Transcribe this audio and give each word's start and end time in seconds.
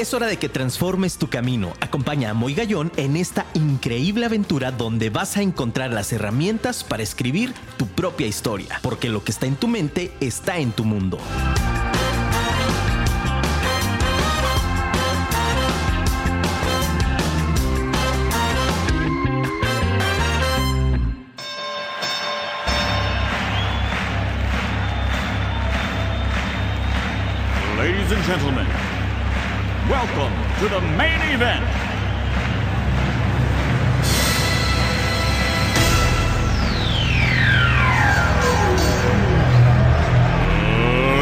Es 0.00 0.14
hora 0.14 0.28
de 0.28 0.38
que 0.38 0.48
transformes 0.48 1.18
tu 1.18 1.28
camino. 1.28 1.74
Acompaña 1.78 2.30
a 2.30 2.34
Moy 2.34 2.54
Gallón 2.54 2.90
en 2.96 3.18
esta 3.18 3.44
increíble 3.52 4.24
aventura 4.24 4.72
donde 4.72 5.10
vas 5.10 5.36
a 5.36 5.42
encontrar 5.42 5.92
las 5.92 6.10
herramientas 6.10 6.84
para 6.84 7.02
escribir 7.02 7.52
tu 7.76 7.86
propia 7.86 8.26
historia, 8.26 8.80
porque 8.80 9.10
lo 9.10 9.22
que 9.22 9.30
está 9.30 9.44
en 9.44 9.56
tu 9.56 9.68
mente 9.68 10.10
está 10.20 10.56
en 10.56 10.72
tu 10.72 10.86
mundo. 10.86 11.18
Ladies 27.76 28.12
and 28.12 28.24
gentlemen, 28.24 28.66
welcome 29.90 30.32
to 30.60 30.68
the 30.68 30.80
main 30.96 31.20
event. 31.34 31.64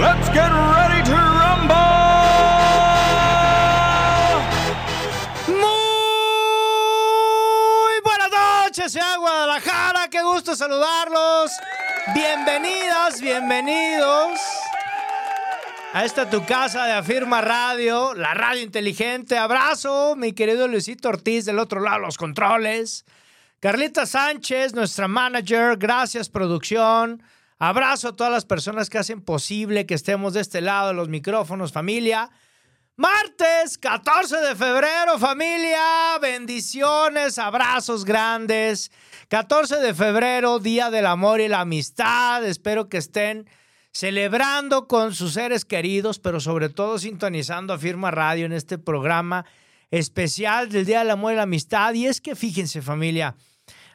Let's 0.03 0.29
get 0.29 0.51
ready 0.53 1.03
to 1.03 1.17
rumble! 1.41 1.95
Muy 5.47 6.81
buenas 8.05 8.31
noches, 8.31 8.93
ciudad 8.93 9.17
Guadalajara. 9.19 10.09
Qué 10.11 10.23
gusto 10.23 10.55
saludarlos. 10.55 11.53
Bienvenidas, 12.15 13.23
bienvenidos 13.23 14.58
a 15.93 16.05
esta 16.05 16.29
tu 16.29 16.45
casa 16.45 16.85
de 16.85 16.93
Afirma 16.93 17.41
Radio, 17.41 18.15
la 18.15 18.35
radio 18.35 18.63
inteligente. 18.63 19.39
Abrazo, 19.39 20.17
mi 20.17 20.33
querido 20.33 20.69
Luisito 20.69 21.09
Ortiz 21.09 21.47
del 21.47 21.59
otro 21.59 21.81
lado, 21.81 22.01
los 22.01 22.19
controles. 22.19 23.05
Carlita 23.61 24.05
Sánchez, 24.05 24.75
nuestra 24.75 25.09
manager. 25.09 25.77
Gracias, 25.79 26.29
producción. 26.29 27.23
Abrazo 27.59 28.09
a 28.09 28.17
todas 28.17 28.33
las 28.33 28.45
personas 28.45 28.91
que 28.91 28.99
hacen 28.99 29.23
posible 29.23 29.87
que 29.87 29.95
estemos 29.95 30.35
de 30.35 30.43
este 30.43 30.61
lado 30.61 30.89
de 30.89 30.95
los 30.95 31.09
micrófonos, 31.09 31.73
familia. 31.73 32.31
Martes 32.97 33.79
14 33.79 34.37
de 34.39 34.57
febrero, 34.57 35.19
familia. 35.19 36.19
Bendiciones, 36.21 37.39
abrazos 37.39 38.05
grandes. 38.05 38.93
14 39.29 39.77
de 39.77 39.95
febrero, 39.95 40.59
Día 40.59 40.91
del 40.91 41.07
Amor 41.07 41.41
y 41.41 41.49
la 41.49 41.61
Amistad. 41.61 42.45
Espero 42.45 42.89
que 42.89 42.99
estén 42.99 43.49
celebrando 43.93 44.87
con 44.87 45.15
sus 45.15 45.35
seres 45.35 45.65
queridos, 45.65 46.19
pero 46.19 46.41
sobre 46.41 46.69
todo 46.69 46.99
sintonizando 46.99 47.73
a 47.73 47.79
Firma 47.79 48.11
Radio 48.11 48.47
en 48.47 48.53
este 48.53 48.79
programa 48.79 49.45
especial 49.91 50.69
del 50.69 50.85
Día 50.85 51.01
del 51.01 51.11
Amor 51.11 51.33
y 51.33 51.37
la 51.37 51.43
Amistad. 51.43 51.95
Y 51.95 52.07
es 52.07 52.21
que 52.21 52.37
fíjense, 52.37 52.83
familia, 52.83 53.37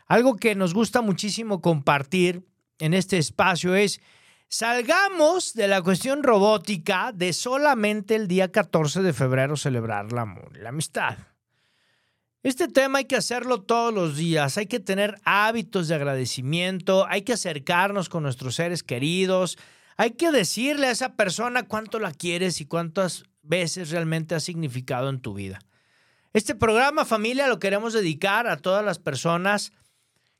algo 0.07 0.35
que 0.35 0.55
nos 0.55 0.73
gusta 0.73 1.01
muchísimo 1.01 1.61
compartir 1.61 2.45
en 2.79 2.93
este 2.93 3.17
espacio 3.17 3.75
es 3.75 4.01
salgamos 4.47 5.53
de 5.53 5.67
la 5.67 5.81
cuestión 5.81 6.21
robótica 6.21 7.11
de 7.13 7.33
solamente 7.33 8.15
el 8.15 8.27
día 8.27 8.51
14 8.51 9.01
de 9.01 9.13
febrero 9.13 9.57
celebrar 9.57 10.07
el 10.11 10.17
amor 10.17 10.51
y 10.55 10.59
la 10.59 10.69
amistad. 10.69 11.17
Este 12.43 12.67
tema 12.67 12.99
hay 12.99 13.05
que 13.05 13.15
hacerlo 13.15 13.61
todos 13.61 13.93
los 13.93 14.17
días, 14.17 14.57
hay 14.57 14.65
que 14.65 14.81
tener 14.81 15.15
hábitos 15.23 15.87
de 15.87 15.95
agradecimiento, 15.95 17.07
hay 17.07 17.21
que 17.21 17.33
acercarnos 17.33 18.09
con 18.09 18.21
nuestros 18.23 18.55
seres 18.55 18.83
queridos, 18.83 19.57
hay 19.97 20.11
que 20.11 20.31
decirle 20.31 20.87
a 20.87 20.91
esa 20.91 21.15
persona 21.15 21.67
cuánto 21.67 21.99
la 21.99 22.11
quieres 22.11 22.61
y 22.61 22.65
cuántas 22.65 23.23
veces 23.41 23.91
realmente 23.91 24.35
ha 24.35 24.39
significado 24.39 25.09
en 25.09 25.19
tu 25.19 25.33
vida. 25.33 25.59
Este 26.33 26.55
programa 26.55 27.05
familia 27.05 27.47
lo 27.47 27.59
queremos 27.59 27.93
dedicar 27.93 28.47
a 28.47 28.57
todas 28.57 28.83
las 28.83 28.97
personas 28.97 29.71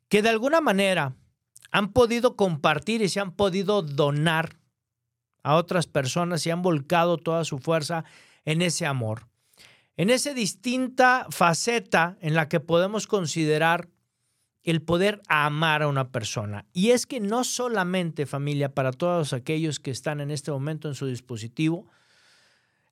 que 0.10 0.22
de 0.22 0.30
alguna 0.30 0.62
manera 0.62 1.16
han 1.72 1.92
podido 1.92 2.36
compartir 2.36 3.02
y 3.02 3.10
se 3.10 3.20
han 3.20 3.32
podido 3.32 3.82
donar 3.82 4.58
a 5.44 5.56
otras 5.56 5.88
personas 5.88 6.46
y 6.46 6.52
han 6.52 6.62
volcado 6.62 7.18
toda 7.18 7.44
su 7.46 7.60
fuerza 7.60 8.06
en 8.46 8.62
ese 8.62 8.86
amor. 8.86 9.28
En 9.98 10.10
esa 10.10 10.34
distinta 10.34 11.28
faceta 11.30 12.18
en 12.22 12.34
la 12.34 12.50
que 12.50 12.60
podemos 12.60 13.06
considerar 13.06 13.90
el 14.64 14.82
poder 14.82 15.22
amar 15.28 15.84
a 15.84 15.88
una 15.88 16.10
persona. 16.10 16.66
Y 16.74 16.92
es 16.92 17.06
que 17.06 17.20
no 17.20 17.44
solamente 17.44 18.26
familia, 18.26 18.74
para 18.74 18.92
todos 18.92 19.34
aquellos 19.34 19.80
que 19.80 19.92
están 19.92 20.22
en 20.22 20.32
este 20.32 20.52
momento 20.52 20.88
en 20.88 20.96
su 20.96 21.06
dispositivo, 21.06 21.88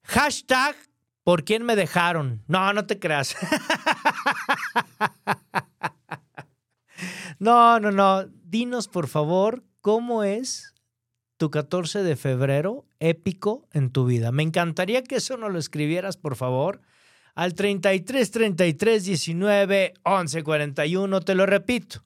hashtag 0.04 0.76
¿por 1.24 1.44
quién 1.44 1.64
me 1.64 1.76
dejaron? 1.76 2.44
No, 2.48 2.74
no 2.74 2.86
te 2.86 3.00
creas. 3.00 3.36
no, 7.40 7.80
no, 7.80 7.92
no. 7.92 8.26
Dinos 8.44 8.90
por 8.90 9.08
favor 9.08 9.64
cómo 9.80 10.24
es 10.24 10.76
tu 11.38 11.50
14 11.50 12.04
de 12.04 12.16
febrero 12.18 12.86
épico 13.00 13.68
en 13.72 13.92
tu 13.92 14.06
vida. 14.06 14.32
Me 14.32 14.44
encantaría 14.44 15.04
que 15.04 15.16
eso 15.16 15.38
nos 15.38 15.52
lo 15.52 15.58
escribieras, 15.58 16.18
por 16.18 16.36
favor 16.36 16.82
al 17.36 17.54
33 17.54 18.32
33 18.32 19.06
19 19.06 19.94
11 20.04 20.44
41. 20.44 21.22
Te 21.22 21.36
lo 21.36 21.46
repito. 21.46 22.04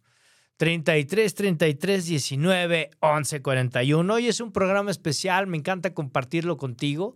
33 0.58 1.36
33 1.36 2.06
19 2.06 2.90
11 3.00 3.42
41. 3.42 4.14
Hoy 4.14 4.28
es 4.28 4.40
un 4.40 4.52
programa 4.52 4.92
especial, 4.92 5.48
me 5.48 5.58
encanta 5.58 5.94
compartirlo 5.94 6.58
contigo. 6.58 7.16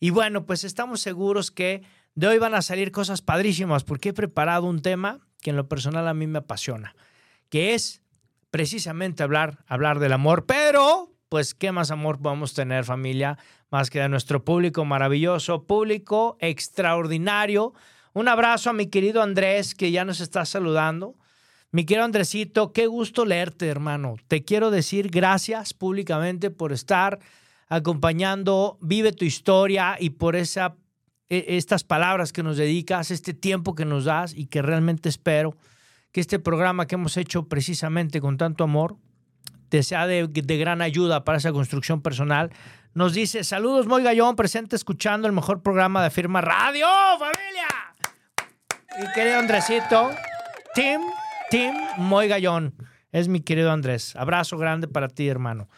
Y 0.00 0.10
bueno, 0.10 0.46
pues 0.46 0.64
estamos 0.64 1.00
seguros 1.00 1.50
que 1.50 1.82
de 2.14 2.26
hoy 2.26 2.38
van 2.38 2.54
a 2.54 2.62
salir 2.62 2.90
cosas 2.90 3.22
padrísimas 3.22 3.84
porque 3.84 4.08
he 4.08 4.12
preparado 4.12 4.66
un 4.66 4.82
tema 4.82 5.20
que 5.40 5.50
en 5.50 5.56
lo 5.56 5.68
personal 5.68 6.08
a 6.08 6.14
mí 6.14 6.26
me 6.26 6.38
apasiona, 6.38 6.94
que 7.48 7.74
es 7.74 8.02
precisamente 8.50 9.22
hablar, 9.22 9.64
hablar 9.66 10.00
del 10.00 10.12
amor, 10.12 10.46
pero 10.46 11.14
pues 11.28 11.54
qué 11.54 11.70
más 11.70 11.92
amor 11.92 12.20
podemos 12.20 12.54
tener 12.54 12.84
familia 12.84 13.38
más 13.70 13.88
que 13.88 14.00
de 14.00 14.08
nuestro 14.08 14.44
público 14.44 14.84
maravilloso, 14.84 15.64
público 15.64 16.36
extraordinario. 16.40 17.72
Un 18.12 18.28
abrazo 18.28 18.70
a 18.70 18.72
mi 18.72 18.88
querido 18.88 19.22
Andrés 19.22 19.74
que 19.74 19.92
ya 19.92 20.04
nos 20.04 20.20
está 20.20 20.44
saludando. 20.44 21.14
Mi 21.70 21.84
querido 21.84 22.04
Andresito, 22.04 22.72
qué 22.72 22.88
gusto 22.88 23.24
leerte, 23.24 23.68
hermano. 23.68 24.16
Te 24.26 24.44
quiero 24.44 24.72
decir 24.72 25.08
gracias 25.08 25.72
públicamente 25.72 26.50
por 26.50 26.72
estar 26.72 27.20
acompañando 27.68 28.76
Vive 28.80 29.12
tu 29.12 29.24
historia 29.24 29.96
y 29.98 30.10
por 30.10 30.34
esa, 30.34 30.74
e, 31.28 31.44
estas 31.56 31.84
palabras 31.84 32.32
que 32.32 32.42
nos 32.42 32.56
dedicas, 32.56 33.12
este 33.12 33.34
tiempo 33.34 33.76
que 33.76 33.84
nos 33.84 34.04
das 34.04 34.34
y 34.34 34.46
que 34.46 34.62
realmente 34.62 35.08
espero 35.08 35.56
que 36.10 36.20
este 36.20 36.40
programa 36.40 36.88
que 36.88 36.96
hemos 36.96 37.16
hecho 37.16 37.46
precisamente 37.46 38.20
con 38.20 38.36
tanto 38.36 38.64
amor 38.64 38.96
te 39.70 39.82
sea 39.82 40.06
de, 40.06 40.26
gran 40.26 40.82
ayuda 40.82 41.24
para 41.24 41.38
esa 41.38 41.52
construcción 41.52 42.02
personal 42.02 42.50
nos 42.92 43.14
dice, 43.14 43.44
saludos 43.44 43.86
Moy 43.86 44.02
Gallón, 44.02 44.34
presente 44.34 44.74
escuchando 44.74 45.28
el 45.28 45.32
mejor 45.32 45.62
programa 45.62 46.02
de 46.02 46.10
Firma 46.10 46.40
Radio, 46.40 46.86
familia. 47.20 47.68
Y 49.00 49.12
querido 49.14 49.38
Andresito, 49.38 50.10
Tim, 50.74 51.00
Tim 51.50 51.72
Moy 51.98 52.26
Gallón, 52.26 52.74
es 53.12 53.28
mi 53.28 53.40
querido 53.40 53.70
Andrés. 53.70 54.16
Abrazo 54.16 54.58
grande 54.58 54.88
para 54.88 55.08
ti, 55.08 55.28
hermano. 55.28 55.68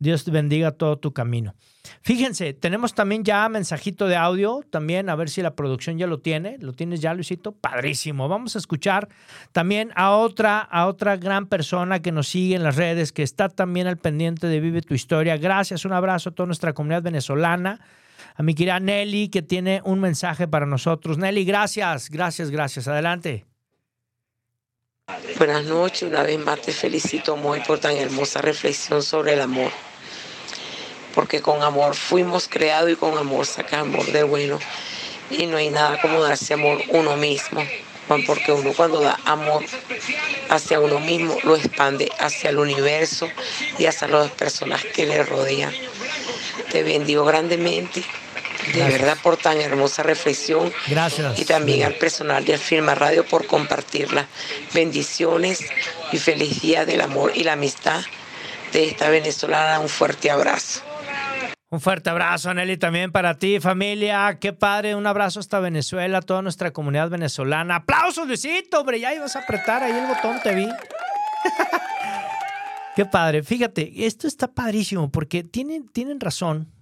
Dios 0.00 0.24
te 0.24 0.30
bendiga 0.30 0.70
todo 0.72 0.98
tu 0.98 1.12
camino. 1.12 1.54
Fíjense, 2.00 2.54
tenemos 2.54 2.94
también 2.94 3.22
ya 3.22 3.46
mensajito 3.50 4.08
de 4.08 4.16
audio, 4.16 4.64
también 4.70 5.10
a 5.10 5.14
ver 5.14 5.28
si 5.28 5.42
la 5.42 5.54
producción 5.54 5.98
ya 5.98 6.06
lo 6.06 6.20
tiene. 6.20 6.56
¿Lo 6.58 6.72
tienes 6.72 7.00
ya, 7.00 7.12
Luisito? 7.12 7.52
Padrísimo. 7.52 8.26
Vamos 8.26 8.56
a 8.56 8.58
escuchar 8.58 9.08
también 9.52 9.92
a 9.96 10.12
otra, 10.12 10.60
a 10.60 10.86
otra 10.86 11.18
gran 11.18 11.46
persona 11.46 12.00
que 12.00 12.12
nos 12.12 12.28
sigue 12.28 12.56
en 12.56 12.62
las 12.62 12.76
redes, 12.76 13.12
que 13.12 13.22
está 13.22 13.50
también 13.50 13.86
al 13.86 13.98
pendiente 13.98 14.46
de 14.46 14.58
Vive 14.58 14.80
tu 14.80 14.94
Historia. 14.94 15.36
Gracias, 15.36 15.84
un 15.84 15.92
abrazo 15.92 16.30
a 16.30 16.32
toda 16.32 16.46
nuestra 16.46 16.72
comunidad 16.72 17.02
venezolana. 17.02 17.78
A 18.36 18.42
mi 18.42 18.54
querida 18.54 18.80
Nelly, 18.80 19.28
que 19.28 19.42
tiene 19.42 19.82
un 19.84 20.00
mensaje 20.00 20.48
para 20.48 20.64
nosotros. 20.64 21.18
Nelly, 21.18 21.44
gracias, 21.44 22.08
gracias, 22.08 22.50
gracias. 22.50 22.88
Adelante. 22.88 23.44
Buenas 25.36 25.66
noches, 25.66 26.04
una 26.04 26.22
vez 26.22 26.38
más 26.38 26.62
te 26.62 26.72
felicito 26.72 27.36
muy 27.36 27.60
por 27.60 27.78
tan 27.80 27.96
hermosa 27.96 28.40
reflexión 28.40 29.02
sobre 29.02 29.34
el 29.34 29.42
amor 29.42 29.70
porque 31.14 31.40
con 31.40 31.62
amor 31.62 31.94
fuimos 31.94 32.48
creados 32.48 32.90
y 32.90 32.96
con 32.96 33.16
amor 33.18 33.46
sacamos 33.46 34.12
de 34.12 34.22
bueno. 34.22 34.58
Y 35.30 35.46
no 35.46 35.56
hay 35.56 35.70
nada 35.70 36.00
como 36.00 36.22
darse 36.22 36.54
amor 36.54 36.82
uno 36.88 37.16
mismo, 37.16 37.64
porque 38.26 38.52
uno 38.52 38.72
cuando 38.72 39.00
da 39.00 39.18
amor 39.24 39.64
hacia 40.48 40.80
uno 40.80 40.98
mismo 40.98 41.36
lo 41.44 41.56
expande 41.56 42.10
hacia 42.18 42.50
el 42.50 42.58
universo 42.58 43.28
y 43.78 43.86
hacia 43.86 44.08
las 44.08 44.30
personas 44.32 44.84
que 44.84 45.06
le 45.06 45.22
rodean. 45.22 45.72
Te 46.70 46.82
bendigo 46.82 47.24
grandemente. 47.24 48.02
De 48.74 48.84
verdad 48.84 49.16
por 49.22 49.36
tan 49.36 49.60
hermosa 49.60 50.02
reflexión. 50.02 50.72
Gracias. 50.86 51.38
Y 51.38 51.44
también 51.44 51.84
al 51.84 51.94
personal 51.94 52.44
de 52.44 52.58
Firma 52.58 52.94
Radio 52.94 53.24
por 53.24 53.46
compartirla. 53.46 54.26
Bendiciones 54.74 55.60
y 56.12 56.18
feliz 56.18 56.60
día 56.60 56.84
del 56.84 57.00
amor 57.00 57.32
y 57.34 57.42
la 57.44 57.54
amistad 57.54 58.02
de 58.72 58.84
esta 58.84 59.08
venezolana. 59.08 59.80
Un 59.80 59.88
fuerte 59.88 60.30
abrazo. 60.30 60.82
Un 61.72 61.80
fuerte 61.80 62.10
abrazo, 62.10 62.52
Nelly, 62.52 62.78
también 62.78 63.12
para 63.12 63.38
ti, 63.38 63.60
familia. 63.60 64.38
Qué 64.40 64.52
padre. 64.52 64.96
Un 64.96 65.06
abrazo 65.06 65.38
hasta 65.38 65.60
Venezuela, 65.60 66.20
toda 66.20 66.42
nuestra 66.42 66.72
comunidad 66.72 67.10
venezolana. 67.10 67.76
¡Aplausos, 67.76 68.26
Luisito! 68.26 68.80
Hombre, 68.80 68.98
ya 68.98 69.14
ibas 69.14 69.36
a 69.36 69.40
apretar 69.40 69.84
ahí 69.84 69.92
el 69.92 70.08
botón, 70.08 70.38
te 70.42 70.52
vi. 70.52 70.66
Qué 72.96 73.06
padre. 73.06 73.44
Fíjate, 73.44 74.04
esto 74.04 74.26
está 74.26 74.52
padrísimo 74.52 75.12
porque 75.12 75.44
tienen, 75.44 75.88
tienen 75.88 76.18
razón. 76.18 76.72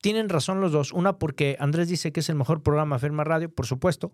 Tienen 0.00 0.28
razón 0.28 0.60
los 0.60 0.70
dos. 0.70 0.92
Una, 0.92 1.18
porque 1.18 1.56
Andrés 1.58 1.88
dice 1.88 2.12
que 2.12 2.20
es 2.20 2.28
el 2.28 2.36
mejor 2.36 2.62
programa 2.62 3.00
Firma 3.00 3.24
Radio, 3.24 3.52
por 3.52 3.66
supuesto. 3.66 4.12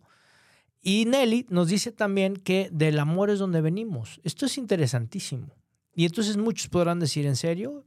Y 0.80 1.04
Nelly 1.04 1.44
nos 1.50 1.68
dice 1.68 1.92
también 1.92 2.36
que 2.36 2.70
del 2.72 2.98
amor 2.98 3.28
es 3.28 3.38
donde 3.38 3.60
venimos. 3.60 4.22
Esto 4.24 4.46
es 4.46 4.56
interesantísimo. 4.56 5.54
Y 5.94 6.06
entonces 6.06 6.38
muchos 6.38 6.68
podrán 6.68 6.98
decir, 6.98 7.26
¿en 7.26 7.36
serio? 7.36 7.84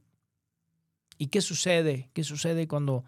¿Y 1.18 1.28
qué 1.28 1.40
sucede? 1.40 2.10
¿Qué 2.12 2.24
sucede 2.24 2.68
cuando, 2.68 3.04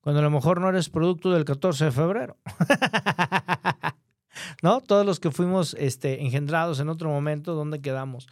cuando 0.00 0.20
a 0.20 0.22
lo 0.22 0.30
mejor 0.30 0.60
no 0.60 0.68
eres 0.68 0.88
producto 0.88 1.30
del 1.30 1.44
14 1.44 1.86
de 1.86 1.92
febrero? 1.92 2.36
¿No? 4.62 4.80
Todos 4.80 5.06
los 5.06 5.20
que 5.20 5.30
fuimos 5.30 5.74
este, 5.78 6.22
engendrados 6.22 6.80
en 6.80 6.88
otro 6.88 7.08
momento, 7.08 7.54
¿dónde 7.54 7.80
quedamos? 7.80 8.26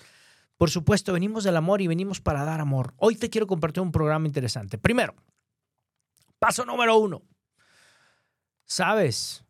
Por 0.57 0.71
supuesto, 0.71 1.13
venimos 1.13 1.45
del 1.45 1.57
amor 1.57 1.81
y 1.81 1.87
venimos 1.87 2.21
para 2.21 2.45
dar 2.45 2.61
amor. 2.61 2.95
Hoy 2.99 3.17
te 3.17 3.31
quiero 3.31 3.47
compartir 3.47 3.83
un 3.83 3.93
programa 3.93 4.27
interesante. 4.27 4.79
Primero, 4.79 5.15
paso 6.39 6.65
número 6.65 6.99
uno. 6.99 7.23
¿Sabes 8.67 9.45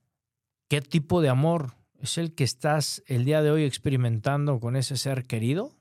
qué 0.68 0.80
tipo 0.80 1.20
de 1.20 1.28
amor 1.28 1.74
es 2.00 2.16
el 2.16 2.34
que 2.34 2.44
estás 2.44 3.02
el 3.06 3.24
día 3.24 3.42
de 3.42 3.50
hoy 3.50 3.64
experimentando 3.64 4.60
con 4.60 4.76
ese 4.76 4.96
ser 4.96 5.24
querido? 5.24 5.72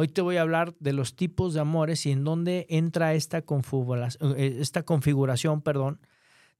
Hoy 0.00 0.06
te 0.06 0.20
voy 0.20 0.36
a 0.36 0.42
hablar 0.42 0.76
de 0.78 0.92
los 0.92 1.16
tipos 1.16 1.54
de 1.54 1.60
amores 1.60 2.06
y 2.06 2.12
en 2.12 2.22
dónde 2.22 2.66
entra 2.68 3.14
esta 3.14 3.42
configuración, 3.42 4.36
eh, 4.38 4.62
configuración 4.84 5.60
perdón, 5.60 6.00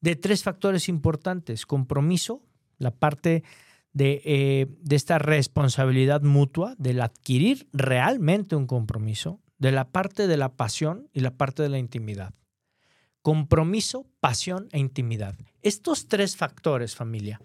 de 0.00 0.16
tres 0.16 0.42
factores 0.42 0.88
importantes. 0.88 1.64
Compromiso, 1.64 2.42
la 2.78 2.90
parte 2.90 3.44
de, 3.92 4.22
eh, 4.24 4.66
de 4.80 4.96
esta 4.96 5.20
responsabilidad 5.20 6.22
mutua, 6.22 6.74
del 6.78 7.00
adquirir 7.00 7.68
realmente 7.72 8.56
un 8.56 8.66
compromiso, 8.66 9.40
de 9.58 9.70
la 9.70 9.92
parte 9.92 10.26
de 10.26 10.36
la 10.36 10.56
pasión 10.56 11.08
y 11.12 11.20
la 11.20 11.36
parte 11.36 11.62
de 11.62 11.68
la 11.68 11.78
intimidad. 11.78 12.34
Compromiso, 13.22 14.04
pasión 14.18 14.68
e 14.72 14.80
intimidad. 14.80 15.36
Estos 15.62 16.08
tres 16.08 16.36
factores, 16.36 16.96
familia, 16.96 17.40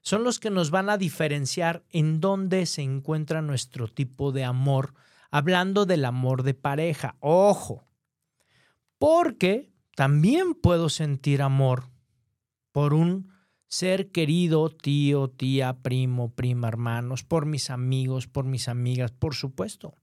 son 0.00 0.24
los 0.24 0.40
que 0.40 0.48
nos 0.48 0.70
van 0.70 0.88
a 0.88 0.96
diferenciar 0.96 1.84
en 1.90 2.22
dónde 2.22 2.64
se 2.64 2.80
encuentra 2.80 3.42
nuestro 3.42 3.86
tipo 3.86 4.32
de 4.32 4.42
amor 4.42 4.94
hablando 5.30 5.86
del 5.86 6.04
amor 6.04 6.42
de 6.42 6.54
pareja. 6.54 7.16
Ojo, 7.20 7.84
porque 8.98 9.72
también 9.94 10.54
puedo 10.54 10.88
sentir 10.88 11.42
amor 11.42 11.84
por 12.72 12.94
un 12.94 13.32
ser 13.68 14.10
querido, 14.10 14.70
tío, 14.70 15.28
tía, 15.28 15.82
primo, 15.82 16.34
prima, 16.34 16.68
hermanos, 16.68 17.24
por 17.24 17.46
mis 17.46 17.70
amigos, 17.70 18.26
por 18.26 18.44
mis 18.44 18.68
amigas, 18.68 19.12
por 19.12 19.34
supuesto. 19.34 19.94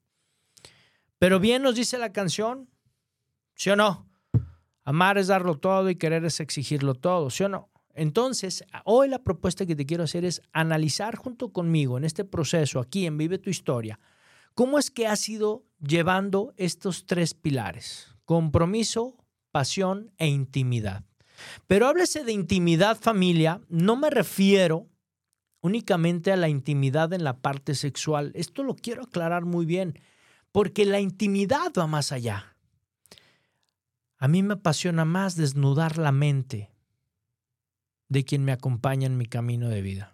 Pero 1.18 1.40
bien 1.40 1.62
nos 1.62 1.76
dice 1.76 1.98
la 1.98 2.12
canción, 2.12 2.70
¿sí 3.56 3.70
o 3.70 3.76
no? 3.76 4.10
Amar 4.84 5.18
es 5.18 5.28
darlo 5.28 5.58
todo 5.60 5.90
y 5.90 5.96
querer 5.96 6.26
es 6.26 6.40
exigirlo 6.40 6.96
todo, 6.96 7.30
¿sí 7.30 7.44
o 7.44 7.50
no? 7.50 7.70
Entonces, 7.94 8.66
hoy 8.86 9.08
la 9.08 9.24
propuesta 9.24 9.66
que 9.66 9.76
te 9.76 9.86
quiero 9.86 10.04
hacer 10.04 10.26
es 10.26 10.42
analizar 10.52 11.16
junto 11.16 11.54
conmigo 11.54 11.98
en 11.98 12.04
este 12.04 12.26
proceso, 12.26 12.80
aquí 12.80 13.06
en 13.06 13.18
Vive 13.18 13.38
tu 13.38 13.50
Historia, 13.50 14.00
¿Cómo 14.56 14.78
es 14.78 14.92
que 14.92 15.08
has 15.08 15.28
ido 15.30 15.66
llevando 15.80 16.54
estos 16.58 17.06
tres 17.06 17.34
pilares? 17.34 18.16
Compromiso, 18.26 19.18
pasión 19.52 20.12
e 20.18 20.28
intimidad. 20.28 21.04
Pero 21.68 21.88
háblese 21.88 22.24
de 22.24 22.34
intimidad 22.34 22.98
familia, 23.00 23.62
no 23.68 23.96
me 23.96 24.10
refiero 24.10 24.88
únicamente 25.62 26.32
a 26.32 26.38
la 26.38 26.50
intimidad 26.50 27.14
en 27.14 27.24
la 27.24 27.38
parte 27.42 27.74
sexual. 27.74 28.32
Esto 28.36 28.64
lo 28.64 28.76
quiero 28.76 29.04
aclarar 29.04 29.46
muy 29.46 29.66
bien, 29.66 30.00
porque 30.52 30.86
la 30.86 31.00
intimidad 31.00 31.72
va 31.78 31.88
más 31.88 32.12
allá. 32.12 32.56
A 34.18 34.28
mí 34.28 34.44
me 34.44 34.54
apasiona 34.54 35.04
más 35.04 35.36
desnudar 35.36 35.98
la 35.98 36.12
mente 36.12 36.70
de 38.08 38.24
quien 38.24 38.44
me 38.46 38.52
acompaña 38.52 39.08
en 39.08 39.18
mi 39.18 39.26
camino 39.26 39.70
de 39.70 39.82
vida. 39.82 40.13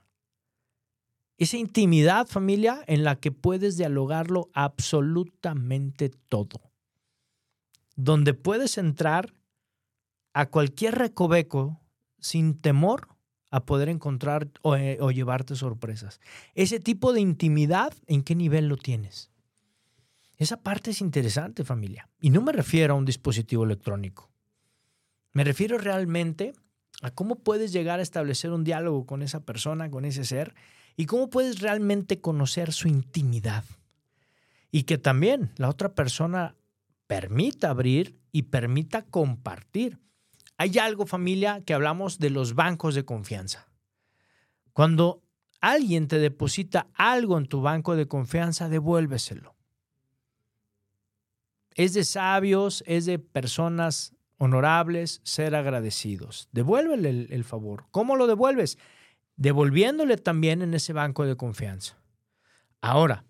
Esa 1.40 1.56
intimidad, 1.56 2.28
familia, 2.28 2.84
en 2.86 3.06
la 3.06 3.16
que 3.16 3.32
puedes 3.32 3.78
dialogarlo 3.78 4.50
absolutamente 4.54 6.10
todo. 6.10 6.62
Donde 7.96 8.34
puedes 8.34 8.78
entrar 8.78 9.34
a 10.34 10.48
cualquier 10.48 10.96
recoveco 10.96 11.80
sin 12.20 12.60
temor 12.60 13.08
a 13.52 13.66
poder 13.66 13.88
encontrar 13.88 14.50
o, 14.62 14.76
eh, 14.76 14.98
o, 15.00 15.12
llevarte 15.12 15.56
sorpresas. 15.56 16.20
Ese 16.56 16.82
tipo 16.82 17.14
de 17.14 17.22
intimidad, 17.22 17.94
¿en 18.08 18.22
qué 18.22 18.36
nivel 18.36 18.68
lo 18.68 18.76
tienes? 18.76 19.32
Esa 20.38 20.58
parte 20.62 20.92
es 20.92 21.00
interesante, 21.00 21.64
familia. 21.64 22.10
Y 22.20 22.32
no 22.32 22.42
me 22.42 22.52
refiero 22.52 22.94
a 22.94 22.98
un 22.98 23.06
dispositivo 23.06 23.64
electrónico. 23.64 24.30
Me 25.32 25.46
refiero 25.46 25.78
realmente 25.78 26.52
a 27.02 27.12
cómo 27.12 27.36
puedes 27.36 27.72
llegar 27.72 28.00
a 28.00 28.04
establecer 28.04 28.52
un 28.52 28.66
diálogo 28.66 29.06
con 29.06 29.22
esa 29.22 29.40
persona, 29.46 29.90
con 29.90 30.04
ese 30.04 30.26
ser, 30.26 30.54
y 31.00 31.06
cómo 31.06 31.30
puedes 31.30 31.62
realmente 31.62 32.20
conocer 32.20 32.74
su 32.74 32.90
intimidad. 32.90 33.64
Y 34.70 34.84
que 34.84 34.98
también 34.98 35.54
la 35.56 35.70
otra 35.70 35.96
persona 35.96 36.58
permita 37.08 37.70
abrir 37.70 38.20
y 38.34 38.44
permita 38.44 39.04
compartir. 39.04 39.98
Hay 40.58 40.78
algo, 40.78 41.06
familia, 41.06 41.64
que 41.66 41.74
hablamos 41.74 42.20
de 42.20 42.32
los 42.32 42.54
bancos 42.54 42.96
de 42.96 43.06
confianza. 43.06 43.70
Cuando 44.74 45.24
alguien 45.62 46.10
te 46.10 46.20
deposita 46.20 46.88
algo 46.96 47.38
en 47.38 47.46
tu 47.46 47.62
banco 47.62 47.96
de 47.96 48.10
confianza, 48.10 48.68
devuélveselo. 48.68 49.56
Es 51.76 51.94
de 51.94 52.04
sabios, 52.04 52.84
es 52.86 53.06
de 53.06 53.20
personas 53.20 54.18
honorables 54.38 55.22
ser 55.24 55.56
agradecidos. 55.56 56.50
Devuélvele 56.52 57.10
el, 57.10 57.28
el 57.32 57.46
favor. 57.46 57.86
¿Cómo 57.92 58.18
lo 58.18 58.28
devuelves? 58.28 58.78
Devolviéndole 59.40 60.18
también 60.18 60.62
en 60.62 60.74
ese 60.74 60.92
banco 60.92 61.26
de 61.26 61.38
confianza. 61.38 61.98
Ahora, 62.82 63.24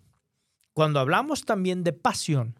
cuando 0.72 0.98
hablamos 0.98 1.44
también 1.44 1.84
de 1.84 1.92
pasión, 1.92 2.58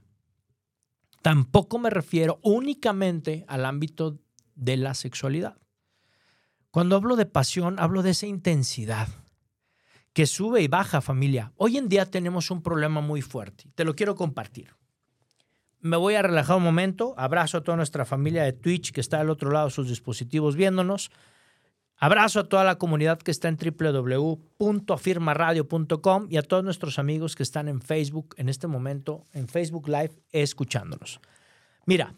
tampoco 1.21 1.79
me 1.81 1.91
refiero 1.91 2.39
únicamente 2.43 3.45
al 3.49 3.65
ámbito 3.65 4.21
de 4.55 4.77
la 4.77 4.95
sexualidad. 4.95 5.59
Cuando 6.71 6.95
hablo 6.95 7.17
de 7.17 7.27
pasión, 7.27 7.81
hablo 7.81 8.03
de 8.05 8.11
esa 8.11 8.29
intensidad 8.29 9.09
que 10.13 10.27
sube 10.27 10.63
y 10.63 10.69
baja 10.69 11.01
familia. 11.01 11.53
Hoy 11.57 11.77
en 11.77 11.89
día 11.89 12.07
tenemos 12.07 12.53
un 12.53 12.63
problema 12.63 13.01
muy 13.01 13.21
fuerte. 13.21 13.65
Te 13.75 13.85
lo 13.85 13.97
quiero 13.97 14.15
compartir. 14.15 14.77
Me 15.81 15.97
voy 15.97 16.15
a 16.15 16.23
relajar 16.23 16.57
un 16.57 16.63
momento. 16.63 17.15
Abrazo 17.17 17.59
a 17.59 17.65
toda 17.65 17.77
nuestra 17.77 18.05
familia 18.05 18.45
de 18.45 18.53
Twitch 18.53 18.93
que 18.93 19.01
está 19.01 19.19
al 19.19 19.31
otro 19.31 19.51
lado 19.51 19.67
de 19.67 19.73
sus 19.73 19.89
dispositivos 19.89 20.55
viéndonos. 20.55 21.11
Abrazo 22.03 22.41
a 22.41 22.49
toda 22.49 22.65
la 22.65 22.79
comunidad 22.79 23.19
que 23.19 23.31
está 23.31 23.49
en 23.49 23.59
www.afirmaradio.com 23.59 26.29
y 26.31 26.39
a 26.39 26.43
todos 26.43 26.65
nuestros 26.65 26.99
amigos 26.99 27.37
que 27.37 27.43
están 27.43 27.69
en 27.69 27.83
Facebook 27.83 28.35
en 28.39 28.49
este 28.49 28.67
momento, 28.67 29.27
en 29.35 29.49
Facebook 29.49 29.87
Live, 29.87 30.13
escuchándonos. 30.33 31.21
Mira, 31.85 32.15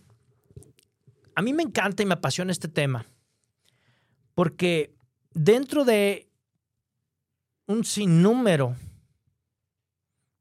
a 1.34 1.42
mí 1.42 1.52
me 1.52 1.64
encanta 1.64 2.04
y 2.04 2.06
me 2.06 2.14
apasiona 2.14 2.52
este 2.52 2.68
tema 2.68 3.06
porque 4.34 4.94
dentro 5.34 5.84
de 5.84 6.28
un 7.66 7.84
sinnúmero 7.84 8.76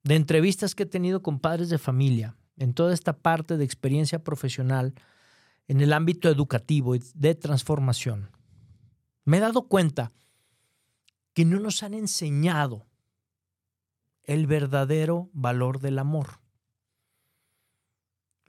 de 0.04 0.18
entrevistas 0.18 0.76
que 0.76 0.84
he 0.84 0.88
tenido 0.88 1.24
con 1.24 1.40
padres 1.40 1.70
de 1.70 1.80
familia, 1.80 2.36
en 2.58 2.76
toda 2.76 2.94
esta 2.94 3.18
parte 3.18 3.58
de 3.58 3.66
experiencia 3.66 4.24
profesional, 4.24 4.94
en 5.68 5.82
el 5.82 5.94
ámbito 5.94 6.30
educativo 6.30 6.94
y 6.94 7.02
de 7.16 7.34
transformación, 7.34 8.30
me 9.26 9.38
he 9.38 9.40
dado 9.40 9.68
cuenta 9.68 10.12
que 11.34 11.46
no 11.46 11.60
nos 11.60 11.84
han 11.84 11.94
enseñado 11.94 12.86
el 14.24 14.48
verdadero 14.48 15.30
valor 15.34 15.80
del 15.80 16.00
amor. 16.00 16.40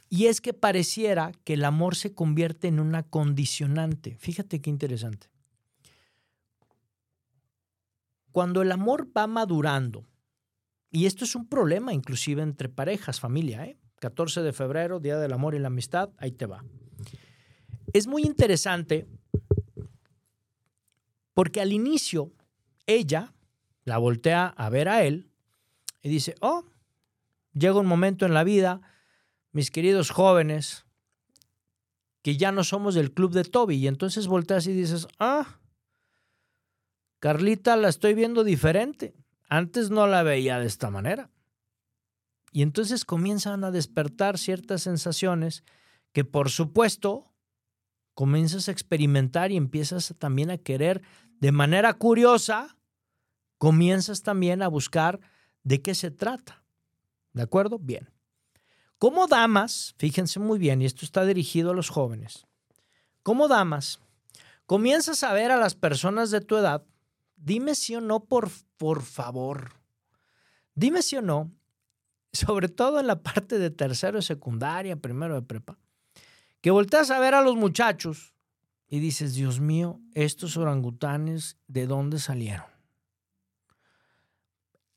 Y 0.08 0.26
es 0.26 0.40
que 0.40 0.52
pareciera 0.52 1.32
que 1.44 1.54
el 1.54 1.64
amor 1.64 1.96
se 1.96 2.14
convierte 2.14 2.68
en 2.68 2.80
una 2.80 3.02
condicionante. 3.02 4.16
Fíjate 4.18 4.60
qué 4.60 4.68
interesante. 4.68 5.30
Cuando 8.30 8.62
el 8.62 8.72
amor 8.72 9.10
va 9.16 9.26
madurando, 9.26 10.06
y 10.90 11.06
esto 11.06 11.24
es 11.24 11.34
un 11.34 11.48
problema 11.48 11.94
inclusive 11.94 12.42
entre 12.42 12.68
parejas, 12.68 13.20
familia, 13.20 13.64
¿eh? 13.64 13.78
14 14.00 14.42
de 14.42 14.52
febrero, 14.52 15.00
Día 15.00 15.16
del 15.18 15.32
Amor 15.32 15.54
y 15.54 15.60
la 15.60 15.68
Amistad, 15.68 16.10
ahí 16.18 16.32
te 16.32 16.44
va. 16.44 16.64
Es 17.92 18.06
muy 18.06 18.24
interesante 18.24 19.06
porque 21.34 21.60
al 21.60 21.72
inicio 21.72 22.32
ella 22.86 23.32
la 23.84 23.98
voltea 23.98 24.46
a 24.46 24.68
ver 24.70 24.88
a 24.88 25.04
él 25.04 25.30
y 26.02 26.08
dice, 26.08 26.34
oh, 26.40 26.64
llega 27.52 27.80
un 27.80 27.86
momento 27.86 28.26
en 28.26 28.34
la 28.34 28.44
vida, 28.44 28.80
mis 29.52 29.70
queridos 29.70 30.10
jóvenes, 30.10 30.84
que 32.22 32.36
ya 32.36 32.52
no 32.52 32.64
somos 32.64 32.94
del 32.94 33.12
club 33.12 33.32
de 33.32 33.44
Toby. 33.44 33.76
Y 33.76 33.88
entonces 33.88 34.26
volteas 34.26 34.66
y 34.66 34.72
dices, 34.72 35.08
ah, 35.18 35.58
Carlita 37.18 37.76
la 37.76 37.88
estoy 37.88 38.14
viendo 38.14 38.44
diferente. 38.44 39.14
Antes 39.48 39.90
no 39.90 40.06
la 40.06 40.22
veía 40.22 40.58
de 40.58 40.66
esta 40.66 40.90
manera. 40.90 41.30
Y 42.52 42.62
entonces 42.62 43.04
comienzan 43.04 43.64
a 43.64 43.70
despertar 43.70 44.38
ciertas 44.38 44.82
sensaciones 44.82 45.64
que 46.12 46.24
por 46.24 46.50
supuesto 46.50 47.31
comienzas 48.14 48.68
a 48.68 48.72
experimentar 48.72 49.50
y 49.52 49.56
empiezas 49.56 50.14
también 50.18 50.50
a 50.50 50.58
querer 50.58 51.02
de 51.40 51.52
manera 51.52 51.94
curiosa, 51.94 52.76
comienzas 53.58 54.22
también 54.22 54.62
a 54.62 54.68
buscar 54.68 55.20
de 55.62 55.82
qué 55.82 55.94
se 55.94 56.10
trata. 56.10 56.64
¿De 57.32 57.42
acuerdo? 57.42 57.78
Bien. 57.78 58.10
Como 58.98 59.26
damas, 59.26 59.94
fíjense 59.98 60.38
muy 60.38 60.58
bien, 60.58 60.80
y 60.80 60.84
esto 60.84 61.04
está 61.04 61.24
dirigido 61.24 61.70
a 61.70 61.74
los 61.74 61.88
jóvenes, 61.88 62.46
como 63.24 63.48
damas, 63.48 63.98
comienzas 64.66 65.24
a 65.24 65.32
ver 65.32 65.50
a 65.50 65.56
las 65.56 65.74
personas 65.74 66.30
de 66.30 66.40
tu 66.40 66.56
edad, 66.56 66.84
dime 67.34 67.74
si 67.74 67.96
o 67.96 68.00
no, 68.00 68.20
por, 68.20 68.48
por 68.76 69.02
favor, 69.02 69.72
dime 70.76 71.02
si 71.02 71.16
o 71.16 71.22
no, 71.22 71.50
sobre 72.32 72.68
todo 72.68 73.00
en 73.00 73.08
la 73.08 73.22
parte 73.22 73.58
de 73.58 73.70
tercero 73.70 74.18
de 74.18 74.22
secundaria, 74.22 74.94
primero 74.94 75.34
de 75.34 75.42
prepa, 75.42 75.78
que 76.62 76.70
volteas 76.70 77.10
a 77.10 77.18
ver 77.18 77.34
a 77.34 77.42
los 77.42 77.56
muchachos 77.56 78.34
y 78.88 79.00
dices, 79.00 79.34
Dios 79.34 79.60
mío, 79.60 80.00
estos 80.14 80.56
orangutanes, 80.56 81.58
¿de 81.66 81.86
dónde 81.86 82.18
salieron? 82.18 82.66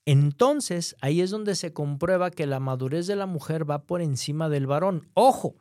Entonces, 0.05 0.95
ahí 1.01 1.21
es 1.21 1.31
donde 1.31 1.55
se 1.55 1.73
comprueba 1.73 2.29
que 2.29 2.45
la 2.45 2.59
madurez 2.59 3.07
de 3.07 3.15
la 3.15 3.25
mujer 3.25 3.69
va 3.69 3.87
por 3.87 4.01
encima 4.01 4.47
del 4.47 4.67
varón. 4.67 5.09
Ojo, 5.15 5.55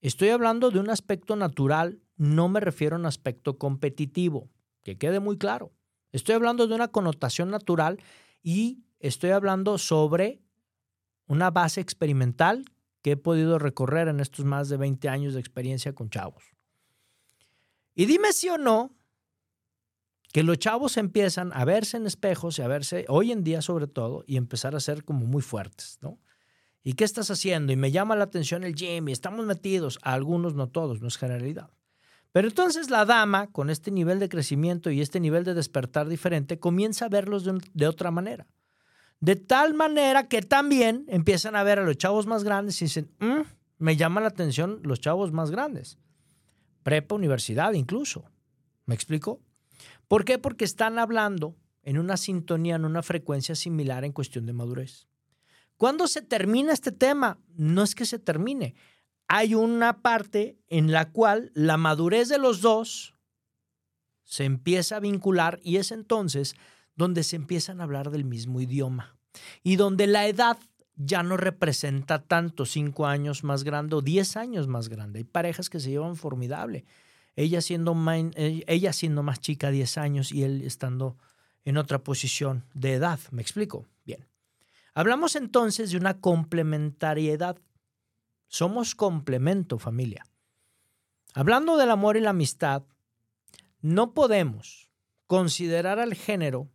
estoy 0.00 0.30
hablando 0.30 0.70
de 0.70 0.80
un 0.80 0.88
aspecto 0.88 1.36
natural, 1.36 2.00
no 2.16 2.48
me 2.48 2.60
refiero 2.60 2.96
a 2.96 2.98
un 2.98 3.06
aspecto 3.06 3.58
competitivo, 3.58 4.48
que 4.82 4.96
quede 4.96 5.20
muy 5.20 5.36
claro. 5.36 5.72
Estoy 6.12 6.36
hablando 6.36 6.66
de 6.66 6.74
una 6.74 6.88
connotación 6.88 7.50
natural 7.50 8.02
y 8.42 8.82
estoy 8.98 9.30
hablando 9.30 9.76
sobre 9.76 10.40
una 11.26 11.50
base 11.50 11.82
experimental 11.82 12.64
que 13.02 13.12
he 13.12 13.16
podido 13.16 13.58
recorrer 13.58 14.08
en 14.08 14.20
estos 14.20 14.44
más 14.44 14.68
de 14.68 14.76
20 14.76 15.08
años 15.08 15.34
de 15.34 15.40
experiencia 15.40 15.94
con 15.94 16.10
chavos. 16.10 16.44
Y 17.94 18.06
dime 18.06 18.32
si 18.32 18.48
o 18.48 18.58
no 18.58 18.94
que 20.32 20.42
los 20.42 20.58
chavos 20.58 20.96
empiezan 20.96 21.50
a 21.54 21.64
verse 21.64 21.96
en 21.96 22.06
espejos 22.06 22.58
y 22.58 22.62
a 22.62 22.68
verse, 22.68 23.04
hoy 23.08 23.32
en 23.32 23.42
día 23.42 23.62
sobre 23.62 23.88
todo, 23.88 24.22
y 24.26 24.36
empezar 24.36 24.76
a 24.76 24.80
ser 24.80 25.04
como 25.04 25.26
muy 25.26 25.42
fuertes, 25.42 25.98
¿no? 26.00 26.20
¿Y 26.82 26.94
qué 26.94 27.04
estás 27.04 27.30
haciendo? 27.30 27.72
Y 27.72 27.76
me 27.76 27.90
llama 27.90 28.16
la 28.16 28.24
atención 28.24 28.64
el 28.64 28.74
gym 28.74 29.08
y 29.08 29.12
estamos 29.12 29.44
metidos, 29.44 29.98
a 30.02 30.14
algunos, 30.14 30.54
no 30.54 30.68
todos, 30.68 31.00
no 31.00 31.08
es 31.08 31.18
generalidad. 31.18 31.70
Pero 32.32 32.48
entonces 32.48 32.90
la 32.90 33.04
dama, 33.04 33.48
con 33.48 33.70
este 33.70 33.90
nivel 33.90 34.20
de 34.20 34.28
crecimiento 34.28 34.90
y 34.90 35.00
este 35.00 35.20
nivel 35.20 35.44
de 35.44 35.54
despertar 35.54 36.08
diferente, 36.08 36.58
comienza 36.58 37.06
a 37.06 37.08
verlos 37.08 37.44
de, 37.74 37.86
otra 37.86 38.10
manera. 38.10 38.46
De 39.20 39.36
tal 39.36 39.74
manera 39.74 40.28
que 40.28 40.40
también 40.40 41.04
empiezan 41.08 41.54
a 41.54 41.62
ver 41.62 41.78
a 41.78 41.84
los 41.84 41.98
chavos 41.98 42.26
más 42.26 42.42
grandes 42.42 42.80
y 42.80 42.86
dicen, 42.86 43.10
mm, 43.18 43.42
me 43.78 43.96
llama 43.96 44.20
la 44.20 44.28
atención 44.28 44.80
los 44.82 45.00
chavos 45.00 45.30
más 45.32 45.50
grandes. 45.50 45.98
Prepa, 46.82 47.14
universidad 47.14 47.72
incluso. 47.74 48.24
¿Me 48.86 48.94
explico? 48.94 49.40
¿Por 50.08 50.24
qué? 50.24 50.38
Porque 50.38 50.64
están 50.64 50.98
hablando 50.98 51.54
en 51.82 51.98
una 51.98 52.16
sintonía, 52.16 52.76
en 52.76 52.84
una 52.84 53.02
frecuencia 53.02 53.54
similar 53.54 54.04
en 54.04 54.12
cuestión 54.12 54.46
de 54.46 54.52
madurez. 54.54 55.06
¿Cuándo 55.76 56.08
se 56.08 56.22
termina 56.22 56.72
este 56.72 56.92
tema? 56.92 57.38
No 57.54 57.82
es 57.82 57.94
que 57.94 58.06
se 58.06 58.18
termine. 58.18 58.74
Hay 59.28 59.54
una 59.54 60.02
parte 60.02 60.58
en 60.68 60.92
la 60.92 61.10
cual 61.12 61.52
la 61.54 61.76
madurez 61.76 62.28
de 62.28 62.38
los 62.38 62.60
dos 62.60 63.14
se 64.24 64.44
empieza 64.44 64.96
a 64.96 65.00
vincular 65.00 65.60
y 65.62 65.76
es 65.76 65.90
entonces 65.90 66.54
donde 66.96 67.22
se 67.22 67.36
empiezan 67.36 67.80
a 67.80 67.84
hablar 67.84 68.10
del 68.10 68.24
mismo 68.24 68.60
idioma 68.60 69.16
y 69.62 69.76
donde 69.76 70.06
la 70.06 70.26
edad 70.26 70.58
ya 70.96 71.22
no 71.22 71.36
representa 71.36 72.22
tanto 72.22 72.66
cinco 72.66 73.06
años 73.06 73.44
más 73.44 73.64
grande 73.64 73.96
o 73.96 74.02
diez 74.02 74.36
años 74.36 74.68
más 74.68 74.88
grande. 74.88 75.18
Hay 75.18 75.24
parejas 75.24 75.70
que 75.70 75.80
se 75.80 75.90
llevan 75.90 76.16
formidable 76.16 76.84
ella 77.36 77.60
siendo, 77.60 77.96
eh, 78.08 78.64
ella 78.66 78.92
siendo 78.92 79.22
más 79.22 79.40
chica, 79.40 79.70
10 79.70 79.98
años, 79.98 80.32
y 80.32 80.42
él 80.42 80.62
estando 80.62 81.16
en 81.64 81.76
otra 81.76 82.02
posición 82.02 82.64
de 82.74 82.94
edad. 82.94 83.18
¿Me 83.30 83.42
explico? 83.42 83.86
Bien. 84.04 84.26
Hablamos 84.94 85.36
entonces 85.36 85.90
de 85.90 85.96
una 85.96 86.20
complementariedad. 86.20 87.58
Somos 88.48 88.94
complemento, 88.94 89.78
familia. 89.78 90.26
Hablando 91.32 91.76
del 91.76 91.90
amor 91.90 92.16
y 92.16 92.20
la 92.20 92.30
amistad, 92.30 92.82
no 93.80 94.12
podemos 94.12 94.90
considerar 95.26 96.00
al 96.00 96.14
género 96.14 96.68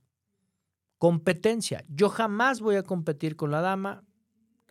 competencia. 1.05 1.85
Yo 1.87 2.09
jamás 2.09 2.61
voy 2.61 2.77
a 2.77 2.81
competir 2.81 3.35
con 3.35 3.51
la 3.51 3.61
dama, 3.61 4.03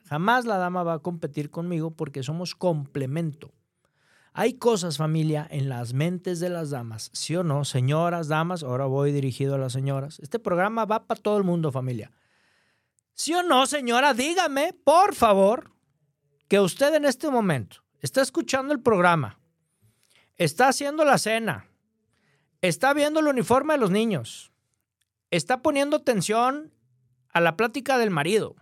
jamás 0.04 0.46
la 0.46 0.58
dama 0.58 0.82
va 0.82 0.94
a 0.94 0.98
competir 0.98 1.48
conmigo 1.48 1.92
porque 1.92 2.24
somos 2.24 2.56
complemento. 2.56 3.52
Hay 4.32 4.54
cosas, 4.54 4.96
familia, 4.96 5.46
en 5.48 5.68
las 5.68 5.94
mentes 5.94 6.40
de 6.40 6.48
las 6.48 6.70
damas, 6.70 7.10
¿sí 7.12 7.36
o 7.36 7.44
no? 7.44 7.64
Señoras, 7.64 8.26
damas, 8.26 8.64
ahora 8.64 8.86
voy 8.86 9.12
dirigido 9.12 9.54
a 9.54 9.58
las 9.58 9.74
señoras. 9.74 10.18
Este 10.18 10.40
programa 10.40 10.84
va 10.86 11.06
para 11.06 11.22
todo 11.22 11.38
el 11.38 11.44
mundo, 11.44 11.70
familia. 11.70 12.10
¿Sí 13.12 13.32
o 13.32 13.44
no, 13.44 13.64
señora? 13.66 14.12
Dígame, 14.12 14.72
por 14.72 15.14
favor, 15.14 15.70
que 16.48 16.58
usted 16.58 16.94
en 16.94 17.04
este 17.04 17.30
momento 17.30 17.84
está 18.00 18.22
escuchando 18.22 18.74
el 18.74 18.80
programa, 18.80 19.38
está 20.36 20.66
haciendo 20.66 21.04
la 21.04 21.18
cena, 21.18 21.68
está 22.60 22.92
viendo 22.92 23.20
el 23.20 23.28
uniforme 23.28 23.74
de 23.74 23.78
los 23.78 23.92
niños, 23.92 24.50
está 25.36 25.62
poniendo 25.62 25.96
atención 25.96 26.72
a 27.32 27.40
la 27.40 27.56
plática 27.56 27.98
del 27.98 28.10
marido, 28.10 28.54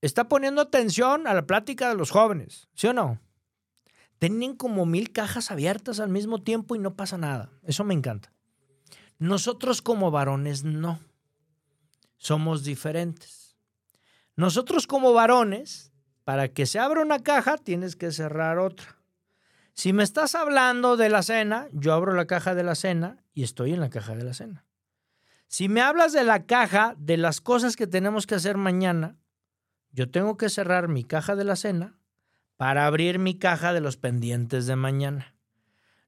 está 0.00 0.28
poniendo 0.28 0.62
atención 0.62 1.26
a 1.26 1.34
la 1.34 1.46
plática 1.46 1.88
de 1.88 1.96
los 1.96 2.10
jóvenes, 2.10 2.68
¿sí 2.74 2.86
o 2.86 2.92
no? 2.92 3.20
Tienen 4.20 4.54
como 4.54 4.86
mil 4.86 5.12
cajas 5.12 5.50
abiertas 5.50 5.98
al 5.98 6.10
mismo 6.10 6.42
tiempo 6.42 6.76
y 6.76 6.78
no 6.78 6.94
pasa 6.94 7.18
nada. 7.18 7.50
Eso 7.62 7.84
me 7.84 7.94
encanta. 7.94 8.32
Nosotros 9.18 9.82
como 9.82 10.10
varones 10.10 10.62
no. 10.62 11.00
Somos 12.18 12.62
diferentes. 12.62 13.56
Nosotros 14.36 14.86
como 14.86 15.12
varones, 15.12 15.92
para 16.24 16.48
que 16.48 16.66
se 16.66 16.78
abra 16.78 17.02
una 17.02 17.22
caja, 17.22 17.56
tienes 17.56 17.96
que 17.96 18.12
cerrar 18.12 18.58
otra. 18.58 18.98
Si 19.72 19.92
me 19.94 20.02
estás 20.02 20.34
hablando 20.34 20.98
de 20.98 21.08
la 21.08 21.22
cena, 21.22 21.68
yo 21.72 21.94
abro 21.94 22.12
la 22.12 22.26
caja 22.26 22.54
de 22.54 22.62
la 22.62 22.74
cena 22.74 23.24
y 23.32 23.42
estoy 23.42 23.72
en 23.72 23.80
la 23.80 23.88
caja 23.88 24.14
de 24.14 24.24
la 24.24 24.34
cena. 24.34 24.64
Si 25.50 25.68
me 25.68 25.80
hablas 25.80 26.12
de 26.12 26.22
la 26.22 26.46
caja 26.46 26.94
de 26.96 27.16
las 27.16 27.40
cosas 27.40 27.74
que 27.74 27.88
tenemos 27.88 28.24
que 28.24 28.36
hacer 28.36 28.56
mañana, 28.56 29.16
yo 29.90 30.08
tengo 30.08 30.36
que 30.36 30.48
cerrar 30.48 30.86
mi 30.86 31.02
caja 31.02 31.34
de 31.34 31.42
la 31.42 31.56
cena 31.56 31.98
para 32.56 32.86
abrir 32.86 33.18
mi 33.18 33.36
caja 33.36 33.72
de 33.72 33.80
los 33.80 33.96
pendientes 33.96 34.66
de 34.66 34.76
mañana. 34.76 35.34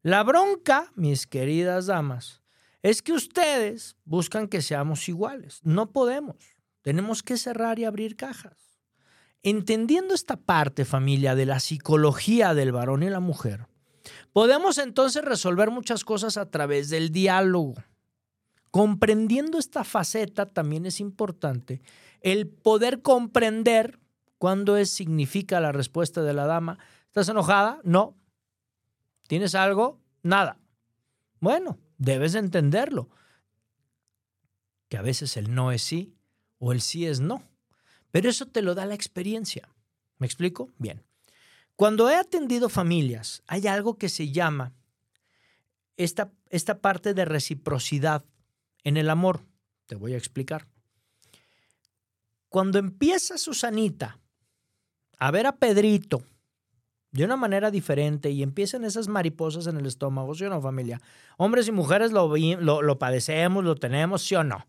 La 0.02 0.22
bronca, 0.22 0.92
mis 0.94 1.26
queridas 1.26 1.87
damas, 1.87 2.40
es 2.82 3.02
que 3.02 3.12
ustedes 3.12 3.96
buscan 4.04 4.46
que 4.46 4.62
seamos 4.62 5.08
iguales. 5.08 5.58
No 5.64 5.90
podemos. 5.90 6.37
Tenemos 6.80 7.25
que 7.25 7.37
cerrar 7.37 7.80
y 7.80 7.84
abrir 7.84 8.14
cajas. 8.14 8.78
Entendiendo 9.42 10.14
esta 10.14 10.37
parte, 10.37 10.84
familia, 10.84 11.34
de 11.34 11.46
la 11.46 11.58
psicología 11.58 12.54
del 12.54 12.70
varón 12.70 13.02
y 13.02 13.11
la 13.11 13.18
mujer, 13.18 13.66
podemos 14.32 14.78
entonces 14.78 15.25
resolver 15.25 15.72
muchas 15.72 16.04
cosas 16.04 16.37
a 16.37 16.49
través 16.49 16.90
del 16.90 17.11
diálogo. 17.11 17.75
Comprendiendo 18.73 19.59
esta 19.59 19.85
faceta 19.85 20.47
también 20.47 20.87
es 20.87 20.99
importante 20.99 21.81
el 22.23 22.49
poder 22.49 23.02
comprender 23.02 24.00
¿Cuándo 24.43 24.76
es 24.76 24.91
significa 24.91 25.61
la 25.61 25.71
respuesta 25.71 26.21
de 26.21 26.33
la 26.33 26.47
dama? 26.47 26.76
¿Estás 27.07 27.29
enojada? 27.29 27.79
No. 27.85 28.19
¿Tienes 29.29 29.55
algo? 29.55 30.00
Nada. 30.25 30.59
Bueno, 31.38 31.79
debes 31.97 32.35
entenderlo. 32.35 33.09
Que 34.88 34.97
a 34.97 35.02
veces 35.02 35.37
el 35.37 35.55
no 35.55 35.71
es 35.71 35.83
sí 35.83 36.17
o 36.59 36.73
el 36.73 36.81
sí 36.81 37.07
es 37.07 37.21
no. 37.21 37.45
Pero 38.11 38.29
eso 38.29 38.47
te 38.47 38.62
lo 38.62 38.75
da 38.75 38.85
la 38.85 38.97
experiencia. 38.97 39.69
¿Me 40.19 40.26
explico? 40.26 40.73
Bien. 40.76 41.05
Cuando 41.76 42.11
he 42.11 42.17
atendido 42.17 42.69
familias, 42.69 43.45
hay 43.47 43.69
algo 43.69 43.97
que 43.97 44.09
se 44.09 44.33
llama 44.33 44.73
esta, 45.97 46.33
esta 46.50 46.81
parte 46.81 47.14
de 47.14 47.26
reciprocidad 47.26 48.25
en 48.84 48.96
el 48.96 49.10
amor. 49.10 49.40
Te 49.86 49.94
voy 49.94 50.14
a 50.14 50.16
explicar. 50.16 50.66
Cuando 52.48 52.78
empieza 52.78 53.38
Susanita 53.38 54.18
a 55.18 55.30
ver 55.30 55.46
a 55.46 55.56
Pedrito 55.56 56.22
de 57.10 57.24
una 57.24 57.36
manera 57.36 57.70
diferente 57.70 58.30
y 58.30 58.42
empiezan 58.42 58.84
esas 58.84 59.08
mariposas 59.08 59.66
en 59.66 59.76
el 59.76 59.86
estómago, 59.86 60.34
¿sí 60.34 60.44
o 60.44 60.50
no, 60.50 60.60
familia? 60.60 61.00
Hombres 61.36 61.68
y 61.68 61.72
mujeres 61.72 62.12
lo, 62.12 62.28
lo, 62.82 62.98
padecemos, 62.98 63.64
lo 63.64 63.76
tenemos, 63.76 64.22
¿sí 64.22 64.34
o 64.34 64.44
no? 64.44 64.66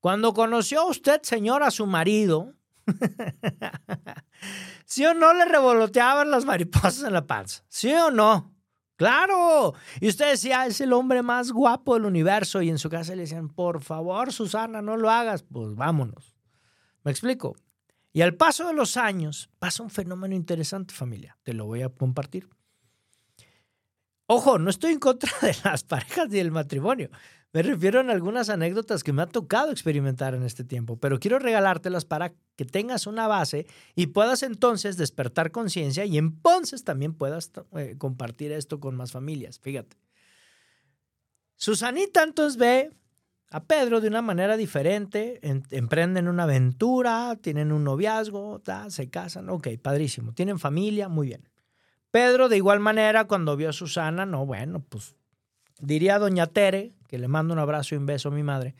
Cuando 0.00 0.34
conoció 0.34 0.86
usted, 0.86 1.22
señor, 1.22 1.62
a 1.62 1.70
su 1.70 1.86
marido, 1.86 2.54
¿Sí 4.84 5.06
o 5.06 5.14
no 5.14 5.32
le 5.34 5.44
revoloteaban 5.44 6.30
las 6.30 6.44
mariposas 6.44 7.02
en 7.04 7.12
la 7.12 7.26
panza? 7.26 7.64
¿Sí 7.68 7.92
o 7.92 8.10
no? 8.10 8.54
Claro. 8.96 9.74
Y 10.00 10.08
usted 10.08 10.30
decía, 10.30 10.66
es 10.66 10.80
el 10.80 10.92
hombre 10.92 11.22
más 11.22 11.50
guapo 11.50 11.94
del 11.94 12.04
universo. 12.04 12.62
Y 12.62 12.68
en 12.70 12.78
su 12.78 12.88
casa 12.88 13.14
le 13.14 13.22
decían, 13.22 13.48
por 13.48 13.82
favor, 13.82 14.32
Susana, 14.32 14.82
no 14.82 14.96
lo 14.96 15.10
hagas. 15.10 15.42
Pues 15.42 15.74
vámonos. 15.74 16.36
¿Me 17.04 17.10
explico? 17.10 17.56
Y 18.12 18.20
al 18.20 18.34
paso 18.34 18.66
de 18.66 18.74
los 18.74 18.96
años 18.96 19.50
pasa 19.58 19.82
un 19.82 19.90
fenómeno 19.90 20.34
interesante, 20.34 20.94
familia. 20.94 21.38
Te 21.42 21.54
lo 21.54 21.66
voy 21.66 21.82
a 21.82 21.88
compartir. 21.88 22.48
Ojo, 24.26 24.58
no 24.58 24.70
estoy 24.70 24.92
en 24.92 24.98
contra 24.98 25.30
de 25.42 25.54
las 25.64 25.84
parejas 25.84 26.26
y 26.28 26.36
del 26.36 26.50
matrimonio. 26.50 27.10
Me 27.52 27.62
refiero 27.62 28.00
a 28.00 28.10
algunas 28.10 28.48
anécdotas 28.48 29.04
que 29.04 29.12
me 29.12 29.20
ha 29.20 29.26
tocado 29.26 29.72
experimentar 29.72 30.34
en 30.34 30.42
este 30.42 30.64
tiempo, 30.64 30.96
pero 30.96 31.20
quiero 31.20 31.38
regalártelas 31.38 32.06
para 32.06 32.32
que 32.56 32.64
tengas 32.64 33.06
una 33.06 33.28
base 33.28 33.66
y 33.94 34.06
puedas 34.06 34.42
entonces 34.42 34.96
despertar 34.96 35.50
conciencia 35.50 36.06
y 36.06 36.16
entonces 36.16 36.82
también 36.82 37.12
puedas 37.12 37.52
eh, 37.76 37.96
compartir 37.98 38.52
esto 38.52 38.80
con 38.80 38.96
más 38.96 39.12
familias. 39.12 39.58
Fíjate. 39.58 39.98
Susanita 41.56 42.22
entonces 42.22 42.56
ve 42.56 42.90
a 43.50 43.64
Pedro 43.64 44.00
de 44.00 44.08
una 44.08 44.22
manera 44.22 44.56
diferente, 44.56 45.38
emprenden 45.42 46.28
una 46.28 46.44
aventura, 46.44 47.36
tienen 47.38 47.70
un 47.70 47.84
noviazgo, 47.84 48.62
se 48.88 49.10
casan, 49.10 49.50
ok, 49.50 49.68
padrísimo, 49.80 50.32
tienen 50.32 50.58
familia, 50.58 51.10
muy 51.10 51.26
bien. 51.26 51.46
Pedro 52.10 52.48
de 52.48 52.56
igual 52.56 52.80
manera 52.80 53.26
cuando 53.26 53.54
vio 53.58 53.68
a 53.68 53.74
Susana, 53.74 54.24
no, 54.24 54.46
bueno, 54.46 54.82
pues 54.88 55.14
diría 55.82 56.18
doña 56.18 56.46
Tere, 56.46 56.94
que 57.08 57.18
le 57.18 57.28
mando 57.28 57.52
un 57.52 57.60
abrazo 57.60 57.94
y 57.94 57.98
un 57.98 58.06
beso 58.06 58.30
a 58.30 58.32
mi 58.32 58.42
madre, 58.42 58.74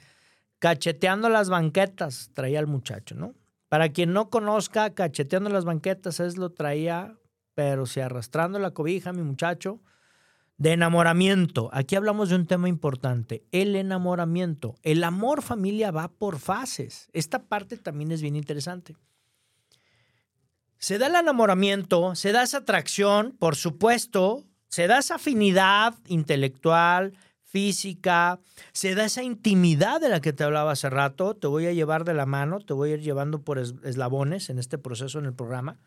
cacheteando 0.59 1.29
las 1.29 1.51
banquetas 1.51 2.31
traía 2.33 2.61
al 2.61 2.67
muchacho, 2.67 3.15
¿no? 3.15 3.35
Para 3.69 3.91
quien 3.91 4.13
no 4.13 4.31
conozca, 4.31 4.95
cacheteando 4.95 5.51
las 5.51 5.65
banquetas 5.65 6.21
es 6.21 6.39
lo 6.39 6.51
traía, 6.51 7.17
pero 7.55 7.87
si 7.87 8.01
arrastrando 8.01 8.59
la 8.59 8.71
cobija, 8.71 9.13
mi 9.13 9.23
muchacho, 9.23 9.81
de 10.59 10.73
enamoramiento. 10.73 11.71
Aquí 11.73 11.97
hablamos 11.97 12.29
de 12.29 12.37
un 12.37 12.47
tema 12.47 12.69
importante, 12.69 13.45
el 13.51 13.75
enamoramiento. 13.75 14.77
El 14.83 15.03
amor 15.03 15.43
familia 15.43 15.91
va 15.91 16.09
por 16.09 16.39
fases. 16.39 17.09
Esta 17.13 17.43
parte 17.43 17.77
también 17.77 18.13
es 18.13 18.23
bien 18.23 18.37
interesante. 18.37 18.95
Se 20.79 20.99
da 20.99 21.09
el 21.09 21.17
enamoramiento, 21.17 22.15
se 22.15 22.33
da 22.33 22.43
esa 22.43 22.59
atracción, 22.59 23.33
por 23.39 23.57
supuesto, 23.57 24.45
se 24.73 24.87
da 24.87 25.01
esa 25.01 25.17
afinidad 25.17 25.95
intelectual, 26.07 27.13
física, 27.43 28.41
se 28.73 28.95
da 28.95 29.05
esa 29.05 29.23
intimidad 29.23 30.01
de 30.01 30.09
la 30.09 30.23
que 30.23 30.33
te 30.33 30.45
hablaba 30.45 30.73
hace 30.73 30.89
rato, 30.89 31.37
te 31.37 31.47
voy 31.47 31.67
a 31.67 31.75
llevar 31.75 32.05
de 32.05 32.15
la 32.15 32.25
mano, 32.25 32.59
te 32.59 32.73
voy 32.73 32.91
a 32.91 32.95
ir 32.95 33.03
llevando 33.03 33.43
por 33.43 33.59
eslabones 33.59 34.49
en 34.49 34.59
este 34.59 34.79
proceso 34.79 35.19
en 35.19 35.27
el 35.27 35.35
programa. 35.35 35.79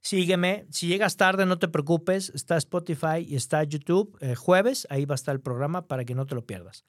Sígueme, 0.00 0.66
si 0.70 0.88
llegas 0.88 1.16
tarde 1.16 1.46
no 1.46 1.60
te 1.60 1.68
preocupes, 1.68 2.32
está 2.34 2.56
Spotify 2.56 3.24
y 3.24 3.36
está 3.36 3.62
YouTube 3.62 4.18
eh, 4.20 4.34
jueves, 4.34 4.88
ahí 4.90 5.04
va 5.04 5.14
a 5.14 5.22
estar 5.22 5.36
el 5.36 5.40
programa 5.40 5.86
para 5.86 6.04
que 6.04 6.16
no 6.16 6.26
te 6.26 6.34
lo 6.34 6.44
pierdas. 6.44 6.84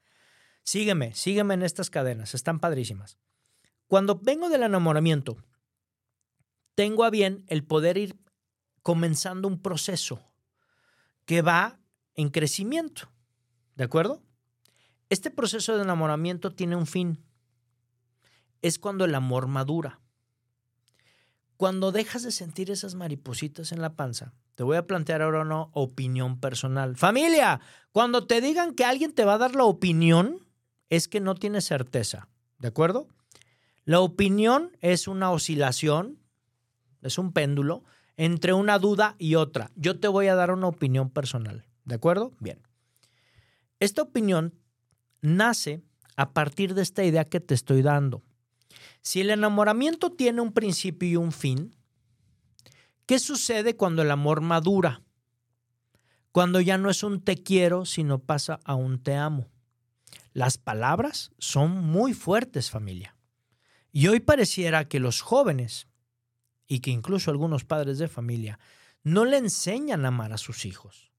Sígueme, 0.63 1.13
sígueme 1.13 1.53
en 1.53 1.61
estas 1.61 1.91
cadenas, 1.91 2.33
están 2.33 2.59
padrísimas. 2.59 3.19
Cuando 3.85 4.15
vengo 4.15 4.49
del 4.49 4.63
enamoramiento, 4.63 5.37
tengo 6.73 7.03
a 7.03 7.11
bien 7.11 7.43
el 7.45 7.63
poder 7.63 7.99
ir 7.99 8.17
comenzando 8.81 9.47
un 9.47 9.61
proceso 9.61 10.32
que 11.25 11.41
va 11.41 11.79
en 12.15 12.29
crecimiento. 12.29 13.11
¿De 13.75 13.83
acuerdo? 13.83 14.21
Este 15.09 15.31
proceso 15.31 15.75
de 15.75 15.83
enamoramiento 15.83 16.53
tiene 16.53 16.75
un 16.75 16.87
fin. 16.87 17.23
Es 18.61 18.79
cuando 18.79 19.05
el 19.05 19.15
amor 19.15 19.47
madura. 19.47 19.99
Cuando 21.57 21.91
dejas 21.91 22.23
de 22.23 22.31
sentir 22.31 22.71
esas 22.71 22.95
maripositas 22.95 23.71
en 23.71 23.81
la 23.81 23.95
panza, 23.95 24.33
te 24.55 24.63
voy 24.63 24.77
a 24.77 24.87
plantear 24.87 25.21
ahora 25.21 25.41
una 25.41 25.61
opinión 25.73 26.39
personal. 26.39 26.95
Familia, 26.95 27.61
cuando 27.91 28.27
te 28.27 28.41
digan 28.41 28.75
que 28.75 28.85
alguien 28.85 29.13
te 29.13 29.25
va 29.25 29.35
a 29.35 29.39
dar 29.39 29.55
la 29.55 29.63
opinión, 29.63 30.39
es 30.89 31.07
que 31.07 31.19
no 31.19 31.35
tienes 31.35 31.65
certeza. 31.65 32.27
¿De 32.59 32.67
acuerdo? 32.67 33.07
La 33.85 33.99
opinión 33.99 34.77
es 34.81 35.07
una 35.07 35.31
oscilación, 35.31 36.19
es 37.01 37.17
un 37.17 37.33
péndulo 37.33 37.83
entre 38.17 38.53
una 38.53 38.79
duda 38.79 39.15
y 39.17 39.35
otra. 39.35 39.71
Yo 39.75 39.99
te 39.99 40.07
voy 40.07 40.27
a 40.27 40.35
dar 40.35 40.51
una 40.51 40.67
opinión 40.67 41.09
personal. 41.09 41.65
¿De 41.85 41.95
acuerdo? 41.95 42.33
Bien. 42.39 42.59
Esta 43.79 44.01
opinión 44.01 44.53
nace 45.21 45.81
a 46.15 46.33
partir 46.33 46.73
de 46.73 46.81
esta 46.81 47.03
idea 47.03 47.25
que 47.25 47.39
te 47.39 47.53
estoy 47.53 47.81
dando. 47.81 48.23
Si 49.01 49.21
el 49.21 49.29
enamoramiento 49.29 50.11
tiene 50.11 50.41
un 50.41 50.53
principio 50.53 51.09
y 51.09 51.15
un 51.15 51.31
fin, 51.31 51.75
¿qué 53.05 53.19
sucede 53.19 53.75
cuando 53.75 54.01
el 54.01 54.11
amor 54.11 54.41
madura? 54.41 55.01
Cuando 56.31 56.61
ya 56.61 56.77
no 56.77 56.89
es 56.89 57.03
un 57.03 57.21
te 57.21 57.35
quiero, 57.35 57.85
sino 57.85 58.19
pasa 58.19 58.59
a 58.63 58.75
un 58.75 59.01
te 59.01 59.15
amo. 59.15 59.47
Las 60.33 60.57
palabras 60.57 61.31
son 61.37 61.71
muy 61.71 62.13
fuertes, 62.13 62.71
familia. 62.71 63.15
Y 63.91 64.07
hoy 64.07 64.19
pareciera 64.19 64.87
que 64.87 64.99
los 64.99 65.21
jóvenes 65.21 65.87
y 66.73 66.79
que 66.79 66.89
incluso 66.89 67.29
algunos 67.29 67.65
padres 67.65 67.99
de 67.99 68.07
familia 68.07 68.57
no 69.03 69.25
le 69.25 69.37
enseñan 69.37 70.05
a 70.05 70.07
amar 70.07 70.33
a 70.33 70.39
sus 70.39 70.65
hijos. 70.65 71.11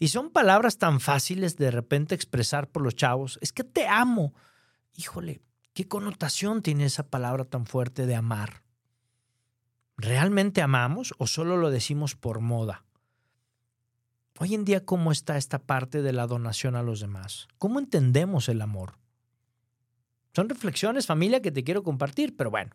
Y 0.00 0.08
son 0.08 0.30
palabras 0.30 0.78
tan 0.78 0.98
fáciles 0.98 1.56
de 1.56 1.70
repente 1.70 2.16
expresar 2.16 2.68
por 2.68 2.82
los 2.82 2.96
chavos. 2.96 3.38
Es 3.40 3.52
que 3.52 3.62
te 3.62 3.86
amo. 3.86 4.34
Híjole, 4.96 5.42
¿qué 5.74 5.86
connotación 5.86 6.60
tiene 6.60 6.86
esa 6.86 7.04
palabra 7.04 7.44
tan 7.44 7.66
fuerte 7.66 8.04
de 8.04 8.16
amar? 8.16 8.64
¿Realmente 9.96 10.60
amamos 10.60 11.14
o 11.18 11.28
solo 11.28 11.56
lo 11.56 11.70
decimos 11.70 12.16
por 12.16 12.40
moda? 12.40 12.84
Hoy 14.40 14.56
en 14.56 14.64
día, 14.64 14.84
¿cómo 14.84 15.12
está 15.12 15.36
esta 15.36 15.60
parte 15.60 16.02
de 16.02 16.12
la 16.12 16.26
donación 16.26 16.74
a 16.74 16.82
los 16.82 16.98
demás? 16.98 17.46
¿Cómo 17.58 17.78
entendemos 17.78 18.48
el 18.48 18.60
amor? 18.60 18.98
Son 20.34 20.48
reflexiones, 20.48 21.06
familia, 21.06 21.40
que 21.40 21.52
te 21.52 21.62
quiero 21.62 21.84
compartir, 21.84 22.36
pero 22.36 22.50
bueno, 22.50 22.72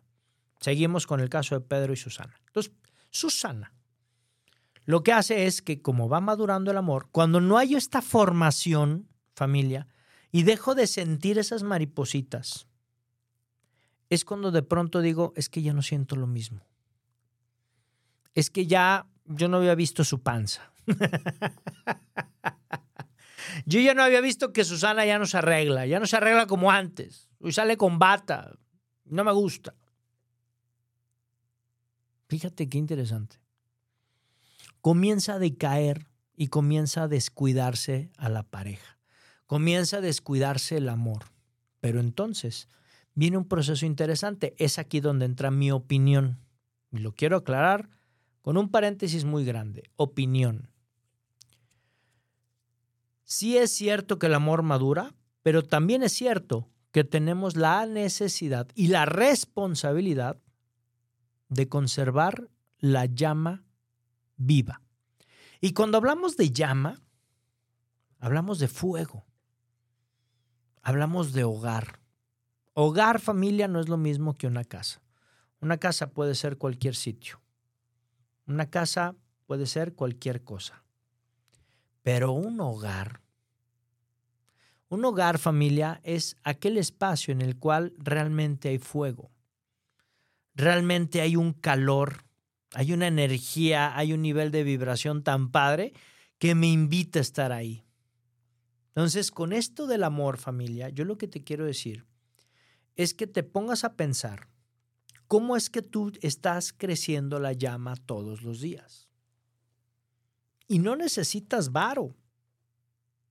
Seguimos 0.60 1.06
con 1.06 1.20
el 1.20 1.28
caso 1.28 1.54
de 1.54 1.60
Pedro 1.60 1.92
y 1.92 1.96
Susana. 1.96 2.34
Entonces, 2.46 2.72
Susana 3.10 3.72
lo 4.86 5.02
que 5.02 5.12
hace 5.12 5.46
es 5.46 5.62
que 5.62 5.82
como 5.82 6.08
va 6.08 6.20
madurando 6.20 6.70
el 6.70 6.78
amor, 6.78 7.08
cuando 7.10 7.40
no 7.40 7.58
hay 7.58 7.74
esta 7.74 8.00
formación, 8.00 9.08
familia, 9.34 9.88
y 10.30 10.44
dejo 10.44 10.76
de 10.76 10.86
sentir 10.86 11.38
esas 11.38 11.64
maripositas, 11.64 12.68
es 14.08 14.24
cuando 14.24 14.52
de 14.52 14.62
pronto 14.62 15.00
digo, 15.00 15.32
es 15.34 15.48
que 15.48 15.60
ya 15.60 15.72
no 15.72 15.82
siento 15.82 16.14
lo 16.14 16.28
mismo. 16.28 16.64
Es 18.34 18.48
que 18.48 18.68
ya 18.68 19.08
yo 19.24 19.48
no 19.48 19.56
había 19.56 19.74
visto 19.74 20.04
su 20.04 20.22
panza. 20.22 20.72
yo 23.66 23.80
ya 23.80 23.92
no 23.92 24.04
había 24.04 24.20
visto 24.20 24.52
que 24.52 24.64
Susana 24.64 25.04
ya 25.04 25.18
no 25.18 25.26
se 25.26 25.38
arregla, 25.38 25.84
ya 25.86 25.98
no 25.98 26.06
se 26.06 26.16
arregla 26.16 26.46
como 26.46 26.70
antes. 26.70 27.28
Hoy 27.40 27.50
sale 27.50 27.76
con 27.76 27.98
bata. 27.98 28.56
No 29.04 29.24
me 29.24 29.32
gusta. 29.32 29.74
Fíjate 32.28 32.68
qué 32.68 32.78
interesante. 32.78 33.40
Comienza 34.80 35.34
a 35.34 35.38
decaer 35.38 36.06
y 36.36 36.48
comienza 36.48 37.04
a 37.04 37.08
descuidarse 37.08 38.10
a 38.16 38.28
la 38.28 38.42
pareja. 38.42 38.98
Comienza 39.46 39.98
a 39.98 40.00
descuidarse 40.00 40.76
el 40.76 40.88
amor. 40.88 41.24
Pero 41.80 42.00
entonces 42.00 42.68
viene 43.14 43.36
un 43.36 43.46
proceso 43.46 43.86
interesante. 43.86 44.54
Es 44.58 44.78
aquí 44.78 45.00
donde 45.00 45.24
entra 45.24 45.50
mi 45.50 45.70
opinión. 45.70 46.38
Y 46.92 46.98
lo 46.98 47.12
quiero 47.12 47.36
aclarar 47.36 47.88
con 48.42 48.56
un 48.56 48.70
paréntesis 48.70 49.24
muy 49.24 49.44
grande. 49.44 49.90
Opinión. 49.96 50.70
Sí 53.24 53.56
es 53.56 53.72
cierto 53.72 54.18
que 54.18 54.26
el 54.26 54.34
amor 54.34 54.62
madura, 54.62 55.14
pero 55.42 55.64
también 55.64 56.04
es 56.04 56.12
cierto 56.12 56.68
que 56.92 57.02
tenemos 57.02 57.56
la 57.56 57.86
necesidad 57.86 58.68
y 58.74 58.86
la 58.88 59.04
responsabilidad 59.04 60.38
de 61.48 61.68
conservar 61.68 62.50
la 62.78 63.06
llama 63.06 63.64
viva. 64.36 64.82
Y 65.60 65.72
cuando 65.72 65.98
hablamos 65.98 66.36
de 66.36 66.50
llama, 66.50 67.00
hablamos 68.18 68.58
de 68.58 68.68
fuego, 68.68 69.24
hablamos 70.82 71.32
de 71.32 71.44
hogar. 71.44 72.00
Hogar, 72.74 73.20
familia, 73.20 73.68
no 73.68 73.80
es 73.80 73.88
lo 73.88 73.96
mismo 73.96 74.34
que 74.34 74.46
una 74.46 74.64
casa. 74.64 75.00
Una 75.60 75.78
casa 75.78 76.10
puede 76.10 76.34
ser 76.34 76.58
cualquier 76.58 76.94
sitio. 76.94 77.40
Una 78.46 78.68
casa 78.68 79.16
puede 79.46 79.66
ser 79.66 79.94
cualquier 79.94 80.44
cosa. 80.44 80.84
Pero 82.02 82.32
un 82.32 82.60
hogar, 82.60 83.22
un 84.88 85.04
hogar, 85.04 85.38
familia, 85.38 86.00
es 86.04 86.36
aquel 86.44 86.76
espacio 86.76 87.32
en 87.32 87.40
el 87.40 87.58
cual 87.58 87.94
realmente 87.98 88.68
hay 88.68 88.78
fuego 88.78 89.30
realmente 90.56 91.20
hay 91.20 91.36
un 91.36 91.52
calor, 91.52 92.24
hay 92.74 92.92
una 92.92 93.06
energía, 93.06 93.96
hay 93.96 94.12
un 94.12 94.22
nivel 94.22 94.50
de 94.50 94.64
vibración 94.64 95.22
tan 95.22 95.52
padre 95.52 95.92
que 96.38 96.54
me 96.54 96.66
invita 96.66 97.20
a 97.20 97.22
estar 97.22 97.52
ahí. 97.52 97.84
Entonces, 98.88 99.30
con 99.30 99.52
esto 99.52 99.86
del 99.86 100.02
amor, 100.02 100.38
familia, 100.38 100.88
yo 100.88 101.04
lo 101.04 101.16
que 101.18 101.28
te 101.28 101.44
quiero 101.44 101.64
decir 101.64 102.06
es 102.96 103.14
que 103.14 103.26
te 103.26 103.42
pongas 103.42 103.84
a 103.84 103.94
pensar 103.94 104.48
¿Cómo 105.28 105.56
es 105.56 105.70
que 105.70 105.82
tú 105.82 106.12
estás 106.20 106.72
creciendo 106.72 107.40
la 107.40 107.52
llama 107.52 107.96
todos 107.96 108.42
los 108.42 108.60
días? 108.60 109.08
Y 110.68 110.78
no 110.78 110.94
necesitas 110.94 111.72
varo. 111.72 112.14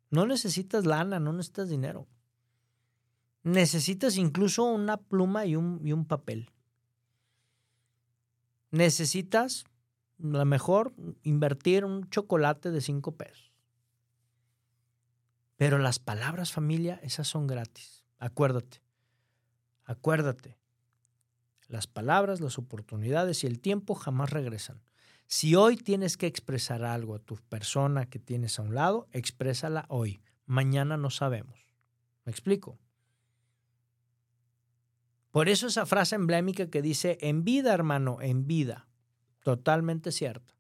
No 0.10 0.26
necesitas 0.26 0.86
lana, 0.86 1.20
no 1.20 1.32
necesitas 1.32 1.70
dinero. 1.70 2.08
Necesitas 3.44 4.18
incluso 4.18 4.66
una 4.66 4.98
pluma 4.98 5.46
y 5.46 5.56
un, 5.56 5.80
y 5.84 5.94
un 5.94 6.06
papel. 6.06 6.52
Necesitas, 8.76 9.64
a 10.22 10.28
lo 10.28 10.44
mejor, 10.44 10.94
invertir 11.24 11.86
un 11.86 12.10
chocolate 12.10 12.72
de 12.72 12.82
cinco 12.82 13.16
pesos. 13.16 13.54
Pero 15.56 15.78
las 15.78 16.00
palabras, 16.00 16.52
familia, 16.52 17.00
esas 17.02 17.26
son 17.26 17.48
gratis. 17.48 18.04
Acuérdate. 18.20 18.82
Acuérdate. 19.86 20.58
Las 21.70 21.88
palabras, 21.88 22.42
las 22.42 22.58
oportunidades 22.58 23.46
y 23.46 23.48
el 23.48 23.62
tiempo 23.62 23.96
jamás 23.96 24.32
regresan. 24.32 24.82
Si 25.26 25.56
hoy 25.56 25.78
tienes 25.78 26.18
que 26.18 26.28
expresar 26.28 26.84
algo 26.84 27.16
a 27.16 27.20
tu 27.20 27.38
persona 27.38 28.10
que 28.10 28.20
tienes 28.20 28.60
a 28.60 28.64
un 28.64 28.76
lado, 28.76 29.08
exprésala 29.14 29.86
hoy. 29.88 30.22
Mañana 30.48 30.98
no 30.98 31.12
sabemos. 31.12 31.58
¿Me 32.26 32.32
explico? 32.34 32.78
Por 35.36 35.50
eso 35.50 35.68
esa 35.68 35.86
frase 35.86 36.16
emblemática 36.16 36.70
que 36.70 36.82
dice, 36.82 37.18
en 37.20 37.44
vida, 37.44 37.74
hermano, 37.74 38.22
en 38.22 38.48
vida. 38.48 38.88
Totalmente 39.44 40.14
cierto. 40.14 40.54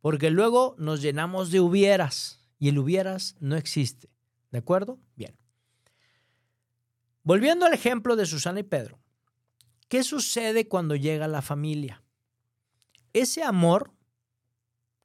Porque 0.00 0.30
luego 0.30 0.74
nos 0.78 1.02
llenamos 1.02 1.50
de 1.50 1.60
hubieras 1.60 2.40
y 2.58 2.70
el 2.70 2.78
hubieras 2.78 3.36
no 3.38 3.54
existe. 3.54 4.08
¿De 4.50 4.60
acuerdo? 4.60 4.98
Bien. 5.14 5.36
Volviendo 7.22 7.66
al 7.66 7.74
ejemplo 7.74 8.16
de 8.16 8.24
Susana 8.24 8.60
y 8.60 8.62
Pedro. 8.62 8.98
¿Qué 9.88 10.02
sucede 10.02 10.68
cuando 10.68 10.96
llega 10.96 11.28
la 11.28 11.42
familia? 11.42 12.02
Ese 13.12 13.42
amor, 13.42 13.92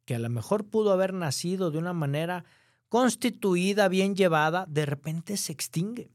que 0.05 0.15
a 0.15 0.19
lo 0.19 0.29
mejor 0.29 0.69
pudo 0.69 0.93
haber 0.93 1.13
nacido 1.13 1.71
de 1.71 1.77
una 1.77 1.91
manera 1.91 2.45
constituida, 2.87 3.89
bien 3.89 4.15
llevada, 4.15 4.65
de 4.69 4.85
repente 4.85 5.35
se 5.35 5.51
extingue. 5.51 6.09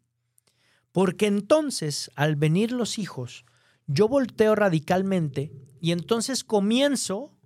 Porque 0.99 1.29
entonces, 1.29 2.11
al 2.17 2.35
venir 2.35 2.73
los 2.73 2.99
hijos, 2.99 3.45
yo 3.87 4.09
volteo 4.09 4.57
radicalmente 4.57 5.53
y 5.81 5.93
entonces 5.93 6.43
comienzo 6.43 7.39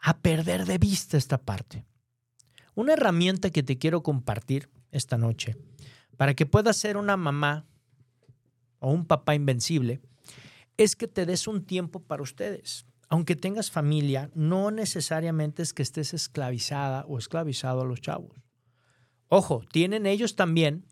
a 0.00 0.18
perder 0.18 0.66
de 0.66 0.78
vista 0.78 1.16
esta 1.16 1.36
parte. 1.36 1.84
Una 2.76 2.92
herramienta 2.92 3.50
que 3.50 3.64
te 3.64 3.76
quiero 3.76 4.04
compartir 4.04 4.70
esta 4.92 5.18
noche 5.18 5.56
para 6.16 6.34
que 6.34 6.46
puedas 6.46 6.76
ser 6.76 6.96
una 6.96 7.16
mamá 7.16 7.66
o 8.78 8.92
un 8.92 9.04
papá 9.04 9.34
invencible 9.34 10.00
es 10.76 10.94
que 10.94 11.08
te 11.08 11.26
des 11.26 11.48
un 11.48 11.64
tiempo 11.64 12.04
para 12.04 12.22
ustedes. 12.22 12.86
Aunque 13.08 13.34
tengas 13.34 13.72
familia, 13.72 14.30
no 14.36 14.70
necesariamente 14.70 15.60
es 15.64 15.72
que 15.72 15.82
estés 15.82 16.14
esclavizada 16.14 17.04
o 17.08 17.18
esclavizado 17.18 17.80
a 17.80 17.84
los 17.84 18.00
chavos. 18.00 18.36
Ojo, 19.26 19.64
tienen 19.72 20.06
ellos 20.06 20.36
también 20.36 20.86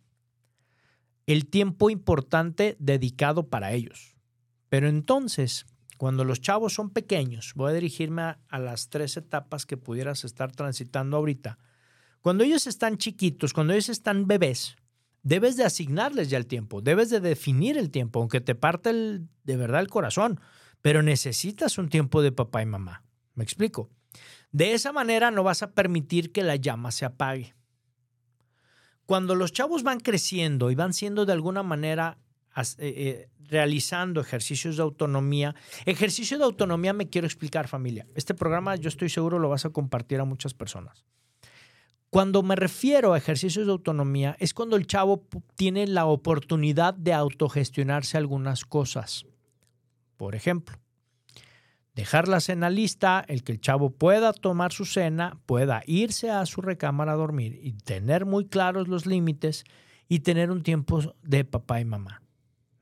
el 1.27 1.47
tiempo 1.47 1.91
importante 1.91 2.77
dedicado 2.79 3.49
para 3.49 3.73
ellos. 3.73 4.17
Pero 4.69 4.89
entonces, 4.89 5.67
cuando 5.97 6.25
los 6.25 6.41
chavos 6.41 6.75
son 6.75 6.91
pequeños, 6.91 7.53
voy 7.55 7.71
a 7.71 7.75
dirigirme 7.75 8.23
a, 8.23 8.59
las 8.59 8.89
tres 8.89 9.17
etapas 9.17 9.67
que 9.67 9.77
pudieras 9.77 10.25
estar 10.25 10.53
transitando 10.53 11.17
ahorita. 11.17 11.59
Cuando 12.21 12.45
ellos 12.45 12.67
están 12.67 12.99
chiquitos, 12.99 13.53
cuando 13.53 13.73
ellos 13.73 13.89
están 13.89 14.27
bebés, 14.27 14.77
debes 15.23 15.57
de 15.57 15.65
asignarles 15.65 16.31
ya 16.31 16.39
el 16.39 16.47
tiempo, 16.47 16.81
debes 16.81 17.11
de 17.11 17.21
definir 17.21 17.79
el 17.79 17.91
tiempo, 17.91 18.21
aunque 18.21 18.41
te 18.41 18.55
parte 18.55 18.91
el, 18.91 19.29
de 19.45 19.57
verdad 19.57 19.81
el 19.81 19.89
corazón, 19.89 20.41
pero 20.83 21.03
necesitas 21.03 21.79
un 21.79 21.89
tiempo 21.89 22.23
de 22.23 22.33
papá 22.33 22.63
y 22.63 22.67
mamá. 22.67 23.03
¿Me 23.35 23.45
explico? 23.45 23.91
De 24.53 24.75
esa 24.75 24.93
manera 24.93 25.31
no 25.31 25.43
vas 25.43 25.63
a 25.63 25.73
permitir 25.73 26.33
que 26.33 26.43
la 26.43 26.57
llama 26.57 26.91
se 26.93 27.05
apague. 27.05 27.55
Cuando 29.07 29.35
los 29.35 29.53
chavos 29.53 29.83
van 29.83 30.01
creciendo 30.01 30.71
y 30.71 30.75
van 30.75 30.93
siendo 30.93 31.27
de 31.27 31.33
alguna 31.33 31.63
manera 31.63 32.19
eh, 32.57 32.73
eh, 32.79 33.29
realizando 33.49 34.21
ejercicios 34.21 34.77
de 34.77 34.83
autonomía. 34.83 35.55
Ejercicio 35.87 36.39
de 36.39 36.45
autonomía 36.45 36.93
me 36.93 37.09
quiero 37.09 37.27
explicar, 37.27 37.69
familia. 37.69 38.07
Este 38.15 38.33
programa 38.33 38.77
yo 38.77 38.89
estoy 38.89 39.09
seguro 39.09 39.39
lo 39.39 39.49
vas 39.49 39.65
a 39.65 39.71
compartir 39.71 40.21
a 40.21 40.25
muchas 40.25 40.55
personas. 40.55 41.05
Cuando 42.11 42.43
me 42.45 42.55
refiero 42.55 43.13
a 43.13 43.19
ejercicios 43.19 43.67
de 43.67 43.73
autonomía, 43.73 44.37
es 44.39 44.55
cuando 44.55 44.77
el 44.77 44.87
chavo 44.87 45.27
tiene 45.57 45.87
la 45.89 46.07
oportunidad 46.07 46.95
de 46.95 47.13
autogestionarse 47.13 48.17
algunas 48.17 48.65
cosas. 48.65 49.27
Por 50.17 50.37
ejemplo, 50.37 50.79
dejar 51.95 52.29
la 52.29 52.41
cena 52.41 52.71
lista, 52.71 53.25
el 53.29 53.45
que 53.45 53.53
el 53.53 53.61
chavo 53.61 53.91
pueda 53.91 54.33
tomar 54.33 54.73
su 54.73 54.85
cena, 54.85 55.39
pueda 55.47 55.83
irse 55.87 56.31
a 56.31 56.45
su 56.47 56.61
recámara 56.61 57.13
a 57.13 57.17
dormir 57.17 57.59
y 57.63 57.73
tener 57.73 58.27
muy 58.27 58.47
claros 58.47 58.89
los 58.89 59.07
límites 59.07 59.65
y 60.09 60.21
tener 60.21 60.51
un 60.51 60.63
tiempo 60.63 61.15
de 61.23 61.45
papá 61.45 61.81
y 61.81 61.85
mamá. 61.85 62.23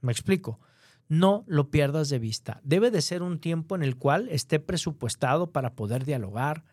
¿Me 0.00 0.12
explico? 0.12 0.60
No 1.08 1.44
lo 1.46 1.70
pierdas 1.70 2.08
de 2.08 2.18
vista. 2.18 2.60
Debe 2.64 2.90
de 2.90 3.02
ser 3.02 3.22
un 3.22 3.38
tiempo 3.38 3.76
en 3.76 3.82
el 3.82 3.96
cual 3.96 4.28
esté 4.30 4.58
presupuestado 4.60 5.52
para 5.52 5.74
poder 5.74 6.04
dialogar, 6.04 6.64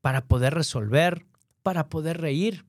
para 0.00 0.26
poder 0.26 0.54
resolver, 0.54 1.26
para 1.62 1.88
poder 1.88 2.20
reír, 2.20 2.66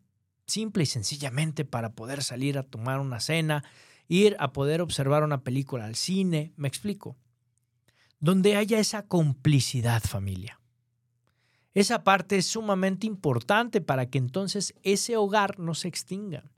simple 0.47 0.83
y 0.83 0.87
sencillamente 0.87 1.63
para 1.63 1.93
poder 1.93 2.23
salir 2.23 2.57
a 2.57 2.63
tomar 2.63 2.99
una 2.99 3.19
cena, 3.19 3.63
ir 4.07 4.35
a 4.39 4.51
poder 4.51 4.81
observar 4.81 5.23
una 5.23 5.43
película 5.43 5.85
al 5.85 5.95
cine, 5.95 6.53
me 6.57 6.67
explico. 6.67 7.15
Donde 8.21 8.55
haya 8.55 8.79
esa 8.79 9.07
complicidad 9.07 10.01
familia. 10.01 10.61
Esa 11.73 12.03
parte 12.03 12.37
es 12.37 12.45
sumamente 12.45 13.07
importante 13.07 13.81
para 13.81 14.09
que 14.09 14.17
entonces 14.17 14.73
ese 14.83 15.17
hogar 15.17 15.59
no 15.59 15.73
se 15.73 15.87
extinga. 15.89 16.51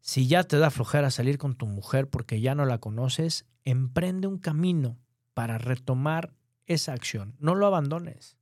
Si 0.00 0.26
ya 0.26 0.44
te 0.44 0.58
da 0.58 0.70
flojera 0.70 1.10
salir 1.10 1.36
con 1.36 1.54
tu 1.54 1.66
mujer 1.66 2.08
porque 2.08 2.40
ya 2.40 2.54
no 2.54 2.64
la 2.64 2.78
conoces, 2.78 3.46
emprende 3.64 4.26
un 4.26 4.38
camino 4.38 4.98
para 5.34 5.58
retomar 5.58 6.32
esa 6.66 6.92
acción. 6.92 7.36
No 7.38 7.54
lo 7.54 7.66
abandones. 7.66 8.36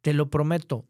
Te 0.00 0.12
lo 0.12 0.28
prometo, 0.30 0.88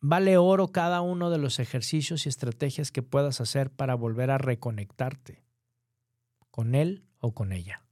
vale 0.00 0.36
oro 0.36 0.68
cada 0.68 1.00
uno 1.00 1.30
de 1.30 1.38
los 1.38 1.58
ejercicios 1.58 2.26
y 2.26 2.28
estrategias 2.28 2.90
que 2.90 3.02
puedas 3.02 3.40
hacer 3.40 3.70
para 3.70 3.94
volver 3.94 4.30
a 4.30 4.38
reconectarte 4.38 5.44
con 6.50 6.74
él 6.74 7.04
o 7.20 7.32
con 7.32 7.52
ella. 7.52 7.85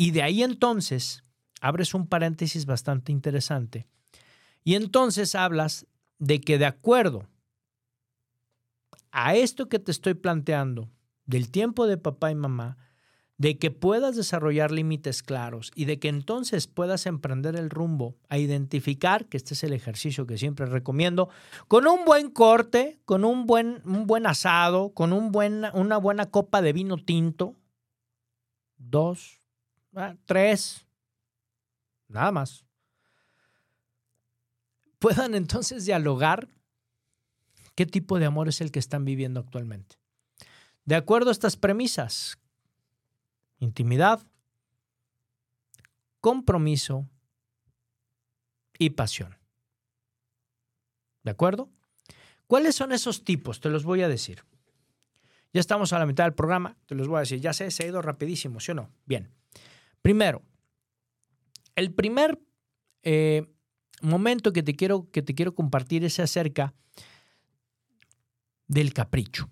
Y 0.00 0.12
de 0.12 0.22
ahí 0.22 0.44
entonces 0.44 1.24
abres 1.60 1.92
un 1.92 2.06
paréntesis 2.06 2.66
bastante 2.66 3.10
interesante 3.10 3.88
y 4.62 4.76
entonces 4.76 5.34
hablas 5.34 5.88
de 6.20 6.40
que 6.40 6.56
de 6.56 6.66
acuerdo 6.66 7.28
a 9.10 9.34
esto 9.34 9.68
que 9.68 9.80
te 9.80 9.90
estoy 9.90 10.14
planteando 10.14 10.88
del 11.26 11.50
tiempo 11.50 11.88
de 11.88 11.96
papá 11.96 12.30
y 12.30 12.36
mamá, 12.36 12.76
de 13.38 13.58
que 13.58 13.72
puedas 13.72 14.14
desarrollar 14.14 14.70
límites 14.70 15.24
claros 15.24 15.72
y 15.74 15.86
de 15.86 15.98
que 15.98 16.08
entonces 16.08 16.68
puedas 16.68 17.06
emprender 17.06 17.56
el 17.56 17.68
rumbo 17.68 18.14
a 18.28 18.38
identificar, 18.38 19.26
que 19.26 19.36
este 19.36 19.54
es 19.54 19.64
el 19.64 19.72
ejercicio 19.72 20.28
que 20.28 20.38
siempre 20.38 20.66
recomiendo, 20.66 21.28
con 21.66 21.88
un 21.88 22.04
buen 22.04 22.30
corte, 22.30 23.00
con 23.04 23.24
un 23.24 23.46
buen, 23.46 23.82
un 23.84 24.06
buen 24.06 24.26
asado, 24.26 24.90
con 24.90 25.12
un 25.12 25.32
una 25.74 25.96
buena 25.98 26.26
copa 26.26 26.62
de 26.62 26.72
vino 26.72 26.98
tinto, 26.98 27.56
dos, 28.76 29.37
ah, 29.98 30.16
tres, 30.24 30.86
nada 32.08 32.32
más, 32.32 32.64
puedan 34.98 35.34
entonces 35.34 35.84
dialogar 35.84 36.48
qué 37.74 37.86
tipo 37.86 38.18
de 38.18 38.26
amor 38.26 38.48
es 38.48 38.60
el 38.60 38.70
que 38.70 38.78
están 38.78 39.04
viviendo 39.04 39.40
actualmente. 39.40 39.96
De 40.84 40.96
acuerdo 40.96 41.28
a 41.28 41.32
estas 41.32 41.56
premisas, 41.56 42.38
intimidad, 43.58 44.26
compromiso 46.20 47.08
y 48.78 48.90
pasión. 48.90 49.36
¿De 51.22 51.30
acuerdo? 51.30 51.68
¿Cuáles 52.46 52.74
son 52.74 52.92
esos 52.92 53.24
tipos? 53.24 53.60
Te 53.60 53.68
los 53.68 53.84
voy 53.84 54.02
a 54.02 54.08
decir. 54.08 54.44
Ya 55.52 55.60
estamos 55.60 55.92
a 55.92 55.98
la 55.98 56.06
mitad 56.06 56.24
del 56.24 56.34
programa, 56.34 56.76
te 56.86 56.94
los 56.94 57.08
voy 57.08 57.18
a 57.18 57.20
decir. 57.20 57.40
Ya 57.40 57.52
sé, 57.52 57.70
se 57.70 57.84
ha 57.84 57.86
ido 57.86 58.00
rapidísimo, 58.00 58.60
¿sí 58.60 58.72
o 58.72 58.74
no? 58.74 58.90
Bien. 59.04 59.37
Primero, 60.02 60.42
el 61.76 61.92
primer 61.92 62.40
eh, 63.02 63.46
momento 64.02 64.52
que 64.52 64.62
te, 64.62 64.74
quiero, 64.74 65.10
que 65.10 65.22
te 65.22 65.34
quiero 65.34 65.54
compartir 65.54 66.04
es 66.04 66.18
acerca 66.20 66.74
del 68.66 68.92
capricho. 68.92 69.50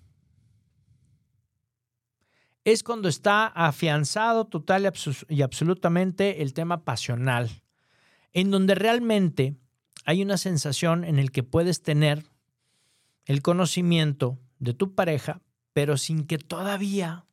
Es 2.64 2.82
cuando 2.82 3.09
está 3.09 3.46
afianzado 3.46 4.46
total 4.46 4.92
y 5.28 5.42
absolutamente 5.42 6.42
el 6.42 6.52
tema 6.52 6.85
pasional, 6.85 7.62
en 8.32 8.50
donde 8.50 8.74
realmente 8.74 9.56
hay 10.04 10.22
una 10.22 10.37
sensación 10.37 11.04
en 11.04 11.18
el 11.18 11.30
que 11.30 11.42
puedes 11.42 11.82
tener 11.82 12.24
el 13.24 13.42
conocimiento 13.42 14.38
de 14.59 14.74
tu 14.74 14.94
pareja, 14.94 15.42
pero 15.72 15.96
sin 15.96 16.26
que 16.26 16.38
todavía 16.38 17.26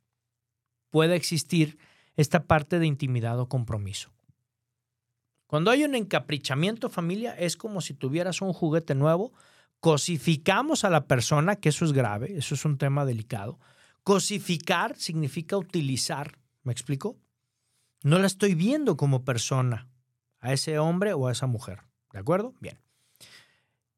pueda 0.90 1.16
existir 1.16 1.78
esta 2.16 2.44
parte 2.46 2.80
de 2.80 2.88
intimidad 2.88 3.40
o 3.40 3.50
compromiso. 3.50 4.12
Cuando 5.48 5.72
hay 5.72 5.84
un 5.84 5.96
encaprichamiento 5.96 6.90
familia 6.90 7.34
es 7.34 7.58
como 7.58 7.82
si 7.82 7.94
tuvieras 7.94 8.42
un 8.42 8.54
juguete 8.54 8.96
nuevo, 8.96 9.34
cosificamos 9.80 10.84
a 10.84 10.90
la 10.90 11.06
persona, 11.06 11.58
que 11.58 11.70
eso 11.70 11.86
es 11.86 11.94
grave, 11.94 12.38
eso 12.38 12.56
es 12.56 12.66
un 12.66 12.78
tema 12.78 13.06
delicado. 13.06 13.60
Cosificar 14.04 14.96
significa 14.98 15.58
utilizar, 15.58 16.38
¿me 16.64 16.72
explico? 16.72 17.18
No 18.02 18.20
la 18.20 18.28
estoy 18.28 18.56
viendo 18.56 18.98
como 18.98 19.24
persona, 19.24 19.88
a 20.44 20.52
ese 20.52 20.78
hombre 20.78 21.14
o 21.14 21.28
a 21.28 21.32
esa 21.32 21.48
mujer, 21.48 21.84
¿de 22.12 22.20
acuerdo? 22.20 22.54
Bien. 22.60 22.78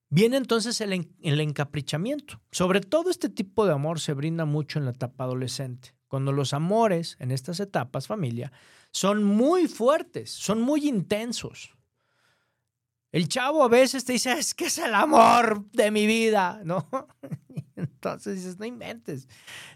Viene 0.10 0.38
entonces 0.38 0.80
el, 0.80 1.10
el, 1.22 1.42
encaprichamiento. 1.42 2.40
Sobre 2.52 2.82
todo 2.82 3.10
este 3.10 3.30
tipo 3.30 3.66
de 3.66 3.74
amor 3.74 4.00
se 4.00 4.14
brinda 4.14 4.46
mucho 4.46 4.78
en 4.78 4.86
la 4.86 4.92
etapa 4.92 5.24
adolescente, 5.24 5.95
cuando 6.16 6.32
los 6.32 6.54
amores 6.54 7.18
en 7.20 7.30
estas 7.30 7.60
etapas, 7.60 8.08
familia, 8.08 8.50
son 8.90 9.26
muy 9.26 9.68
fuertes, 9.68 10.32
son 10.32 10.62
muy 10.62 10.88
intensos. 10.88 11.76
El 13.12 13.28
chavo 13.28 13.66
a 13.66 13.68
veces 13.68 14.06
te 14.06 14.14
dice, 14.14 14.32
es 14.32 14.54
que 14.54 14.68
es 14.68 14.78
el 14.78 14.96
amor 14.96 15.70
de 15.74 15.92
mi 15.92 16.08
vida, 16.08 16.62
¿no? 16.64 16.88
Entonces 17.76 18.36
dices, 18.36 18.58
no 18.60 18.66
inventes, 18.66 19.28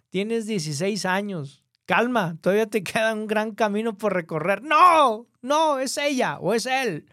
tienes 0.08 0.46
16 0.46 1.04
años, 1.04 1.62
calma, 1.86 2.38
todavía 2.40 2.68
te 2.68 2.86
queda 2.86 3.14
un 3.14 3.28
gran 3.28 3.54
camino 3.54 3.98
por 3.98 4.14
recorrer. 4.14 4.64
No, 4.64 5.28
no, 5.42 5.78
es 5.80 5.98
ella 5.98 6.40
o 6.40 6.54
es 6.54 6.66
él 6.66 7.06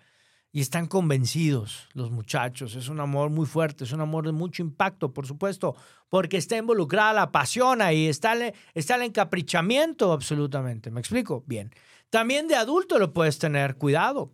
y 0.57 0.61
están 0.61 0.87
convencidos 0.87 1.87
los 1.93 2.11
muchachos. 2.11 2.77
Es 2.77 2.89
un 2.89 2.99
amor 2.99 3.29
muy 3.29 3.45
fuerte, 3.45 3.85
es 3.85 3.93
un 3.93 4.01
amor 4.01 4.25
de 4.25 4.33
mucho 4.33 4.63
impacto, 4.63 5.13
por 5.13 5.27
supuesto, 5.27 5.77
porque 6.09 6.39
está 6.39 6.57
involucrada 6.57 7.13
la 7.13 7.31
pasión 7.31 7.83
ahí, 7.83 8.07
está 8.07 8.33
el, 8.33 8.55
está 8.73 8.95
el 8.95 9.03
encaprichamiento 9.03 10.13
absolutamente. 10.13 10.91
¿Me 10.91 11.01
explico? 11.01 11.45
Bien. 11.47 11.75
También 12.09 12.49
de 12.49 12.55
adulto 12.55 12.99
lo 12.99 13.13
puedes 13.13 13.39
tener, 13.39 13.77
cuidado. 13.77 14.33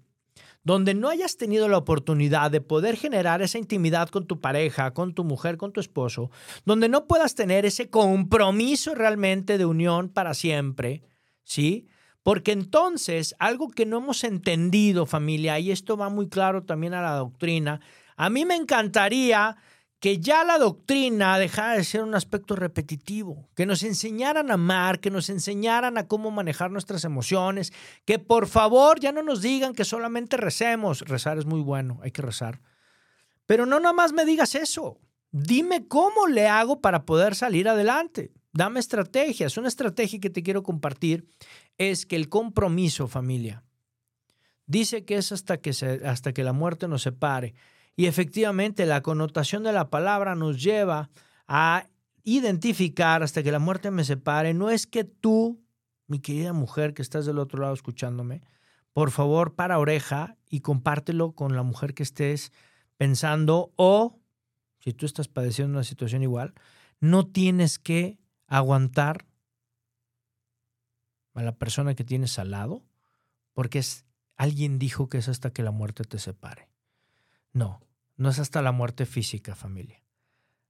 Donde 0.63 0.95
no 0.95 1.09
hayas 1.09 1.37
tenido 1.37 1.69
la 1.69 1.79
oportunidad 1.79 2.53
de 2.53 2.61
poder 2.61 2.97
generar 2.97 3.43
esa 3.43 3.59
intimidad 3.59 4.09
con 4.09 4.25
tu 4.29 4.41
pareja, 4.41 4.95
con 4.95 5.15
tu 5.15 5.25
mujer, 5.25 5.57
con 5.57 5.73
tu 5.73 5.81
esposo, 5.81 6.31
donde 6.65 6.89
no 6.89 7.09
puedas 7.09 7.35
tener 7.35 7.67
ese 7.67 7.91
compromiso 7.91 8.95
realmente 8.95 9.59
de 9.59 9.65
unión 9.65 10.09
para 10.09 10.35
siempre, 10.35 11.03
¿sí? 11.43 11.89
Porque 12.23 12.53
entonces, 12.53 13.35
algo 13.39 13.71
que 13.71 13.87
no 13.87 13.99
hemos 13.99 14.25
entendido, 14.25 15.07
familia, 15.07 15.59
y 15.59 15.73
esto 15.73 15.97
va 15.97 16.09
muy 16.09 16.29
claro 16.29 16.63
también 16.63 16.95
a 16.95 17.03
la 17.03 17.17
doctrina, 17.17 17.81
a 18.17 18.31
mí 18.31 18.45
me 18.45 18.55
encantaría 18.55 19.57
que 20.03 20.19
ya 20.19 20.43
la 20.43 20.59
doctrina 20.59 21.39
dejara 21.39 21.75
de 21.75 21.85
ser 21.85 22.03
un 22.03 22.17
aspecto 22.17 22.57
repetitivo, 22.57 23.49
que 23.55 23.67
nos 23.67 23.85
enseñaran 23.85 24.51
a 24.51 24.55
amar, 24.55 24.99
que 24.99 25.13
nos 25.13 25.31
enseñaran 25.31 25.97
a 25.97 26.09
cómo 26.09 26.33
manejar 26.33 26.73
nuestras 26.73 27.05
emociones, 27.05 27.73
que 28.05 28.19
por 28.19 28.49
favor 28.49 28.99
ya 28.99 29.13
no 29.13 29.23
nos 29.23 29.43
digan 29.43 29.75
que 29.75 29.85
solamente 29.85 30.37
recemos. 30.37 31.03
Rezar 31.03 31.39
es 31.39 31.47
muy 31.47 31.61
bueno, 31.61 32.01
hay 32.03 32.11
que 32.11 32.21
rezar. 32.21 32.61
Pero 33.47 33.65
no 33.65 33.79
nada 33.79 33.93
más 33.93 34.13
me 34.13 34.25
digas 34.25 34.57
eso. 34.57 34.99
Dime 35.31 35.87
cómo 35.87 36.27
le 36.27 36.49
hago 36.49 36.81
para 36.81 37.05
poder 37.05 37.37
salir 37.37 37.69
adelante. 37.69 38.33
Dame 38.53 38.81
estrategias. 38.81 39.57
Una 39.57 39.69
estrategia 39.69 40.21
que 40.21 40.31
te 40.31 40.43
quiero 40.43 40.63
compartir 40.63 41.27
es 41.79 42.05
que 42.05 42.17
el 42.17 42.29
compromiso, 42.29 43.09
familia, 43.09 43.65
dice 44.67 45.05
que 45.05 45.17
es 45.17 45.33
hasta 45.33 45.59
que, 45.59 45.71
hasta 46.05 46.33
que 46.33 46.45
la 46.45 46.53
muerte 46.53 46.89
nos 46.89 47.03
separe. 47.03 47.55
Y 47.97 48.07
efectivamente 48.07 48.87
la 48.87 49.03
connotación 49.03 49.63
de 49.63 49.73
la 49.73 49.91
palabra 49.91 50.35
nos 50.35 50.63
lleva 50.63 51.11
a 51.47 51.89
identificar 52.25 53.23
hasta 53.23 53.43
que 53.43 53.53
la 53.53 53.59
muerte 53.59 53.91
me 53.91 54.05
separe. 54.05 54.55
No 54.55 54.71
es 54.71 54.87
que 54.87 55.05
tú, 55.05 55.63
mi 56.07 56.19
querida 56.19 56.53
mujer 56.53 56.95
que 56.95 57.03
estás 57.03 57.27
del 57.27 57.39
otro 57.39 57.61
lado 57.61 57.75
escuchándome, 57.75 58.43
por 58.93 59.11
favor, 59.11 59.55
para 59.55 59.79
oreja 59.79 60.37
y 60.51 60.61
compártelo 60.61 61.33
con 61.33 61.57
la 61.57 61.63
mujer 61.63 61.95
que 61.95 62.03
estés 62.03 62.53
pensando 62.99 63.73
o 63.77 64.19
si 64.81 64.93
tú 64.93 65.07
estás 65.07 65.29
padeciendo 65.29 65.73
una 65.73 65.85
situación 65.85 66.23
igual, 66.23 66.55
no 67.01 67.27
tienes 67.27 67.79
que 67.79 68.19
aguantar 68.53 69.25
a 71.33 71.43
la 71.43 71.53
persona 71.53 71.95
que 71.95 72.05
tienes 72.05 72.39
al 72.39 72.51
lado, 72.51 72.85
porque 73.55 73.79
es, 73.79 74.05
alguien 74.37 74.79
dijo 74.79 75.09
que 75.09 75.17
es 75.17 75.29
hasta 75.29 75.55
que 75.55 75.63
la 75.63 75.71
muerte 75.71 76.05
te 76.05 76.19
separe. 76.19 76.69
No, 77.55 77.81
no 78.17 78.29
es 78.29 78.39
hasta 78.39 78.61
la 78.61 78.71
muerte 78.71 79.07
física, 79.07 79.55
familia. 79.55 80.03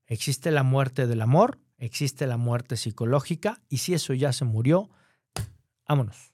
Existe 0.07 0.53
la 0.53 0.63
muerte 0.63 1.09
del 1.09 1.23
amor, 1.23 1.59
existe 1.77 2.29
la 2.29 2.37
muerte 2.37 2.77
psicológica, 2.77 3.61
y 3.69 3.79
si 3.79 3.95
eso 3.95 4.15
ya 4.15 4.33
se 4.33 4.45
murió, 4.45 4.89
vámonos. 5.89 6.33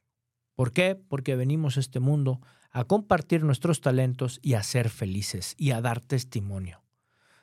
¿Por 0.54 0.72
qué? 0.72 0.96
Porque 0.96 1.34
venimos 1.34 1.78
a 1.78 1.80
este 1.80 1.98
mundo 1.98 2.42
a 2.70 2.84
compartir 2.84 3.42
nuestros 3.42 3.80
talentos 3.80 4.38
y 4.42 4.52
a 4.52 4.62
ser 4.62 4.90
felices 4.90 5.54
y 5.56 5.70
a 5.70 5.80
dar 5.80 6.02
testimonio. 6.02 6.82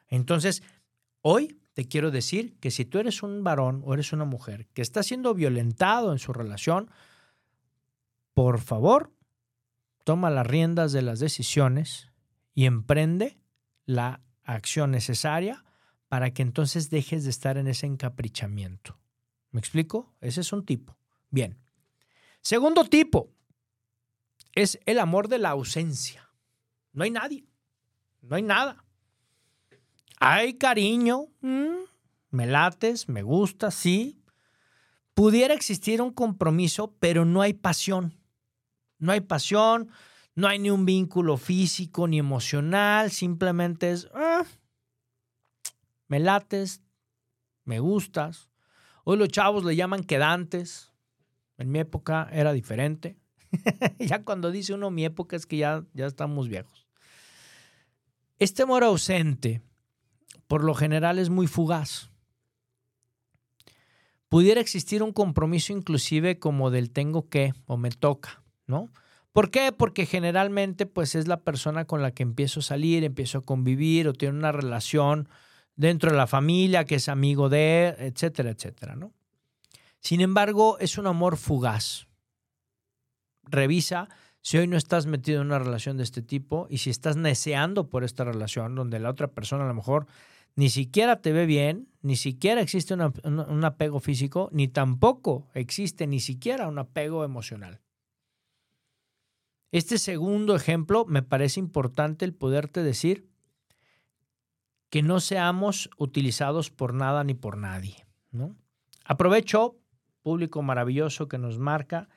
Entonces, 0.08 0.62
hoy 1.22 1.58
te 1.76 1.90
quiero 1.90 2.10
decir 2.10 2.58
que 2.62 2.72
si 2.72 2.86
tú 2.86 3.00
eres 3.00 3.22
un 3.22 3.44
varón 3.44 3.84
o 3.86 3.94
eres 3.94 4.14
una 4.14 4.24
mujer 4.24 4.66
que 4.74 4.82
está 4.82 5.04
siendo 5.04 5.34
violentado 5.34 6.14
en 6.14 6.20
su 6.20 6.32
relación, 6.32 6.90
por 8.34 8.62
favor, 8.62 9.12
toma 10.06 10.30
las 10.30 10.48
riendas 10.48 10.94
de 10.94 11.02
las 11.02 11.20
decisiones 11.20 12.14
y 12.54 12.64
emprende 12.64 13.38
la 13.86 14.22
acción 14.46 14.92
necesaria 14.92 15.66
para 16.08 16.34
que 16.34 16.44
entonces 16.44 16.90
dejes 16.90 17.26
de 17.26 17.30
estar 17.30 17.58
en 17.58 17.68
ese 17.68 17.88
encaprichamiento. 17.88 18.98
¿Me 19.52 19.60
explico? 19.60 20.16
Ese 20.22 20.40
es 20.42 20.54
un 20.54 20.66
tipo. 20.66 20.98
Bien. 21.30 21.58
Segundo 22.40 22.86
tipo 22.86 23.34
es 24.54 24.80
el 24.86 25.00
amor 25.00 25.28
de 25.28 25.40
la 25.40 25.50
ausencia. 25.50 26.30
No 26.94 27.04
hay 27.04 27.12
nadie. 27.12 27.46
No 28.22 28.38
hay 28.38 28.44
nada. 28.44 28.85
Hay 30.20 30.56
cariño, 30.56 31.28
mm, 31.42 31.76
me 32.32 32.46
lates, 32.48 33.10
me 33.10 33.22
gusta, 33.22 33.72
sí. 33.72 34.22
Pudiera 35.14 35.54
existir 35.54 36.02
un 36.02 36.12
compromiso, 36.12 36.94
pero 37.00 37.26
no 37.26 37.42
hay 37.42 37.54
pasión. 37.54 38.14
No 38.98 39.12
hay 39.12 39.22
pasión, 39.22 39.90
no 40.36 40.48
hay 40.48 40.60
ni 40.60 40.70
un 40.70 40.86
vínculo 40.86 41.38
físico 41.38 42.08
ni 42.08 42.20
emocional, 42.20 43.12
simplemente 43.12 43.92
es, 43.92 44.10
ah, 44.14 44.46
me 46.08 46.20
lates, 46.20 46.82
me 47.64 47.80
gustas. 47.80 48.50
Hoy 49.04 49.18
los 49.18 49.30
chavos 49.30 49.64
le 49.64 49.76
llaman 49.76 50.04
quedantes. 50.04 50.92
En 51.58 51.72
mi 51.72 51.80
época 51.80 52.28
era 52.32 52.54
diferente. 52.54 53.18
ya 54.00 54.24
cuando 54.24 54.52
dice 54.52 54.74
uno 54.74 54.92
mi 54.92 55.06
época 55.06 55.36
es 55.36 55.46
que 55.46 55.58
ya, 55.58 55.86
ya 55.94 56.06
estamos 56.06 56.50
viejos. 56.50 56.88
Este 58.40 58.64
amor 58.64 58.84
ausente 58.84 59.62
por 60.48 60.64
lo 60.64 60.74
general 60.74 61.20
es 61.20 61.30
muy 61.30 61.48
fugaz. 61.48 62.10
Pudiera 64.30 64.62
existir 64.62 65.04
un 65.04 65.14
compromiso 65.14 65.72
inclusive 65.72 66.40
como 66.40 66.72
del 66.72 66.92
tengo 66.92 67.30
que 67.30 67.54
o 67.68 67.78
me 67.78 67.92
toca, 67.92 68.44
¿no? 68.68 68.90
¿Por 69.32 69.52
qué? 69.52 69.72
Porque 69.72 70.06
generalmente 70.06 70.86
pues 70.86 71.16
es 71.16 71.28
la 71.28 71.42
persona 71.42 71.86
con 71.86 72.02
la 72.02 72.12
que 72.12 72.24
empiezo 72.24 72.62
a 72.62 72.64
salir, 72.64 73.04
empiezo 73.04 73.40
a 73.40 73.46
convivir 73.46 74.08
o 74.08 74.14
tiene 74.14 74.38
una 74.38 74.52
relación 74.52 75.30
dentro 75.76 76.10
de 76.12 76.18
la 76.18 76.28
familia 76.28 76.86
que 76.86 76.96
es 76.96 77.10
amigo 77.10 77.50
de, 77.50 77.96
etcétera, 78.00 78.52
etcétera, 78.52 78.96
¿no? 78.96 79.12
Sin 80.00 80.22
embargo, 80.22 80.78
es 80.80 80.98
un 80.98 81.08
amor 81.08 81.36
fugaz. 81.36 82.08
Revisa 83.44 84.08
si 84.42 84.58
hoy 84.58 84.68
no 84.68 84.78
estás 84.78 85.06
metido 85.06 85.42
en 85.42 85.48
una 85.48 85.60
relación 85.60 85.98
de 85.98 86.04
este 86.04 86.22
tipo 86.22 86.68
y 86.70 86.78
si 86.78 86.90
estás 86.90 87.22
deseando 87.22 87.90
por 87.90 88.04
esta 88.04 88.24
relación 88.24 88.76
donde 88.76 89.00
la 89.00 89.10
otra 89.10 89.28
persona 89.28 89.66
a 89.66 89.68
lo 89.68 89.74
mejor 89.74 90.06
ni 90.56 90.70
siquiera 90.70 91.22
te 91.22 91.32
ve 91.34 91.46
bien, 91.46 91.90
ni 92.02 92.16
siquiera 92.16 92.62
existe 92.62 92.94
un 92.94 93.66
apego 93.66 94.00
físico, 94.00 94.50
ni 94.54 94.68
tampoco 94.68 95.50
existe 95.54 96.08
ni 96.08 96.20
siquiera 96.20 96.68
un 96.68 96.80
apego 96.80 97.24
emocional. 97.24 97.82
Este 99.72 99.98
segundo 99.98 100.56
ejemplo 100.56 101.06
me 101.06 101.24
parece 101.24 101.60
importante 101.60 102.24
el 102.24 102.34
poderte 102.34 102.84
decir 102.84 103.28
que 104.90 105.02
no 105.02 105.20
seamos 105.20 105.90
utilizados 105.98 106.72
por 106.72 106.94
nada 106.94 107.26
ni 107.26 107.34
por 107.34 107.58
nadie. 107.58 108.06
¿no? 108.32 108.56
Aprovecho, 109.04 109.78
público 110.22 110.62
maravilloso 110.62 111.28
que 111.28 111.38
nos 111.38 111.60
marca, 111.60 112.08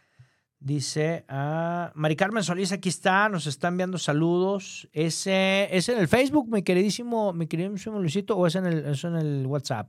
Dice, 0.60 1.24
ah, 1.28 1.92
Mari 1.94 2.16
Carmen 2.16 2.42
Solís, 2.42 2.72
aquí 2.72 2.88
está, 2.88 3.28
nos 3.28 3.46
está 3.46 3.68
enviando 3.68 3.96
saludos. 3.96 4.88
¿Es, 4.92 5.26
¿Es 5.26 5.88
en 5.88 5.98
el 5.98 6.08
Facebook, 6.08 6.48
mi 6.50 6.62
queridísimo, 6.62 7.32
mi 7.32 7.46
queridísimo 7.46 8.00
Luisito, 8.00 8.36
o 8.36 8.46
es 8.46 8.56
en, 8.56 8.66
el, 8.66 8.86
es 8.86 9.04
en 9.04 9.14
el 9.14 9.46
WhatsApp? 9.46 9.88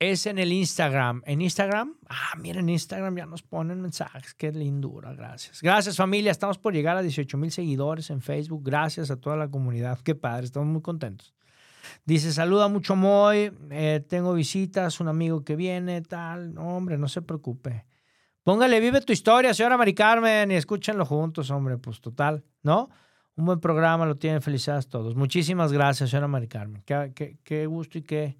Es 0.00 0.26
en 0.26 0.40
el 0.40 0.52
Instagram. 0.52 1.22
¿En 1.26 1.40
Instagram? 1.40 1.94
Ah, 2.08 2.36
miren, 2.36 2.64
en 2.64 2.70
Instagram 2.70 3.16
ya 3.16 3.26
nos 3.26 3.42
ponen 3.44 3.80
mensajes. 3.80 4.34
Qué 4.34 4.50
lindura, 4.50 5.14
gracias. 5.14 5.62
Gracias, 5.62 5.96
familia. 5.96 6.32
Estamos 6.32 6.58
por 6.58 6.72
llegar 6.74 6.96
a 6.96 7.02
18 7.02 7.38
mil 7.38 7.52
seguidores 7.52 8.10
en 8.10 8.20
Facebook. 8.20 8.64
Gracias 8.64 9.12
a 9.12 9.16
toda 9.16 9.36
la 9.36 9.48
comunidad. 9.48 10.00
Qué 10.00 10.16
padre, 10.16 10.46
estamos 10.46 10.68
muy 10.68 10.82
contentos. 10.82 11.34
Dice, 12.04 12.32
saluda 12.32 12.66
mucho 12.66 12.96
Moy, 12.96 13.52
eh, 13.70 14.04
tengo 14.08 14.34
visitas, 14.34 14.98
un 14.98 15.06
amigo 15.06 15.44
que 15.44 15.54
viene, 15.54 16.02
tal. 16.02 16.52
No, 16.52 16.76
hombre, 16.76 16.98
no 16.98 17.06
se 17.06 17.22
preocupe. 17.22 17.84
Póngale, 18.42 18.80
vive 18.80 19.00
tu 19.00 19.12
historia, 19.12 19.54
señora 19.54 19.76
Mari 19.76 19.94
Carmen, 19.94 20.50
y 20.50 20.56
escúchenlo 20.56 21.06
juntos, 21.06 21.48
hombre, 21.50 21.78
pues 21.78 22.00
total, 22.00 22.44
¿no? 22.64 22.90
Un 23.36 23.44
buen 23.44 23.60
programa, 23.60 24.04
lo 24.04 24.16
tienen 24.16 24.42
felicidades 24.42 24.88
todos. 24.88 25.14
Muchísimas 25.14 25.72
gracias, 25.72 26.10
señora 26.10 26.26
Mari 26.26 26.48
Carmen. 26.48 26.82
Qué, 26.82 27.66
gusto 27.66 27.98
y 27.98 28.02
qué, 28.02 28.36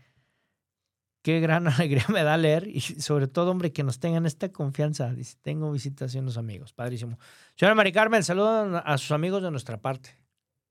qué 1.23 1.39
gran 1.39 1.69
alegría 1.69 2.05
me 2.09 2.25
da 2.25 2.37
leer 2.37 2.67
y 2.67 2.81
sobre 2.81 3.29
todo, 3.29 3.53
hombre, 3.53 3.73
que 3.73 3.85
nos 3.85 4.01
tengan 4.01 4.27
esta 4.27 4.51
confianza. 4.51 5.15
Dice, 5.15 5.37
tengo 5.41 5.71
visitación 5.71 6.25
los 6.25 6.37
amigos, 6.37 6.73
padrísimo. 6.73 7.17
Señora 7.55 7.77
Mari 7.77 7.93
Carmen, 7.93 8.25
saludan 8.25 8.83
a 8.85 8.99
sus 8.99 9.13
amigos 9.13 9.41
de 9.41 9.53
nuestra 9.53 9.81
parte, 9.81 10.19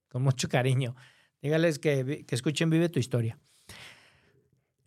con 0.10 0.24
mucho 0.24 0.50
cariño. 0.50 0.94
Dígales 1.41 1.80
que, 1.80 2.26
que 2.28 2.36
escuchen 2.36 2.70
Vive 2.70 2.89
tu 2.89 3.00
historia. 3.00 3.39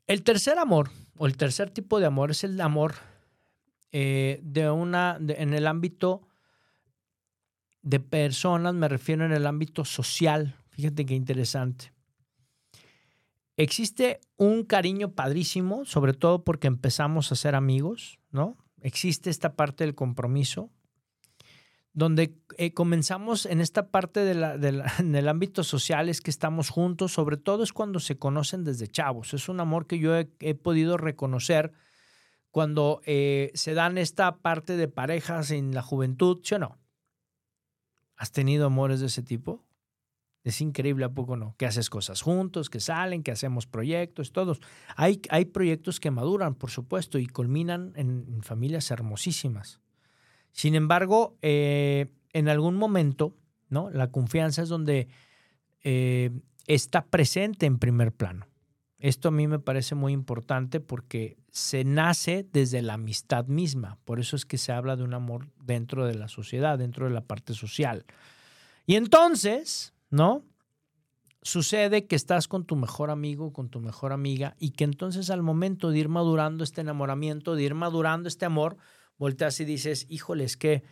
El 0.07 0.22
tercer 0.22 0.59
amor, 0.59 0.90
o 1.16 1.26
el 1.26 1.38
tercer 1.38 1.70
tipo 1.70 1.98
de 1.98 2.04
amor, 2.04 2.30
es 2.30 2.44
el 2.44 2.61
amor 2.61 2.94
eh, 3.96 4.40
de 4.42 4.68
una, 4.68 5.20
en 5.20 5.54
el 5.54 5.68
ámbito 5.68 6.26
de 7.83 8.00
personas, 8.00 8.74
me 8.74 8.88
refiero 8.88 9.24
en 9.24 9.30
el 9.30 9.46
ámbito 9.46 9.85
social. 9.85 10.57
Fíjate 10.70 11.07
qué 11.07 11.14
interesante. 11.14 11.92
Existe 13.57 14.20
un 14.37 14.64
cariño 14.64 15.12
padrísimo, 15.12 15.85
sobre 15.85 16.12
todo 16.12 16.42
porque 16.42 16.66
empezamos 16.66 17.30
a 17.30 17.37
ser 17.37 17.54
amigos, 17.54 18.18
¿no? 18.33 18.57
Existe 18.80 19.30
esta 19.30 19.54
parte 19.54 19.85
del 19.85 19.94
compromiso, 19.94 20.70
donde 21.92 22.37
eh, 22.59 22.74
comenzamos 22.74 23.46
en 23.46 23.61
esta 23.61 23.92
parte 23.92 24.24
de 24.24 24.35
la, 24.35 24.57
en 24.98 25.14
el 25.14 25.28
ámbito 25.28 25.62
social, 25.62 26.09
es 26.09 26.20
que 26.20 26.33
estamos 26.33 26.68
juntos, 26.68 27.12
sobre 27.12 27.37
todo 27.37 27.62
es 27.62 27.72
cuando 27.72 28.00
se 28.00 28.18
conocen 28.18 28.64
desde 28.64 28.88
chavos. 28.88 29.35
Es 29.35 29.48
un 29.48 29.61
amor 29.61 29.87
que 29.87 30.00
yo 30.00 30.16
he 30.16 30.54
podido 30.57 30.96
reconocer 30.96 31.72
cuando 32.54 33.00
eh, 33.04 33.50
se 33.54 33.74
dan 33.74 33.98
esta 33.98 34.36
parte 34.36 34.76
de 34.76 34.86
parejas 34.86 35.50
en 35.50 35.74
la 35.74 35.82
juventud, 35.82 36.38
¿sí 36.44 36.54
o 36.54 36.60
no? 36.60 36.78
¿Has 38.14 38.30
tenido 38.30 38.66
amores 38.66 39.00
de 39.00 39.06
ese 39.06 39.24
tipo? 39.24 39.64
Es 40.44 40.60
increíble, 40.60 41.04
¿a 41.04 41.08
poco 41.08 41.36
no? 41.36 41.56
Que 41.58 41.66
haces 41.66 41.90
cosas 41.90 42.22
juntos, 42.22 42.70
que 42.70 42.78
salen, 42.78 43.24
que 43.24 43.32
hacemos 43.32 43.66
proyectos, 43.66 44.30
todos. 44.30 44.60
Hay, 44.94 45.20
hay 45.30 45.46
proyectos 45.46 45.98
que 45.98 46.12
maduran, 46.12 46.54
por 46.54 46.70
supuesto, 46.70 47.18
y 47.18 47.26
culminan 47.26 47.92
en, 47.96 48.40
familias 48.44 48.88
hermosísimas. 48.92 49.80
Sin 50.52 50.76
embargo, 50.76 51.36
eh, 51.42 52.12
en 52.32 52.48
algún 52.48 52.76
momento, 52.76 53.34
¿no? 53.68 53.90
La 53.90 54.12
confianza 54.12 54.62
es 54.62 54.68
donde 54.68 55.08
eh, 55.82 56.30
está 56.68 57.04
presente 57.04 57.66
en 57.66 57.80
primer 57.80 58.12
plano. 58.12 58.46
Esto 59.04 59.28
a 59.28 59.32
mí 59.32 59.46
me 59.46 59.58
parece 59.58 59.94
muy 59.94 60.14
importante 60.14 60.80
porque 60.80 61.36
se 61.50 61.84
nace 61.84 62.48
desde 62.50 62.80
la 62.80 62.94
amistad 62.94 63.44
misma. 63.44 63.98
Por 64.06 64.18
eso 64.18 64.34
es 64.34 64.46
que 64.46 64.56
se 64.56 64.72
habla 64.72 64.96
de 64.96 65.02
un 65.02 65.12
amor 65.12 65.50
dentro 65.62 66.06
de 66.06 66.14
la 66.14 66.26
sociedad, 66.26 66.78
dentro 66.78 67.04
de 67.04 67.12
la 67.12 67.20
parte 67.20 67.52
social. 67.52 68.06
Y 68.86 68.94
entonces, 68.94 69.92
¿no? 70.08 70.42
Sucede 71.42 72.06
que 72.06 72.16
estás 72.16 72.48
con 72.48 72.64
tu 72.64 72.76
mejor 72.76 73.10
amigo, 73.10 73.52
con 73.52 73.68
tu 73.68 73.78
mejor 73.78 74.14
amiga, 74.14 74.56
y 74.58 74.70
que 74.70 74.84
entonces 74.84 75.28
al 75.28 75.42
momento 75.42 75.90
de 75.90 75.98
ir 75.98 76.08
madurando 76.08 76.64
este 76.64 76.80
enamoramiento, 76.80 77.56
de 77.56 77.62
ir 77.62 77.74
madurando 77.74 78.26
este 78.26 78.46
amor, 78.46 78.78
volteas 79.18 79.60
y 79.60 79.66
dices, 79.66 80.06
híjole, 80.08 80.44
es 80.44 80.56
que, 80.56 80.82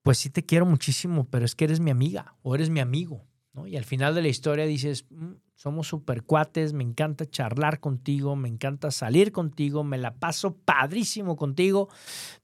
pues 0.00 0.16
sí 0.16 0.30
te 0.30 0.46
quiero 0.46 0.64
muchísimo, 0.64 1.28
pero 1.28 1.44
es 1.44 1.54
que 1.54 1.66
eres 1.66 1.80
mi 1.80 1.90
amiga 1.90 2.34
o 2.40 2.54
eres 2.54 2.70
mi 2.70 2.80
amigo, 2.80 3.26
Y 3.64 3.76
al 3.76 3.84
final 3.84 4.14
de 4.14 4.22
la 4.22 4.28
historia 4.28 4.66
dices, 4.66 5.06
mm, 5.08 5.34
somos 5.54 5.86
super 5.86 6.24
cuates, 6.24 6.72
me 6.72 6.84
encanta 6.84 7.24
charlar 7.24 7.80
contigo, 7.80 8.36
me 8.36 8.48
encanta 8.48 8.90
salir 8.90 9.32
contigo, 9.32 9.84
me 9.84 9.96
la 9.96 10.16
paso 10.16 10.56
padrísimo 10.56 11.36
contigo, 11.36 11.88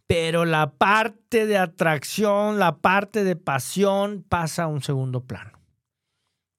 pero 0.07 0.44
la 0.44 0.72
parte 0.72 1.46
de 1.46 1.59
atracción, 1.59 2.59
la 2.59 2.79
parte 2.79 3.25
de 3.25 3.37
pasión 3.37 4.25
pasa 4.27 4.64
a 4.64 4.68
un 4.68 4.83
segundo 4.83 5.25
plano. 5.25 5.59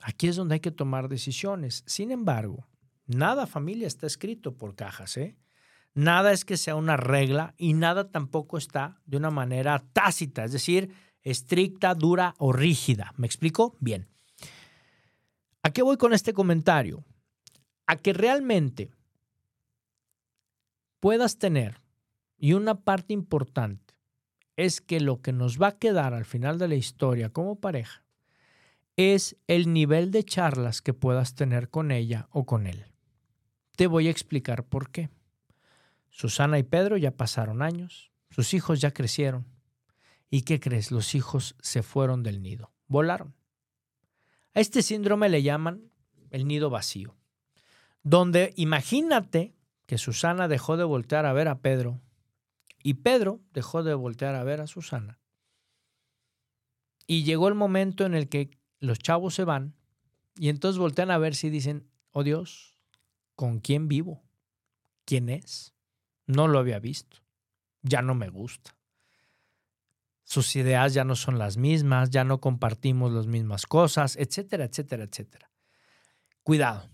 Aquí 0.01 0.27
es 0.27 0.35
donde 0.35 0.55
hay 0.55 0.59
que 0.59 0.71
tomar 0.71 1.07
decisiones. 1.07 1.83
Sin 1.87 2.11
embargo, 2.11 2.67
nada 3.07 3.47
familia 3.47 3.87
está 3.87 4.05
escrito 4.05 4.57
por 4.57 4.75
cajas, 4.75 5.17
¿eh? 5.17 5.37
Nada 5.95 6.31
es 6.31 6.43
que 6.43 6.57
sea 6.57 6.75
una 6.75 6.97
regla 6.97 7.53
y 7.57 7.73
nada 7.73 8.09
tampoco 8.09 8.57
está 8.57 8.99
de 9.05 9.17
una 9.17 9.29
manera 9.29 9.83
tácita, 9.93 10.43
es 10.43 10.51
decir, 10.51 10.91
estricta, 11.21 11.93
dura 11.93 12.33
o 12.37 12.51
rígida. 12.51 13.13
¿Me 13.15 13.27
explico? 13.27 13.77
Bien. 13.79 14.12
¿A 15.65 15.71
qué 15.71 15.81
voy 15.81 15.95
con 15.95 16.11
este 16.11 16.33
comentario? 16.33 17.05
A 17.87 17.95
que 17.95 18.11
realmente 18.11 18.91
puedas 20.99 21.37
tener, 21.37 21.79
y 22.37 22.51
una 22.51 22.81
parte 22.81 23.13
importante, 23.13 23.95
es 24.57 24.81
que 24.81 24.99
lo 24.99 25.21
que 25.21 25.31
nos 25.31 25.61
va 25.61 25.69
a 25.69 25.77
quedar 25.79 26.13
al 26.13 26.25
final 26.25 26.59
de 26.59 26.67
la 26.67 26.75
historia 26.75 27.29
como 27.29 27.61
pareja 27.61 28.03
es 28.97 29.37
el 29.47 29.71
nivel 29.73 30.11
de 30.11 30.23
charlas 30.23 30.81
que 30.81 30.93
puedas 30.93 31.33
tener 31.33 31.69
con 31.69 31.91
ella 31.91 32.27
o 32.31 32.45
con 32.45 32.67
él. 32.67 32.85
Te 33.77 33.87
voy 33.87 34.07
a 34.07 34.11
explicar 34.11 34.65
por 34.65 34.91
qué. 34.91 35.09
Susana 36.09 36.59
y 36.59 36.63
Pedro 36.63 36.97
ya 36.97 37.11
pasaron 37.11 37.61
años, 37.61 38.11
sus 38.29 38.53
hijos 38.53 38.81
ya 38.81 38.91
crecieron. 38.91 39.47
¿Y 40.29 40.41
qué 40.41 40.59
crees? 40.59 40.91
Los 40.91 41.15
hijos 41.15 41.55
se 41.61 41.83
fueron 41.83 42.21
del 42.21 42.41
nido, 42.41 42.71
volaron. 42.87 43.33
A 44.53 44.59
este 44.59 44.81
síndrome 44.81 45.29
le 45.29 45.41
llaman 45.41 45.91
el 46.29 46.47
nido 46.47 46.69
vacío, 46.69 47.15
donde 48.03 48.53
imagínate 48.55 49.55
que 49.85 49.97
Susana 49.97 50.47
dejó 50.47 50.77
de 50.77 50.83
voltear 50.83 51.25
a 51.25 51.33
ver 51.33 51.47
a 51.47 51.59
Pedro 51.59 52.01
y 52.83 52.95
Pedro 52.95 53.41
dejó 53.51 53.83
de 53.83 53.93
voltear 53.93 54.35
a 54.35 54.43
ver 54.43 54.61
a 54.61 54.67
Susana. 54.67 55.19
Y 57.07 57.23
llegó 57.23 57.47
el 57.47 57.55
momento 57.55 58.05
en 58.05 58.13
el 58.13 58.29
que 58.29 58.51
los 58.79 58.99
chavos 58.99 59.33
se 59.33 59.43
van 59.43 59.75
y 60.35 60.49
entonces 60.49 60.79
voltean 60.79 61.11
a 61.11 61.17
ver 61.17 61.35
si 61.35 61.49
dicen, 61.49 61.87
oh 62.11 62.23
Dios, 62.23 62.77
¿con 63.35 63.59
quién 63.59 63.87
vivo? 63.87 64.23
¿Quién 65.05 65.29
es? 65.29 65.73
No 66.27 66.47
lo 66.47 66.59
había 66.59 66.79
visto. 66.79 67.17
Ya 67.81 68.01
no 68.01 68.15
me 68.15 68.29
gusta 68.29 68.75
sus 70.23 70.55
ideas 70.55 70.93
ya 70.93 71.03
no 71.03 71.15
son 71.15 71.37
las 71.37 71.57
mismas, 71.57 72.09
ya 72.09 72.23
no 72.23 72.39
compartimos 72.39 73.11
las 73.11 73.27
mismas 73.27 73.65
cosas, 73.65 74.15
etcétera, 74.15 74.65
etcétera, 74.65 75.03
etcétera. 75.03 75.51
Cuidado. 76.43 76.89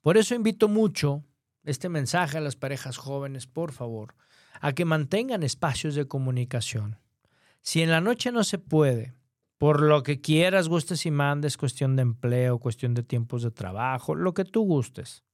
Por 0.00 0.16
eso 0.16 0.34
invito 0.34 0.68
mucho 0.68 1.24
este 1.64 1.88
mensaje 1.88 2.38
a 2.38 2.40
las 2.40 2.56
parejas 2.56 2.96
jóvenes, 2.96 3.46
por 3.46 3.72
favor, 3.72 4.14
a 4.60 4.72
que 4.72 4.84
mantengan 4.84 5.42
espacios 5.42 5.94
de 5.94 6.06
comunicación. 6.06 6.98
Si 7.60 7.82
en 7.82 7.90
la 7.90 8.00
noche 8.00 8.30
no 8.30 8.44
se 8.44 8.58
puede, 8.58 9.14
por 9.58 9.82
lo 9.82 10.02
que 10.02 10.20
quieras, 10.20 10.68
gustes 10.68 11.06
y 11.06 11.10
mandes, 11.10 11.56
cuestión 11.56 11.96
de 11.96 12.02
empleo, 12.02 12.58
cuestión 12.58 12.94
de 12.94 13.02
tiempos 13.02 13.42
de 13.42 13.50
trabajo, 13.50 14.14
lo 14.14 14.34
que 14.34 14.44
tú 14.44 14.62
gustes. 14.62 15.24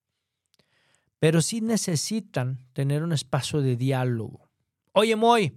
Pero 1.19 1.43
sí 1.43 1.61
necesitan 1.61 2.59
tener 2.73 3.03
un 3.03 3.13
espacio 3.13 3.61
de 3.61 3.77
diálogo. 3.77 4.49
Oye, 4.93 5.17
Moy, 5.17 5.57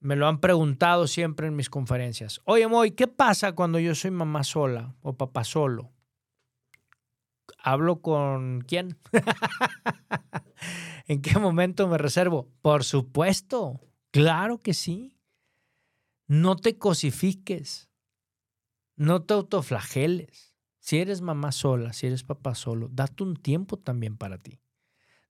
me 0.00 0.16
lo 0.16 0.26
han 0.28 0.40
preguntado 0.40 1.06
siempre 1.06 1.46
en 1.46 1.56
mis 1.56 1.70
conferencias. 1.70 2.40
Oye, 2.44 2.66
Moy, 2.66 2.92
¿qué 2.92 3.06
pasa 3.06 3.52
cuando 3.52 3.78
yo 3.78 3.94
soy 3.94 4.10
mamá 4.10 4.44
sola 4.44 4.94
o 5.00 5.16
papá 5.16 5.44
solo? 5.44 5.92
¿Hablo 7.58 8.00
con 8.00 8.60
quién? 8.62 8.98
¿En 11.06 11.22
qué 11.22 11.38
momento 11.38 11.88
me 11.88 11.98
reservo? 11.98 12.48
Por 12.62 12.84
supuesto, 12.84 13.80
claro 14.10 14.60
que 14.60 14.74
sí. 14.74 15.18
No 16.28 16.56
te 16.56 16.76
cosifiques, 16.76 17.88
no 18.96 19.22
te 19.22 19.34
autoflageles. 19.34 20.56
Si 20.78 20.98
eres 20.98 21.20
mamá 21.20 21.52
sola, 21.52 21.92
si 21.92 22.06
eres 22.08 22.24
papá 22.24 22.54
solo, 22.54 22.88
date 22.90 23.22
un 23.22 23.36
tiempo 23.36 23.76
también 23.76 24.16
para 24.16 24.38
ti 24.38 24.60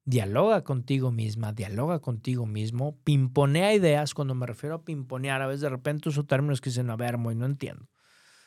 dialoga 0.07 0.63
contigo 0.63 1.11
misma, 1.11 1.53
dialoga 1.53 1.99
contigo 1.99 2.47
mismo, 2.47 2.97
pimponea 3.03 3.75
ideas. 3.75 4.15
Cuando 4.15 4.35
me 4.35 4.47
refiero 4.47 4.77
a 4.77 4.85
pimponear, 4.85 5.43
a 5.43 5.47
veces 5.47 5.63
de 5.63 5.69
repente 5.69 6.09
uso 6.09 6.25
términos 6.25 6.61
que 6.61 6.71
dicen, 6.71 6.89
a 6.89 6.97
ver, 6.97 7.19
muy 7.19 7.35
no 7.35 7.45
entiendo. 7.45 7.89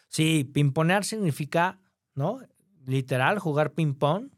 Sí, 0.08 0.50
pimponear 0.52 1.04
significa, 1.04 1.80
¿no? 2.16 2.40
Literal, 2.88 3.38
jugar 3.40 3.74
ping-pong, 3.74 4.32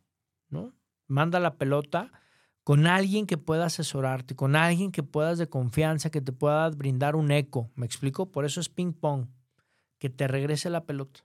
¿no? 0.49 0.73
Manda 1.07 1.39
la 1.39 1.55
pelota 1.55 2.11
con 2.63 2.87
alguien 2.87 3.27
que 3.27 3.37
pueda 3.37 3.67
asesorarte, 3.67 4.35
con 4.35 4.55
alguien 4.55 4.91
que 4.91 5.03
puedas 5.03 5.37
de 5.37 5.47
confianza, 5.47 6.09
que 6.09 6.21
te 6.21 6.33
pueda 6.33 6.69
brindar 6.71 7.15
un 7.15 7.31
eco. 7.31 7.71
¿Me 7.75 7.85
explico? 7.85 8.31
Por 8.31 8.45
eso 8.45 8.59
es 8.59 8.69
ping-pong, 8.69 9.27
que 9.99 10.09
te 10.09 10.27
regrese 10.27 10.71
la 10.71 10.85
pelota 10.85 11.21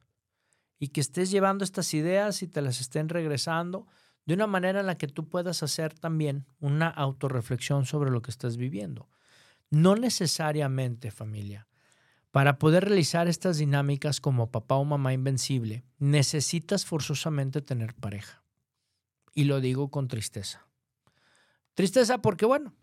y 0.78 0.88
que 0.88 1.00
estés 1.00 1.30
llevando 1.30 1.64
estas 1.64 1.94
ideas 1.94 2.42
y 2.42 2.48
te 2.48 2.60
las 2.60 2.80
estén 2.82 3.08
regresando 3.08 3.86
de 4.26 4.34
una 4.34 4.46
manera 4.46 4.80
en 4.80 4.86
la 4.86 4.98
que 4.98 5.06
tú 5.06 5.28
puedas 5.28 5.62
hacer 5.62 5.94
también 5.94 6.46
una 6.58 6.88
autorreflexión 6.88 7.86
sobre 7.86 8.10
lo 8.10 8.22
que 8.22 8.32
estás 8.32 8.56
viviendo. 8.56 9.08
No 9.70 9.94
necesariamente, 9.94 11.10
familia. 11.10 11.68
Para 12.32 12.58
poder 12.58 12.84
realizar 12.84 13.28
estas 13.28 13.58
dinámicas 13.58 14.20
como 14.20 14.50
papá 14.50 14.74
o 14.74 14.84
mamá 14.84 15.12
invencible, 15.12 15.84
necesitas 15.98 16.84
forzosamente 16.84 17.62
tener 17.62 17.94
pareja. 17.94 18.42
Y 19.32 19.44
lo 19.44 19.60
digo 19.60 19.90
con 19.90 20.08
tristeza. 20.08 20.66
Tristeza 21.74 22.18
porque, 22.18 22.46
bueno, 22.46 22.74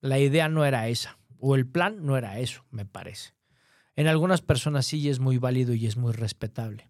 la 0.00 0.18
idea 0.18 0.48
no 0.48 0.64
era 0.64 0.88
esa, 0.88 1.18
o 1.38 1.54
el 1.54 1.66
plan 1.66 2.04
no 2.04 2.16
era 2.16 2.38
eso, 2.38 2.64
me 2.70 2.86
parece. 2.86 3.34
En 3.94 4.06
algunas 4.06 4.42
personas 4.42 4.86
sí 4.86 5.08
es 5.08 5.18
muy 5.18 5.38
válido 5.38 5.74
y 5.74 5.86
es 5.86 5.96
muy 5.96 6.12
respetable. 6.12 6.88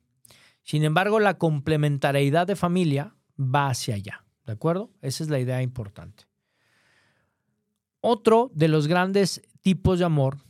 Sin 0.68 0.84
embargo, 0.84 1.18
la 1.18 1.38
complementariedad 1.38 2.46
de 2.46 2.54
familia 2.54 3.16
va 3.40 3.70
hacia 3.70 3.94
allá, 3.94 4.26
¿de 4.44 4.52
acuerdo? 4.52 4.90
Esa 5.00 5.24
es 5.24 5.30
la 5.30 5.40
idea 5.40 5.62
importante. 5.62 6.24
Otro 8.02 8.50
de 8.52 8.68
los 8.68 8.86
grandes 8.86 9.40
tipos 9.62 9.98
de 9.98 10.04
amor 10.04 10.44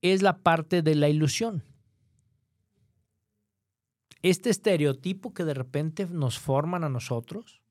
es 0.00 0.20
la 0.20 0.38
parte 0.42 0.82
de 0.82 0.96
la 0.96 1.08
ilusión. 1.08 1.62
Este 4.22 4.50
estereotipo 4.50 5.32
que 5.32 5.44
de 5.44 5.54
repente 5.54 6.08
nos 6.08 6.40
forman 6.40 6.82
a 6.82 6.88
nosotros, 6.88 7.62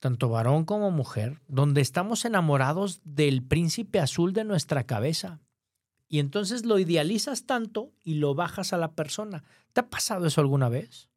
tanto 0.00 0.30
varón 0.30 0.64
como 0.64 0.90
mujer, 0.90 1.40
donde 1.46 1.80
estamos 1.80 2.24
enamorados 2.24 3.02
del 3.04 3.44
príncipe 3.44 4.00
azul 4.00 4.32
de 4.32 4.42
nuestra 4.42 4.82
cabeza. 4.82 5.38
Y 6.08 6.20
entonces 6.20 6.64
lo 6.64 6.78
idealizas 6.78 7.44
tanto 7.44 7.92
y 8.02 8.14
lo 8.14 8.34
bajas 8.34 8.72
a 8.72 8.78
la 8.78 8.92
persona. 8.92 9.44
¿Te 9.72 9.80
ha 9.80 9.90
pasado 9.90 10.26
eso 10.26 10.40
alguna 10.40 10.68
vez? 10.68 11.08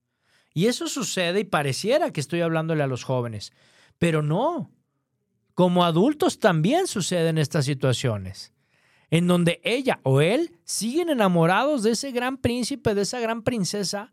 Y 0.54 0.68
eso 0.68 0.88
sucede 0.88 1.40
y 1.40 1.46
pareciera 1.46 2.12
que 2.12 2.20
estoy 2.20 2.42
hablándole 2.42 2.84
a 2.84 2.88
los 2.88 3.04
jóvenes, 3.04 3.54
pero 3.98 4.22
no. 4.22 4.70
Como 5.54 5.86
adultos 5.86 6.40
también 6.40 6.88
suceden 6.88 7.38
estas 7.38 7.66
situaciones 7.66 8.52
en 9.12 9.28
donde 9.28 9.60
ella 9.64 10.00
o 10.04 10.22
él 10.22 10.58
siguen 10.64 11.10
enamorados 11.10 11.84
de 11.84 11.92
ese 11.92 12.12
gran 12.12 12.38
príncipe, 12.38 12.96
de 12.96 13.02
esa 13.02 13.20
gran 13.20 13.44
princesa, 13.44 14.10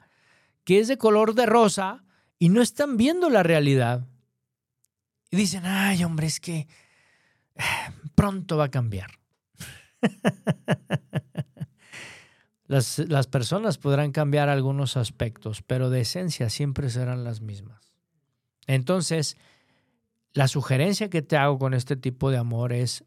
que 0.65 0.81
es 0.81 0.89
de 0.89 0.99
color 0.99 1.35
de 1.35 1.47
rosa, 1.47 2.05
y 2.39 2.51
no 2.51 2.61
están 2.61 2.97
viendo 2.97 3.31
la 3.31 3.45
realidad. 3.45 4.07
Y 5.31 5.37
dicen, 5.37 5.65
ay 5.65 6.03
hombre, 6.03 6.27
es 6.27 6.41
que 6.41 6.67
eh, 7.55 7.63
pronto 8.17 8.57
va 8.57 8.65
a 8.65 8.71
cambiar. 8.71 9.13
las, 12.67 12.99
las 12.99 13.27
personas 13.27 13.79
podrán 13.79 14.13
cambiar 14.13 14.49
algunos 14.49 14.97
aspectos, 14.97 15.63
pero 15.63 15.91
de 15.91 16.03
esencia 16.03 16.51
siempre 16.51 16.91
serán 16.91 17.25
las 17.25 17.41
mismas. 17.41 17.93
Entonces, 18.67 19.37
la 20.33 20.47
sugerencia 20.47 21.11
que 21.11 21.23
te 21.23 21.37
hago 21.37 21.59
con 21.59 21.75
este 21.75 21.97
tipo 21.97 22.31
de 22.31 22.37
amor 22.37 22.73
es 22.73 23.05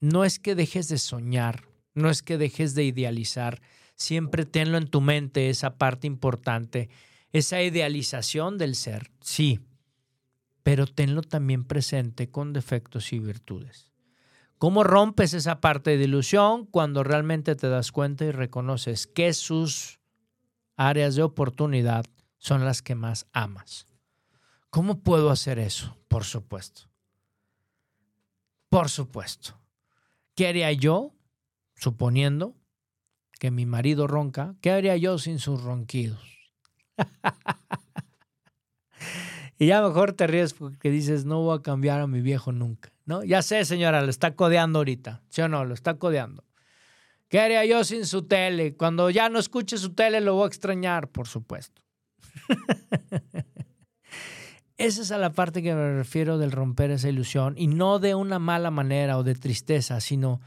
no 0.00 0.24
es 0.24 0.40
que 0.40 0.56
dejes 0.56 0.88
de 0.88 0.98
soñar, 0.98 1.68
no 1.94 2.10
es 2.10 2.22
que 2.22 2.36
dejes 2.36 2.74
de 2.74 2.84
idealizar, 2.84 3.62
siempre 3.94 4.44
tenlo 4.44 4.78
en 4.78 4.88
tu 4.88 5.00
mente 5.00 5.48
esa 5.48 5.78
parte 5.78 6.08
importante, 6.08 6.88
esa 7.32 7.62
idealización 7.62 8.58
del 8.58 8.74
ser, 8.74 9.12
sí, 9.20 9.60
pero 10.64 10.86
tenlo 10.86 11.22
también 11.22 11.64
presente 11.64 12.28
con 12.28 12.52
defectos 12.52 13.12
y 13.12 13.20
virtudes. 13.20 13.91
¿Cómo 14.62 14.84
rompes 14.84 15.34
esa 15.34 15.60
parte 15.60 15.98
de 15.98 16.04
ilusión 16.04 16.66
cuando 16.66 17.02
realmente 17.02 17.56
te 17.56 17.68
das 17.68 17.90
cuenta 17.90 18.26
y 18.26 18.30
reconoces 18.30 19.08
que 19.08 19.32
sus 19.32 19.98
áreas 20.76 21.16
de 21.16 21.24
oportunidad 21.24 22.04
son 22.38 22.64
las 22.64 22.80
que 22.80 22.94
más 22.94 23.26
amas? 23.32 23.88
¿Cómo 24.70 25.00
puedo 25.00 25.30
hacer 25.30 25.58
eso? 25.58 25.98
Por 26.06 26.22
supuesto. 26.22 26.82
Por 28.68 28.88
supuesto. 28.88 29.58
¿Qué 30.36 30.46
haría 30.46 30.70
yo, 30.70 31.12
suponiendo 31.74 32.54
que 33.40 33.50
mi 33.50 33.66
marido 33.66 34.06
ronca? 34.06 34.54
¿Qué 34.60 34.70
haría 34.70 34.96
yo 34.96 35.18
sin 35.18 35.40
sus 35.40 35.60
ronquidos? 35.60 36.54
y 39.58 39.66
ya 39.66 39.82
mejor 39.82 40.12
te 40.12 40.28
ríes 40.28 40.54
porque 40.54 40.92
dices, 40.92 41.24
no 41.24 41.40
voy 41.40 41.58
a 41.58 41.62
cambiar 41.62 42.00
a 42.00 42.06
mi 42.06 42.20
viejo 42.20 42.52
nunca. 42.52 42.91
Ya 43.22 43.42
sé, 43.42 43.64
señora, 43.64 44.02
lo 44.02 44.10
está 44.10 44.34
codeando 44.34 44.78
ahorita. 44.78 45.22
¿Sí 45.28 45.42
o 45.42 45.48
no? 45.48 45.64
Lo 45.64 45.74
está 45.74 45.94
codeando. 45.94 46.44
¿Qué 47.32 47.40
haría 47.40 47.64
yo 47.64 47.82
sin 47.82 48.04
su 48.04 48.22
tele? 48.22 48.74
Cuando 48.74 49.08
ya 49.08 49.30
no 49.30 49.38
escuche 49.38 49.78
su 49.78 49.94
tele 49.94 50.20
lo 50.20 50.34
voy 50.34 50.44
a 50.44 50.48
extrañar, 50.48 51.08
por 51.08 51.26
supuesto. 51.26 51.80
Esa 54.76 55.00
es 55.02 55.12
a 55.12 55.16
la 55.18 55.32
parte 55.32 55.62
que 55.62 55.74
me 55.74 55.94
refiero 55.96 56.36
del 56.36 56.52
romper 56.52 56.90
esa 56.90 57.08
ilusión 57.08 57.54
y 57.56 57.68
no 57.68 58.00
de 58.00 58.14
una 58.14 58.38
mala 58.38 58.70
manera 58.70 59.16
o 59.16 59.22
de 59.22 59.34
tristeza, 59.34 60.00
sino 60.00 60.40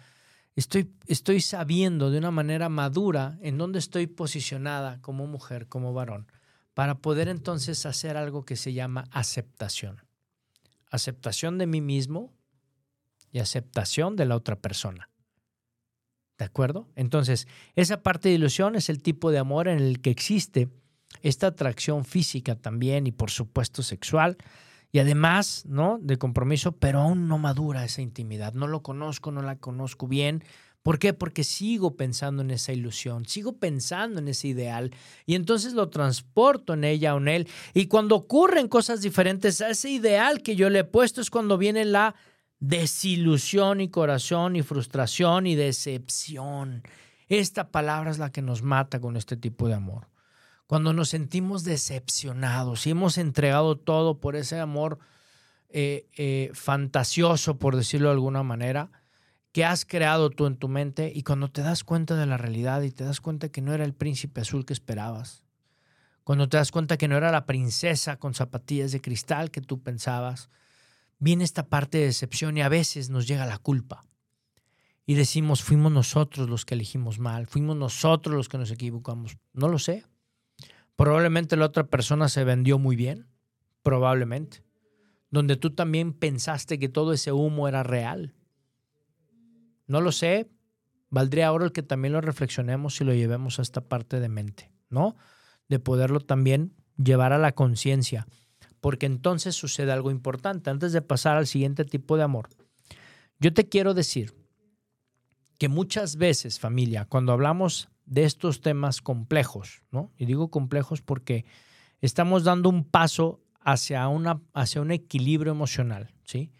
estoy, 0.55 0.91
estoy 1.07 1.41
sabiendo 1.41 2.11
de 2.11 2.17
una 2.17 2.29
manera 2.31 2.69
madura 2.69 3.39
en 3.41 3.57
dónde 3.57 3.79
estoy 3.79 4.05
posicionada 4.07 5.01
como 5.01 5.25
mujer, 5.25 5.67
como 5.67 5.93
varón, 5.93 6.27
para 6.73 6.99
poder 6.99 7.29
entonces 7.29 7.85
hacer 7.87 8.15
algo 8.15 8.43
que 8.45 8.57
se 8.57 8.73
llama 8.73 9.05
aceptación. 9.09 10.03
Aceptación 10.91 11.57
de 11.57 11.65
mí 11.65 11.81
mismo 11.81 12.34
y 13.35 13.39
aceptación 13.39 14.15
de 14.15 14.25
la 14.25 14.37
otra 14.37 14.55
persona. 14.55 15.09
¿De 16.37 16.45
acuerdo? 16.45 16.87
Entonces, 16.95 17.49
esa 17.75 18.01
parte 18.01 18.29
de 18.29 18.35
ilusión 18.35 18.77
es 18.77 18.89
el 18.89 19.01
tipo 19.01 19.29
de 19.29 19.39
amor 19.39 19.67
en 19.67 19.79
el 19.79 19.99
que 19.99 20.09
existe 20.09 20.69
esta 21.21 21.47
atracción 21.47 22.05
física 22.05 22.55
también 22.55 23.07
y 23.07 23.11
por 23.11 23.31
supuesto 23.31 23.83
sexual 23.83 24.37
y 24.89 24.99
además, 24.99 25.65
¿no? 25.67 25.99
De 26.01 26.17
compromiso, 26.17 26.77
pero 26.77 27.01
aún 27.01 27.27
no 27.27 27.37
madura 27.37 27.83
esa 27.83 28.01
intimidad. 28.01 28.53
No 28.53 28.67
lo 28.67 28.81
conozco, 28.83 29.31
no 29.31 29.41
la 29.41 29.57
conozco 29.57 30.07
bien. 30.07 30.41
¿Por 30.81 30.97
qué? 30.97 31.13
Porque 31.13 31.43
sigo 31.43 31.97
pensando 31.97 32.41
en 32.41 32.51
esa 32.51 32.71
ilusión, 32.71 33.25
sigo 33.25 33.57
pensando 33.57 34.19
en 34.19 34.29
ese 34.29 34.47
ideal 34.47 34.95
y 35.25 35.35
entonces 35.35 35.73
lo 35.73 35.89
transporto 35.89 36.73
en 36.73 36.85
ella 36.85 37.15
o 37.15 37.17
en 37.17 37.27
él. 37.27 37.47
Y 37.73 37.87
cuando 37.87 38.15
ocurren 38.15 38.69
cosas 38.69 39.01
diferentes 39.01 39.59
a 39.59 39.71
ese 39.71 39.89
ideal 39.89 40.41
que 40.41 40.55
yo 40.55 40.69
le 40.69 40.79
he 40.79 40.83
puesto 40.85 41.19
es 41.19 41.29
cuando 41.29 41.57
viene 41.57 41.83
la 41.83 42.15
desilusión 42.67 43.81
y 43.81 43.89
corazón 43.89 44.55
y 44.55 44.63
frustración 44.63 45.47
y 45.47 45.55
decepción. 45.55 46.83
Esta 47.27 47.71
palabra 47.71 48.11
es 48.11 48.19
la 48.19 48.31
que 48.31 48.41
nos 48.41 48.61
mata 48.61 48.99
con 48.99 49.17
este 49.17 49.37
tipo 49.37 49.67
de 49.67 49.75
amor 49.75 50.07
cuando 50.67 50.93
nos 50.93 51.09
sentimos 51.09 51.63
decepcionados 51.63 52.87
y 52.87 52.91
hemos 52.91 53.17
entregado 53.17 53.77
todo 53.77 54.19
por 54.19 54.35
ese 54.35 54.59
amor 54.59 54.99
eh, 55.69 56.07
eh, 56.15 56.51
fantasioso, 56.53 57.59
por 57.59 57.75
decirlo 57.75 58.07
de 58.07 58.13
alguna 58.13 58.43
manera, 58.43 58.91
que 59.51 59.63
has 59.63 59.85
creado 59.85 60.29
tú 60.29 60.47
en 60.47 60.57
tu 60.57 60.67
mente 60.67 61.11
y 61.13 61.23
cuando 61.23 61.49
te 61.49 61.61
das 61.61 61.83
cuenta 61.83 62.15
de 62.15 62.25
la 62.25 62.37
realidad 62.37 62.81
y 62.81 62.91
te 62.91 63.03
das 63.03 63.21
cuenta 63.21 63.49
que 63.49 63.61
no 63.61 63.73
era 63.73 63.85
el 63.85 63.93
príncipe 63.93 64.41
azul 64.41 64.65
que 64.65 64.73
esperabas, 64.73 65.43
cuando 66.23 66.49
te 66.49 66.57
das 66.57 66.71
cuenta 66.71 66.97
que 66.97 67.07
no 67.07 67.15
era 67.15 67.31
la 67.31 67.45
princesa 67.45 68.17
con 68.17 68.33
zapatillas 68.33 68.91
de 68.91 69.01
cristal 69.01 69.51
que 69.51 69.61
tú 69.61 69.81
pensabas, 69.81 70.49
viene 71.19 71.43
esta 71.43 71.67
parte 71.67 71.97
de 71.97 72.05
decepción 72.05 72.57
y 72.57 72.61
a 72.61 72.69
veces 72.69 73.09
nos 73.09 73.27
llega 73.27 73.45
la 73.45 73.57
culpa. 73.57 74.05
Y 75.05 75.13
decimos, 75.13 75.63
fuimos 75.63 75.91
nosotros 75.91 76.49
los 76.49 76.65
que 76.65 76.73
elegimos 76.73 77.19
mal, 77.19 77.45
fuimos 77.45 77.77
nosotros 77.77 78.35
los 78.35 78.49
que 78.49 78.57
nos 78.57 78.71
equivocamos. 78.71 79.37
No 79.53 79.67
lo 79.67 79.77
sé. 79.77 80.03
Probablemente 80.95 81.57
la 81.57 81.65
otra 81.65 81.87
persona 81.87 82.27
se 82.27 82.43
vendió 82.43 82.79
muy 82.79 82.95
bien, 82.95 83.27
probablemente. 83.83 84.63
Donde 85.29 85.57
tú 85.57 85.71
también 85.71 86.13
pensaste 86.13 86.79
que 86.79 86.89
todo 86.89 87.13
ese 87.13 87.31
humo 87.31 87.67
era 87.67 87.83
real. 87.83 88.33
No 89.85 90.01
lo 90.01 90.11
sé. 90.11 90.49
Valdría 91.09 91.47
ahora 91.47 91.65
el 91.65 91.71
que 91.71 91.83
también 91.83 92.13
lo 92.13 92.21
reflexionemos 92.21 92.99
y 92.99 93.03
lo 93.03 93.13
llevemos 93.13 93.59
a 93.59 93.61
esta 93.61 93.81
parte 93.81 94.19
de 94.19 94.29
mente, 94.29 94.71
¿no? 94.89 95.15
De 95.69 95.79
poderlo 95.79 96.19
también 96.19 96.73
llevar 96.97 97.31
a 97.31 97.37
la 97.37 97.53
conciencia. 97.53 98.27
Porque 98.85 99.07
entonces 99.07 99.55
sucede 99.55 99.91
algo 99.91 100.11
importante. 100.11 100.69
Antes 100.69 100.93
de 100.93 101.01
pasar 101.01 101.37
al 101.37 101.47
siguiente 101.47 101.85
tipo 101.85 102.17
de 102.17 102.21
amor, 102.21 102.49
yo 103.39 103.51
te 103.51 103.67
quiero 103.67 103.95
decir 103.95 104.35
que 105.57 105.69
muchas 105.69 106.17
veces, 106.17 106.59
familia, 106.59 107.05
cuando 107.05 107.31
hablamos 107.31 107.89
de 108.05 108.25
estos 108.25 108.61
temas 108.61 109.01
complejos, 109.01 109.81
¿no? 109.89 110.11
Y 110.19 110.27
digo 110.27 110.51
complejos 110.51 111.01
porque 111.01 111.45
estamos 111.99 112.43
dando 112.43 112.69
un 112.69 112.83
paso 112.83 113.41
hacia, 113.59 114.07
una, 114.07 114.43
hacia 114.53 114.81
un 114.81 114.91
equilibrio 114.91 115.51
emocional, 115.51 116.13
¿sí? 116.23 116.51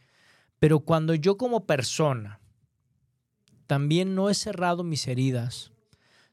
Pero 0.58 0.80
cuando 0.80 1.14
yo 1.14 1.38
como 1.38 1.68
persona 1.68 2.40
también 3.68 4.16
no 4.16 4.32
he 4.32 4.34
cerrado 4.34 4.84
mis 4.84 5.08
heridas, 5.08 5.74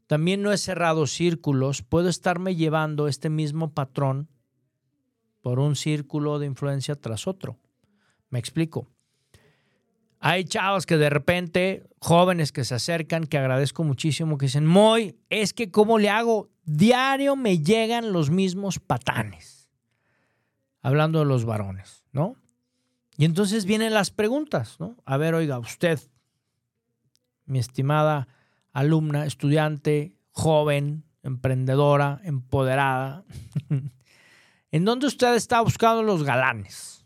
también 0.06 0.40
no 0.40 0.52
he 0.52 0.56
cerrado 0.56 1.06
círculos, 1.06 1.82
puedo 1.82 2.08
estarme 2.08 2.56
llevando 2.56 3.08
este 3.08 3.28
mismo 3.28 3.74
patrón 3.74 4.30
por 5.42 5.58
un 5.58 5.76
círculo 5.76 6.38
de 6.38 6.46
influencia 6.46 6.94
tras 6.94 7.26
otro. 7.26 7.58
Me 8.30 8.38
explico. 8.38 8.88
Hay 10.20 10.44
chavos 10.44 10.86
que 10.86 10.96
de 10.96 11.10
repente, 11.10 11.84
jóvenes 11.98 12.52
que 12.52 12.64
se 12.64 12.76
acercan, 12.76 13.26
que 13.26 13.38
agradezco 13.38 13.82
muchísimo, 13.82 14.38
que 14.38 14.46
dicen, 14.46 14.64
Moy, 14.64 15.18
es 15.28 15.52
que 15.52 15.70
¿cómo 15.70 15.98
le 15.98 16.08
hago? 16.08 16.48
Diario 16.64 17.34
me 17.34 17.58
llegan 17.58 18.12
los 18.12 18.30
mismos 18.30 18.78
patanes. 18.78 19.68
Hablando 20.80 21.18
de 21.18 21.24
los 21.24 21.44
varones, 21.44 22.04
¿no? 22.12 22.36
Y 23.16 23.24
entonces 23.24 23.66
vienen 23.66 23.94
las 23.94 24.10
preguntas, 24.10 24.78
¿no? 24.78 24.96
A 25.04 25.16
ver, 25.16 25.34
oiga, 25.34 25.58
usted, 25.58 26.00
mi 27.44 27.58
estimada 27.58 28.28
alumna, 28.72 29.26
estudiante, 29.26 30.16
joven, 30.30 31.04
emprendedora, 31.22 32.20
empoderada, 32.24 33.24
¿en 34.72 34.84
dónde 34.84 35.06
usted 35.06 35.34
está 35.36 35.60
buscando 35.60 36.02
los 36.02 36.24
galanes? 36.24 37.04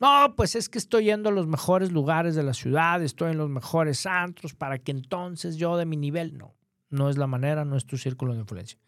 No, 0.00 0.34
pues 0.36 0.54
es 0.54 0.68
que 0.68 0.78
estoy 0.78 1.04
yendo 1.04 1.30
a 1.30 1.32
los 1.32 1.46
mejores 1.46 1.90
lugares 1.90 2.34
de 2.34 2.42
la 2.42 2.52
ciudad, 2.52 3.02
estoy 3.02 3.30
en 3.30 3.38
los 3.38 3.48
mejores 3.48 4.04
antros 4.04 4.52
para 4.52 4.78
que 4.78 4.90
entonces 4.90 5.56
yo 5.56 5.78
de 5.78 5.86
mi 5.86 5.96
nivel, 5.96 6.36
no, 6.36 6.54
no 6.90 7.08
es 7.08 7.16
la 7.16 7.26
manera, 7.26 7.64
no 7.64 7.76
es 7.76 7.86
tu 7.86 7.96
círculo 7.96 8.34
de 8.34 8.40
influencia. 8.40 8.78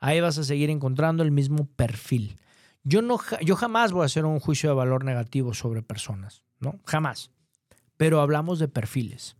Ahí 0.00 0.20
vas 0.20 0.38
a 0.38 0.44
seguir 0.44 0.70
encontrando 0.70 1.22
el 1.22 1.30
mismo 1.30 1.66
perfil. 1.76 2.38
Yo, 2.84 3.02
no, 3.02 3.20
yo 3.42 3.54
jamás 3.54 3.92
voy 3.92 4.02
a 4.02 4.06
hacer 4.06 4.24
un 4.24 4.40
juicio 4.40 4.70
de 4.70 4.74
valor 4.74 5.04
negativo 5.04 5.54
sobre 5.54 5.82
personas, 5.82 6.42
¿no? 6.58 6.80
Jamás. 6.86 7.30
Pero 7.96 8.20
hablamos 8.20 8.58
de 8.58 8.68
perfiles. 8.68 9.36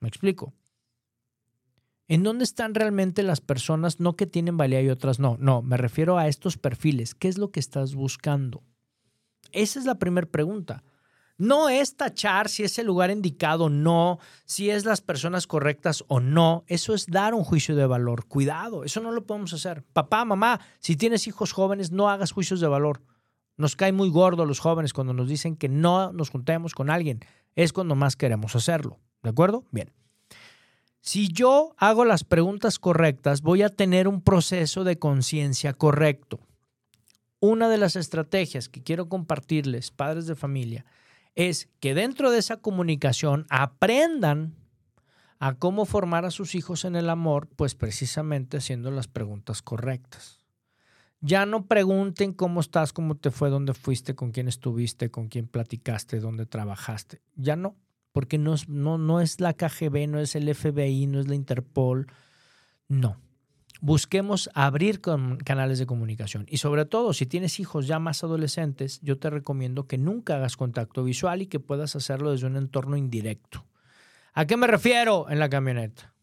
¿Me 0.00 0.08
explico? 0.08 0.52
¿En 2.06 2.22
dónde 2.22 2.44
están 2.44 2.74
realmente 2.74 3.22
las 3.22 3.40
personas, 3.40 3.98
no 3.98 4.14
que 4.14 4.26
tienen 4.26 4.56
valía 4.56 4.82
y 4.82 4.90
otras 4.90 5.18
no? 5.18 5.36
No, 5.40 5.62
me 5.62 5.76
refiero 5.76 6.18
a 6.18 6.28
estos 6.28 6.58
perfiles. 6.58 7.14
¿Qué 7.14 7.28
es 7.28 7.38
lo 7.38 7.50
que 7.50 7.60
estás 7.60 7.94
buscando? 7.94 8.62
Esa 9.52 9.78
es 9.78 9.86
la 9.86 9.98
primera 9.98 10.26
pregunta. 10.26 10.84
No 11.36 11.68
es 11.68 11.96
tachar 11.96 12.48
si 12.48 12.62
es 12.62 12.78
el 12.78 12.86
lugar 12.86 13.10
indicado 13.10 13.64
o 13.64 13.68
no, 13.68 14.18
si 14.44 14.70
es 14.70 14.84
las 14.84 15.00
personas 15.00 15.46
correctas 15.46 16.04
o 16.06 16.20
no. 16.20 16.64
Eso 16.68 16.94
es 16.94 17.06
dar 17.06 17.34
un 17.34 17.42
juicio 17.42 17.74
de 17.74 17.86
valor. 17.86 18.26
Cuidado, 18.26 18.84
eso 18.84 19.00
no 19.00 19.10
lo 19.10 19.26
podemos 19.26 19.52
hacer. 19.52 19.82
Papá, 19.92 20.24
mamá, 20.24 20.60
si 20.78 20.96
tienes 20.96 21.26
hijos 21.26 21.52
jóvenes, 21.52 21.90
no 21.90 22.08
hagas 22.08 22.30
juicios 22.30 22.60
de 22.60 22.68
valor. 22.68 23.02
Nos 23.56 23.76
cae 23.76 23.92
muy 23.92 24.10
gordo 24.10 24.46
los 24.46 24.60
jóvenes 24.60 24.92
cuando 24.92 25.12
nos 25.12 25.28
dicen 25.28 25.56
que 25.56 25.68
no 25.68 26.12
nos 26.12 26.30
juntemos 26.30 26.74
con 26.74 26.90
alguien. 26.90 27.20
Es 27.56 27.72
cuando 27.72 27.94
más 27.94 28.14
queremos 28.14 28.54
hacerlo. 28.54 29.00
¿De 29.22 29.30
acuerdo? 29.30 29.64
Bien. 29.70 29.92
Si 31.04 31.28
yo 31.28 31.74
hago 31.76 32.06
las 32.06 32.24
preguntas 32.24 32.78
correctas, 32.78 33.42
voy 33.42 33.60
a 33.60 33.68
tener 33.68 34.08
un 34.08 34.22
proceso 34.22 34.84
de 34.84 34.98
conciencia 34.98 35.74
correcto. 35.74 36.40
Una 37.40 37.68
de 37.68 37.76
las 37.76 37.94
estrategias 37.94 38.70
que 38.70 38.82
quiero 38.82 39.10
compartirles, 39.10 39.90
padres 39.90 40.26
de 40.26 40.34
familia, 40.34 40.86
es 41.34 41.68
que 41.78 41.92
dentro 41.92 42.30
de 42.30 42.38
esa 42.38 42.56
comunicación 42.56 43.44
aprendan 43.50 44.54
a 45.38 45.56
cómo 45.56 45.84
formar 45.84 46.24
a 46.24 46.30
sus 46.30 46.54
hijos 46.54 46.86
en 46.86 46.96
el 46.96 47.10
amor, 47.10 47.48
pues 47.54 47.74
precisamente 47.74 48.56
haciendo 48.56 48.90
las 48.90 49.06
preguntas 49.06 49.60
correctas. 49.60 50.42
Ya 51.20 51.44
no 51.44 51.66
pregunten 51.66 52.32
cómo 52.32 52.60
estás, 52.60 52.94
cómo 52.94 53.14
te 53.14 53.30
fue, 53.30 53.50
dónde 53.50 53.74
fuiste, 53.74 54.14
con 54.14 54.30
quién 54.30 54.48
estuviste, 54.48 55.10
con 55.10 55.28
quién 55.28 55.48
platicaste, 55.48 56.18
dónde 56.18 56.46
trabajaste. 56.46 57.20
Ya 57.36 57.56
no 57.56 57.76
porque 58.14 58.38
no 58.38 58.54
es, 58.54 58.68
no, 58.68 59.20
es 59.20 59.40
la 59.40 59.54
KGB, 59.54 60.06
no 60.06 60.20
es 60.20 60.36
el 60.36 60.54
FBI, 60.54 61.08
no 61.08 61.18
es 61.18 61.26
la 61.26 61.34
Interpol. 61.34 62.06
No. 62.86 63.20
Busquemos 63.80 64.48
abrir 64.54 65.00
canales 65.00 65.80
de 65.80 65.86
comunicación. 65.86 66.46
Y 66.48 66.58
sobre 66.58 66.84
todo, 66.84 67.12
si 67.12 67.26
tienes 67.26 67.58
hijos 67.58 67.88
ya 67.88 67.98
más 67.98 68.22
adolescentes, 68.22 69.00
yo 69.02 69.18
te 69.18 69.30
recomiendo 69.30 69.88
que 69.88 69.98
nunca 69.98 70.36
hagas 70.36 70.56
contacto 70.56 71.02
visual 71.02 71.42
y 71.42 71.48
que 71.48 71.58
puedas 71.58 71.96
hacerlo 71.96 72.30
desde 72.30 72.46
un 72.46 72.56
entorno 72.56 72.96
indirecto. 72.96 73.66
¿A 74.32 74.46
qué 74.46 74.56
me 74.56 74.68
refiero 74.68 75.28
en 75.28 75.40
la 75.40 75.48
camioneta? 75.48 76.14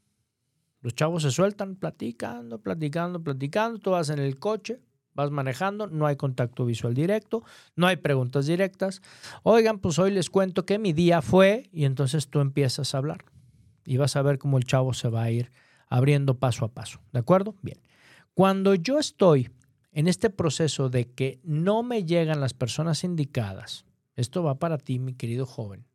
Los 0.79 0.95
chavos 0.95 1.23
se 1.23 1.31
sueltan 1.31 1.75
platicando, 1.75 2.61
platicando, 2.61 3.21
platicando. 3.21 3.79
Tú 3.79 3.91
vas 3.91 4.09
en 4.09 4.19
el 4.19 4.39
coche, 4.39 4.79
vas 5.13 5.31
manejando, 5.31 5.87
no 5.87 6.07
hay 6.07 6.15
contacto 6.15 6.65
visual 6.65 6.93
directo, 6.93 7.43
no 7.75 7.87
hay 7.87 7.97
preguntas 7.97 8.45
directas. 8.45 9.01
Oigan, 9.43 9.79
pues 9.79 9.99
hoy 9.99 10.11
les 10.11 10.29
cuento 10.29 10.65
que 10.65 10.79
mi 10.79 10.93
día 10.93 11.21
fue 11.21 11.69
y 11.71 11.85
entonces 11.85 12.29
tú 12.29 12.39
empiezas 12.39 12.93
a 12.93 12.97
hablar 12.97 13.25
y 13.85 13.97
vas 13.97 14.15
a 14.15 14.21
ver 14.21 14.37
cómo 14.37 14.57
el 14.57 14.65
chavo 14.65 14.93
se 14.93 15.09
va 15.09 15.23
a 15.23 15.31
ir 15.31 15.51
abriendo 15.89 16.39
paso 16.39 16.65
a 16.65 16.73
paso. 16.73 16.99
¿De 17.11 17.19
acuerdo? 17.19 17.55
Bien. 17.61 17.79
Cuando 18.33 18.75
yo 18.75 18.97
estoy 18.99 19.49
en 19.91 20.07
este 20.07 20.29
proceso 20.29 20.89
de 20.89 21.11
que 21.11 21.39
no 21.43 21.83
me 21.83 22.05
llegan 22.05 22.39
las 22.39 22.53
personas 22.53 23.03
indicadas, 23.03 23.85
esto 24.15 24.43
va 24.43 24.59
para 24.59 24.77
ti, 24.77 24.99
mi 24.99 25.13
querido 25.13 25.45
joven, 25.45 25.85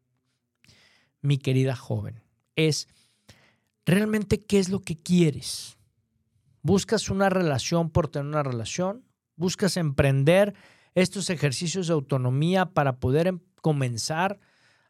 mi 1.23 1.39
querida 1.39 1.75
joven, 1.75 2.23
es 2.57 2.89
realmente 3.87 4.45
qué 4.45 4.59
es 4.59 4.69
lo 4.69 4.81
que 4.81 4.97
quieres. 4.97 5.79
¿Buscas 6.63 7.09
una 7.09 7.31
relación 7.31 7.91
por 7.91 8.09
tener 8.09 8.27
una 8.27 8.43
relación? 8.43 9.06
Buscas 9.37 9.77
emprender 9.77 10.55
estos 10.95 11.31
ejercicios 11.31 11.87
de 11.87 11.93
autonomía 11.93 12.67
para 12.67 12.99
poder 12.99 13.27
em, 13.27 13.41
comenzar 13.61 14.41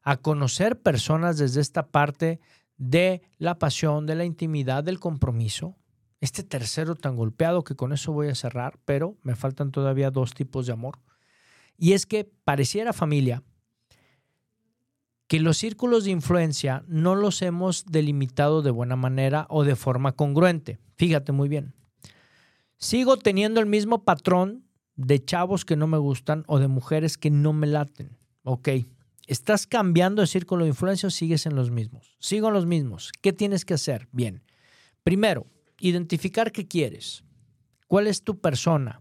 a 0.03 0.17
conocer 0.17 0.81
personas 0.81 1.37
desde 1.37 1.61
esta 1.61 1.89
parte 1.89 2.41
de 2.77 3.23
la 3.39 3.59
pasión, 3.59 4.07
de 4.07 4.15
la 4.15 4.25
intimidad, 4.25 4.85
del 4.85 5.01
compromiso. 5.01 5.77
Este 6.21 6.43
tercero 6.43 6.95
tan 6.95 7.17
golpeado 7.17 7.65
que 7.65 7.75
con 7.75 7.93
eso 7.93 8.13
voy 8.13 8.29
a 8.29 8.35
cerrar, 8.35 8.79
pero 8.85 9.17
me 9.23 9.35
faltan 9.35 9.73
todavía 9.73 10.11
dos 10.11 10.33
tipos 10.33 10.67
de 10.67 10.73
amor. 10.73 11.01
Y 11.77 11.93
es 11.93 12.07
que 12.07 12.31
pareciera 12.45 12.93
familia 12.93 13.43
que 15.27 15.41
los 15.41 15.57
círculos 15.57 16.05
de 16.05 16.13
influencia 16.13 16.85
no 16.87 17.15
los 17.17 17.43
hemos 17.43 17.85
delimitado 17.87 18.63
de 18.63 18.71
buena 18.71 18.97
manera 18.97 19.47
o 19.51 19.65
de 19.65 19.77
forma 19.77 20.13
congruente. 20.13 20.79
Fíjate 20.95 21.33
muy 21.33 21.49
bien. 21.49 21.75
Sigo 22.79 23.17
teniendo 23.17 23.61
el 23.61 23.67
mismo 23.67 24.05
patrón 24.05 24.65
de 24.97 25.25
chavos 25.25 25.65
que 25.65 25.77
no 25.77 25.87
me 25.87 25.99
gustan 25.99 26.45
o 26.47 26.59
de 26.59 26.69
mujeres 26.69 27.17
que 27.19 27.31
no 27.31 27.53
me 27.53 27.67
laten. 27.67 28.17
Ok. 28.43 28.69
¿Estás 29.27 29.67
cambiando 29.67 30.23
de 30.23 30.29
círculo 30.29 30.65
de 30.65 30.71
influencia 30.71 31.09
o 31.09 31.11
sigues 31.11 31.47
en 31.47 31.57
los 31.57 31.71
mismos? 31.71 32.17
Sigo 32.21 32.49
en 32.49 32.55
los 32.55 32.67
mismos. 32.67 33.13
¿Qué 33.21 33.33
tienes 33.33 33.65
que 33.65 33.75
hacer? 33.75 34.09
Bien. 34.13 34.43
Primero, 35.03 35.47
identificar 35.81 36.53
qué 36.53 36.67
quieres. 36.69 37.25
¿Cuál 37.89 38.07
es 38.07 38.23
tu 38.23 38.41
persona? 38.41 39.01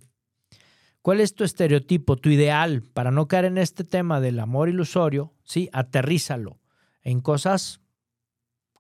¿Cuál 1.01 1.21
es 1.21 1.35
tu 1.35 1.43
estereotipo, 1.43 2.15
tu 2.15 2.29
ideal? 2.29 2.81
Para 2.81 3.11
no 3.11 3.27
caer 3.27 3.45
en 3.45 3.59
este 3.59 3.83
tema 3.83 4.19
del 4.19 4.39
amor 4.39 4.69
ilusorio, 4.69 5.33
sí, 5.43 5.69
aterrízalo 5.71 6.59
en 7.03 7.21
cosas 7.21 7.81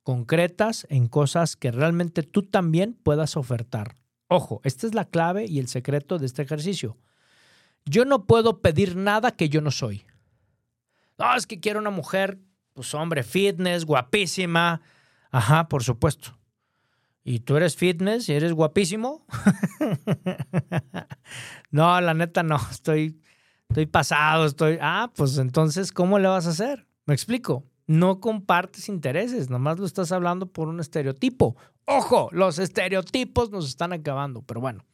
concretas, 0.01 0.87
en 0.89 1.07
cosas 1.07 1.55
que 1.55 1.71
realmente 1.71 2.23
tú 2.23 2.43
también 2.43 2.93
puedas 2.93 3.37
ofertar. 3.37 3.95
Ojo, 4.27 4.61
esta 4.63 4.87
es 4.87 4.95
la 4.95 5.05
clave 5.05 5.45
y 5.45 5.59
el 5.59 5.67
secreto 5.67 6.17
de 6.17 6.25
este 6.25 6.41
ejercicio. 6.41 6.97
Yo 7.85 8.05
no 8.05 8.25
puedo 8.25 8.61
pedir 8.61 8.95
nada 8.95 9.31
que 9.31 9.49
yo 9.49 9.61
no 9.61 9.71
soy. 9.71 10.05
No, 11.17 11.35
es 11.35 11.45
que 11.45 11.59
quiero 11.59 11.79
una 11.79 11.91
mujer, 11.91 12.39
pues 12.73 12.93
hombre, 12.93 13.23
fitness, 13.23 13.85
guapísima. 13.85 14.81
Ajá, 15.31 15.67
por 15.67 15.83
supuesto. 15.83 16.37
¿Y 17.23 17.39
tú 17.39 17.57
eres 17.57 17.75
fitness 17.75 18.29
y 18.29 18.33
eres 18.33 18.53
guapísimo? 18.53 19.25
no, 21.71 21.99
la 22.01 22.13
neta 22.13 22.43
no, 22.43 22.57
estoy, 22.69 23.19
estoy 23.69 23.85
pasado, 23.85 24.45
estoy... 24.45 24.77
Ah, 24.81 25.11
pues 25.15 25.37
entonces, 25.37 25.91
¿cómo 25.91 26.19
le 26.19 26.27
vas 26.27 26.45
a 26.47 26.51
hacer? 26.51 26.87
¿Me 27.05 27.13
explico? 27.13 27.65
No 27.87 28.19
compartes 28.19 28.89
intereses, 28.89 29.49
nomás 29.49 29.79
lo 29.79 29.85
estás 29.85 30.11
hablando 30.11 30.47
por 30.47 30.67
un 30.67 30.79
estereotipo. 30.79 31.55
Ojo, 31.85 32.29
los 32.31 32.57
estereotipos 32.59 33.51
nos 33.51 33.67
están 33.67 33.93
acabando, 33.93 34.41
pero 34.41 34.61
bueno, 34.61 34.85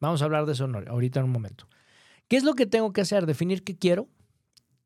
vamos 0.00 0.20
a 0.20 0.24
hablar 0.24 0.46
de 0.46 0.52
eso 0.52 0.68
ahorita 0.88 1.20
en 1.20 1.26
un 1.26 1.32
momento. 1.32 1.68
¿Qué 2.28 2.36
es 2.36 2.44
lo 2.44 2.54
que 2.54 2.66
tengo 2.66 2.92
que 2.92 3.00
hacer? 3.00 3.26
Definir 3.26 3.62
qué 3.62 3.76
quiero 3.76 4.08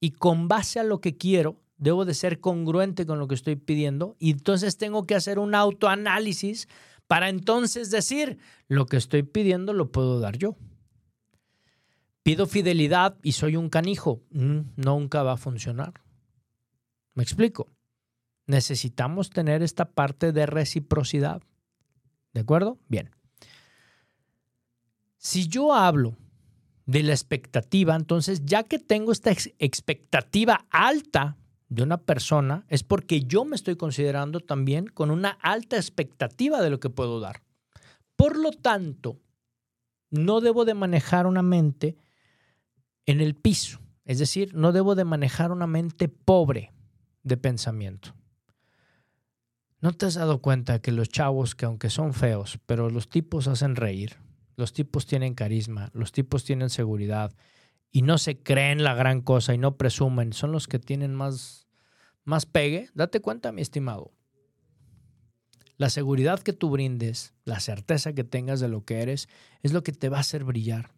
y 0.00 0.12
con 0.12 0.48
base 0.48 0.80
a 0.80 0.84
lo 0.84 1.00
que 1.00 1.16
quiero, 1.16 1.60
debo 1.76 2.04
de 2.04 2.14
ser 2.14 2.40
congruente 2.40 3.06
con 3.06 3.18
lo 3.18 3.28
que 3.28 3.34
estoy 3.34 3.56
pidiendo 3.56 4.16
y 4.18 4.30
entonces 4.30 4.76
tengo 4.76 5.06
que 5.06 5.14
hacer 5.14 5.38
un 5.38 5.54
autoanálisis 5.54 6.68
para 7.06 7.28
entonces 7.28 7.90
decir, 7.90 8.38
lo 8.68 8.86
que 8.86 8.96
estoy 8.96 9.22
pidiendo 9.22 9.72
lo 9.72 9.92
puedo 9.92 10.20
dar 10.20 10.38
yo. 10.38 10.56
Pido 12.22 12.46
fidelidad 12.46 13.18
y 13.22 13.32
soy 13.32 13.56
un 13.56 13.68
canijo, 13.68 14.22
mm, 14.30 14.60
nunca 14.76 15.22
va 15.22 15.32
a 15.32 15.36
funcionar. 15.36 16.03
¿Me 17.14 17.22
explico? 17.22 17.68
Necesitamos 18.46 19.30
tener 19.30 19.62
esta 19.62 19.86
parte 19.86 20.32
de 20.32 20.46
reciprocidad. 20.46 21.42
¿De 22.32 22.40
acuerdo? 22.40 22.78
Bien. 22.88 23.10
Si 25.16 25.48
yo 25.48 25.72
hablo 25.72 26.16
de 26.86 27.02
la 27.02 27.12
expectativa, 27.12 27.96
entonces 27.96 28.42
ya 28.44 28.64
que 28.64 28.78
tengo 28.78 29.12
esta 29.12 29.30
expectativa 29.30 30.66
alta 30.70 31.38
de 31.68 31.82
una 31.82 31.96
persona, 31.96 32.66
es 32.68 32.82
porque 32.82 33.22
yo 33.22 33.44
me 33.44 33.56
estoy 33.56 33.76
considerando 33.76 34.40
también 34.40 34.86
con 34.86 35.10
una 35.10 35.30
alta 35.30 35.76
expectativa 35.76 36.60
de 36.60 36.70
lo 36.70 36.80
que 36.80 36.90
puedo 36.90 37.20
dar. 37.20 37.42
Por 38.16 38.38
lo 38.38 38.50
tanto, 38.50 39.18
no 40.10 40.40
debo 40.40 40.64
de 40.64 40.74
manejar 40.74 41.26
una 41.26 41.42
mente 41.42 41.96
en 43.06 43.20
el 43.20 43.34
piso, 43.34 43.80
es 44.04 44.18
decir, 44.18 44.54
no 44.54 44.72
debo 44.72 44.94
de 44.94 45.04
manejar 45.04 45.52
una 45.52 45.66
mente 45.66 46.08
pobre 46.08 46.73
de 47.24 47.36
pensamiento. 47.36 48.14
¿No 49.80 49.92
te 49.92 50.06
has 50.06 50.14
dado 50.14 50.40
cuenta 50.40 50.80
que 50.80 50.92
los 50.92 51.08
chavos, 51.08 51.54
que 51.54 51.66
aunque 51.66 51.90
son 51.90 52.14
feos, 52.14 52.58
pero 52.64 52.88
los 52.88 53.08
tipos 53.10 53.48
hacen 53.48 53.76
reír, 53.76 54.16
los 54.56 54.72
tipos 54.72 55.06
tienen 55.06 55.34
carisma, 55.34 55.90
los 55.92 56.12
tipos 56.12 56.44
tienen 56.44 56.70
seguridad 56.70 57.34
y 57.90 58.02
no 58.02 58.18
se 58.18 58.38
creen 58.38 58.82
la 58.82 58.94
gran 58.94 59.20
cosa 59.20 59.52
y 59.52 59.58
no 59.58 59.76
presumen, 59.76 60.32
son 60.32 60.52
los 60.52 60.68
que 60.68 60.78
tienen 60.78 61.14
más, 61.14 61.66
más 62.24 62.46
pegue? 62.46 62.88
Date 62.94 63.20
cuenta, 63.20 63.52
mi 63.52 63.62
estimado. 63.62 64.12
La 65.76 65.90
seguridad 65.90 66.40
que 66.40 66.52
tú 66.52 66.70
brindes, 66.70 67.34
la 67.44 67.58
certeza 67.58 68.12
que 68.12 68.24
tengas 68.24 68.60
de 68.60 68.68
lo 68.68 68.84
que 68.84 69.02
eres, 69.02 69.28
es 69.62 69.72
lo 69.72 69.82
que 69.82 69.92
te 69.92 70.08
va 70.08 70.18
a 70.18 70.20
hacer 70.20 70.44
brillar. 70.44 70.92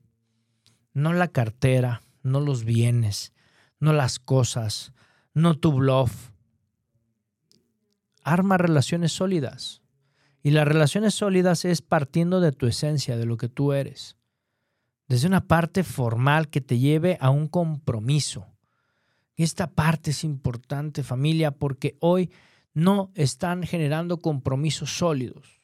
No 0.92 1.12
la 1.12 1.28
cartera, 1.28 2.02
no 2.22 2.40
los 2.40 2.64
bienes, 2.64 3.32
no 3.80 3.92
las 3.92 4.18
cosas, 4.18 4.92
no 5.36 5.58
tu 5.58 5.70
bluff. 5.70 6.30
Arma 8.24 8.56
relaciones 8.56 9.12
sólidas. 9.12 9.82
Y 10.42 10.50
las 10.50 10.66
relaciones 10.66 11.14
sólidas 11.14 11.66
es 11.66 11.82
partiendo 11.82 12.40
de 12.40 12.52
tu 12.52 12.66
esencia, 12.66 13.18
de 13.18 13.26
lo 13.26 13.36
que 13.36 13.50
tú 13.50 13.74
eres. 13.74 14.16
Desde 15.08 15.26
una 15.26 15.46
parte 15.46 15.84
formal 15.84 16.48
que 16.48 16.62
te 16.62 16.78
lleve 16.78 17.18
a 17.20 17.28
un 17.28 17.48
compromiso. 17.48 18.46
Y 19.36 19.42
esta 19.42 19.66
parte 19.66 20.12
es 20.12 20.24
importante, 20.24 21.02
familia, 21.02 21.50
porque 21.50 21.98
hoy 22.00 22.30
no 22.72 23.10
están 23.14 23.62
generando 23.64 24.16
compromisos 24.16 24.96
sólidos. 24.96 25.60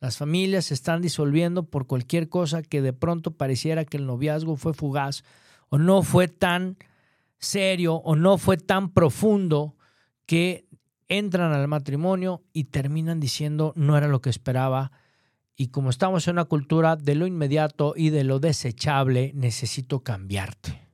Las 0.00 0.16
familias 0.16 0.64
se 0.66 0.74
están 0.74 1.02
disolviendo 1.02 1.64
por 1.64 1.86
cualquier 1.86 2.30
cosa 2.30 2.62
que 2.62 2.80
de 2.80 2.94
pronto 2.94 3.32
pareciera 3.32 3.84
que 3.84 3.98
el 3.98 4.06
noviazgo 4.06 4.56
fue 4.56 4.72
fugaz 4.72 5.24
o 5.68 5.76
no 5.76 6.02
fue 6.02 6.28
tan 6.28 6.78
serio 7.38 7.94
o 7.94 8.16
no 8.16 8.38
fue 8.38 8.56
tan 8.56 8.92
profundo 8.92 9.76
que 10.26 10.68
entran 11.08 11.52
al 11.52 11.68
matrimonio 11.68 12.42
y 12.52 12.64
terminan 12.64 13.20
diciendo 13.20 13.72
no 13.76 13.96
era 13.96 14.08
lo 14.08 14.20
que 14.20 14.30
esperaba. 14.30 14.92
Y 15.56 15.68
como 15.68 15.90
estamos 15.90 16.28
en 16.28 16.34
una 16.34 16.44
cultura 16.44 16.96
de 16.96 17.14
lo 17.14 17.26
inmediato 17.26 17.94
y 17.96 18.10
de 18.10 18.24
lo 18.24 18.38
desechable, 18.38 19.32
necesito 19.34 20.04
cambiarte. 20.04 20.88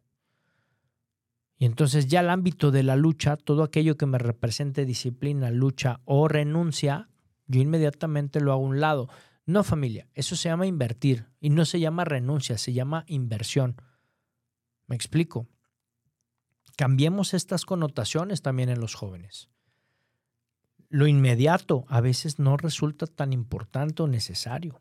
Y 1.59 1.67
entonces 1.67 2.07
ya 2.07 2.21
el 2.21 2.31
ámbito 2.31 2.71
de 2.71 2.83
la 2.83 2.97
lucha, 2.97 3.37
todo 3.37 3.63
aquello 3.63 3.97
que 3.97 4.07
me 4.07 4.19
represente 4.19 4.85
disciplina, 4.85 5.51
lucha 5.51 6.01
o 6.05 6.29
renuncia, 6.29 7.09
yo 7.47 7.61
inmediatamente 7.61 8.41
lo 8.41 8.53
hago 8.53 8.65
a 8.65 8.69
un 8.69 8.81
lado. 8.81 9.09
No 9.47 9.63
familia, 9.63 10.09
eso 10.15 10.37
se 10.37 10.49
llama 10.49 10.67
invertir 10.67 11.27
y 11.41 11.51
no 11.51 11.65
se 11.65 11.79
llama 11.79 12.05
renuncia, 12.05 12.57
se 12.57 12.73
llama 12.73 13.05
inversión. 13.07 13.77
¿Me 14.87 14.97
explico? 14.97 15.49
Cambiemos 16.77 17.35
estas 17.35 17.65
connotaciones 17.65 18.43
también 18.43 18.69
en 18.69 18.81
los 18.81 18.95
jóvenes. 18.95 19.49
Lo 20.89 21.07
inmediato 21.07 21.85
a 21.89 22.01
veces 22.01 22.39
no 22.39 22.57
resulta 22.57 23.07
tan 23.07 23.33
importante 23.33 24.03
o 24.03 24.09
necesario. 24.09 24.81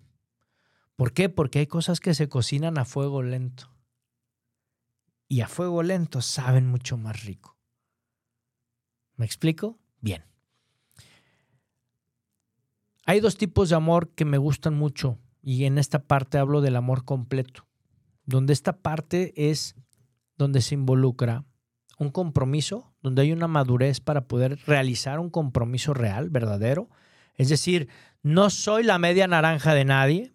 ¿Por 0.96 1.14
qué? 1.14 1.30
Porque 1.30 1.60
hay 1.60 1.68
cosas 1.68 2.00
que 2.00 2.14
se 2.14 2.30
cocinan 2.30 2.78
a 2.78 2.86
fuego 2.86 3.24
lento. 3.24 3.72
Y 5.28 5.42
a 5.42 5.48
fuego 5.48 5.82
lento 5.84 6.22
saben 6.22 6.68
mucho 6.68 6.98
más 6.98 7.24
rico. 7.24 7.58
¿Me 9.16 9.26
explico? 9.26 9.80
Bien. 10.02 10.24
Hay 13.06 13.20
dos 13.20 13.38
tipos 13.38 13.70
de 13.70 13.76
amor 13.76 14.10
que 14.10 14.26
me 14.26 14.38
gustan 14.38 14.76
mucho 14.76 15.20
y 15.42 15.66
en 15.66 15.78
esta 15.78 16.04
parte 16.04 16.38
hablo 16.38 16.62
del 16.62 16.76
amor 16.76 17.04
completo, 17.06 17.68
donde 18.26 18.54
esta 18.54 18.82
parte 18.82 19.34
es 19.36 19.76
donde 20.38 20.62
se 20.62 20.76
involucra 20.76 21.46
un 21.98 22.10
compromiso, 22.10 22.94
donde 23.02 23.22
hay 23.22 23.32
una 23.32 23.48
madurez 23.48 24.00
para 24.00 24.28
poder 24.28 24.60
realizar 24.66 25.20
un 25.20 25.30
compromiso 25.30 25.94
real, 25.94 26.30
verdadero. 26.30 26.90
Es 27.36 27.50
decir, 27.50 27.90
no 28.22 28.50
soy 28.50 28.84
la 28.84 29.00
media 29.00 29.28
naranja 29.28 29.74
de 29.74 29.86
nadie, 29.86 30.34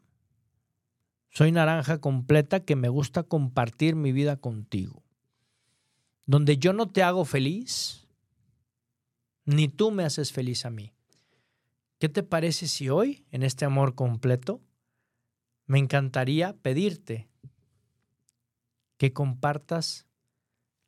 soy 1.31 1.53
naranja 1.53 2.01
completa 2.01 2.61
que 2.61 2.77
me 2.77 2.89
gusta 2.89 3.23
compartir 3.23 3.97
mi 3.97 4.13
vida 4.13 4.37
contigo. 4.37 5.03
Donde 6.27 6.59
yo 6.59 6.73
no 6.73 6.89
te 6.89 7.03
hago 7.03 7.25
feliz, 7.25 8.07
ni 9.45 9.69
tú 9.69 9.91
me 9.91 10.05
haces 10.05 10.33
feliz 10.33 10.65
a 10.67 10.71
mí. 10.71 10.93
¿Qué 11.99 12.09
te 12.09 12.23
parece 12.23 12.69
si 12.69 12.91
hoy, 12.91 13.25
en 13.31 13.43
este 13.43 13.65
amor 13.65 13.95
completo, 13.95 14.61
me 15.67 15.79
encantaría 15.79 16.55
pedirte 16.55 17.29
que 18.97 19.13
compartas 19.13 20.08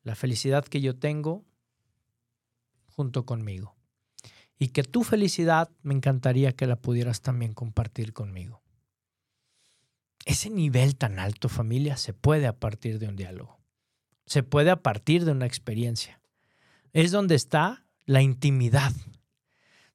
la 0.02 0.14
felicidad 0.14 0.64
que 0.64 0.80
yo 0.80 0.96
tengo 0.96 1.44
junto 2.88 3.24
conmigo. 3.24 3.76
Y 4.58 4.68
que 4.68 4.82
tu 4.82 5.04
felicidad 5.04 5.70
me 5.82 5.94
encantaría 5.94 6.52
que 6.52 6.66
la 6.66 6.76
pudieras 6.76 7.22
también 7.22 7.54
compartir 7.54 8.12
conmigo. 8.12 8.62
Ese 10.26 10.50
nivel 10.50 10.96
tan 10.96 11.18
alto, 11.18 11.48
familia, 11.48 11.96
se 11.96 12.12
puede 12.12 12.46
a 12.46 12.58
partir 12.58 12.98
de 12.98 13.08
un 13.08 13.16
diálogo. 13.16 13.58
Se 14.26 14.42
puede 14.42 14.70
a 14.70 14.82
partir 14.82 15.24
de 15.24 15.32
una 15.32 15.46
experiencia. 15.46 16.20
Es 16.92 17.10
donde 17.10 17.36
está 17.36 17.86
la 18.04 18.20
intimidad, 18.20 18.92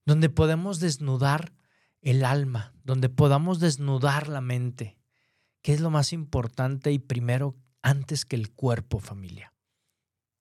donde 0.05 0.29
podemos 0.29 0.79
desnudar 0.79 1.53
el 2.01 2.25
alma, 2.25 2.73
donde 2.83 3.09
podamos 3.09 3.59
desnudar 3.59 4.27
la 4.29 4.41
mente, 4.41 4.97
que 5.61 5.73
es 5.73 5.81
lo 5.81 5.89
más 5.89 6.13
importante 6.13 6.91
y 6.91 6.99
primero 6.99 7.55
antes 7.81 8.25
que 8.25 8.35
el 8.35 8.51
cuerpo, 8.51 8.99
familia. 8.99 9.54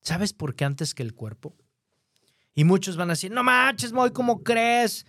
¿Sabes 0.04 0.34
por 0.34 0.54
qué 0.54 0.66
antes 0.66 0.94
que 0.94 1.02
el 1.02 1.14
cuerpo? 1.14 1.56
Y 2.54 2.64
muchos 2.64 2.96
van 2.96 3.08
a 3.08 3.14
decir, 3.14 3.32
no 3.32 3.42
manches, 3.42 3.92
Moy, 3.92 4.12
¿cómo 4.12 4.44
crees? 4.44 5.06